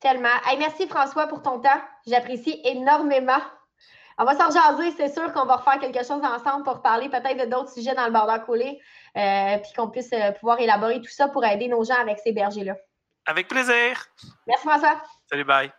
Tellement. 0.00 0.28
merci 0.58 0.86
François 0.86 1.26
pour 1.26 1.42
ton 1.42 1.60
temps. 1.60 1.80
J'apprécie 2.06 2.60
énormément. 2.64 3.40
On 4.20 4.24
va 4.24 4.34
s'en 4.34 4.50
jaser, 4.50 4.90
c'est 4.96 5.14
sûr 5.14 5.32
qu'on 5.32 5.44
va 5.44 5.56
refaire 5.56 5.78
quelque 5.78 6.04
chose 6.04 6.22
ensemble 6.24 6.64
pour 6.64 6.82
parler 6.82 7.08
peut-être 7.08 7.38
de 7.38 7.50
d'autres 7.50 7.70
sujets 7.70 7.94
dans 7.94 8.06
le 8.06 8.12
border 8.12 8.44
collé, 8.44 8.80
euh, 9.16 9.58
puis 9.58 9.72
qu'on 9.76 9.88
puisse 9.88 10.12
euh, 10.12 10.32
pouvoir 10.32 10.58
élaborer 10.58 11.00
tout 11.00 11.10
ça 11.10 11.28
pour 11.28 11.44
aider 11.44 11.68
nos 11.68 11.84
gens 11.84 12.00
avec 12.00 12.18
ces 12.18 12.32
bergers-là. 12.32 12.74
Avec 13.26 13.46
plaisir. 13.46 14.06
Merci 14.46 14.66
François. 14.66 15.00
Salut, 15.30 15.44
bye. 15.44 15.70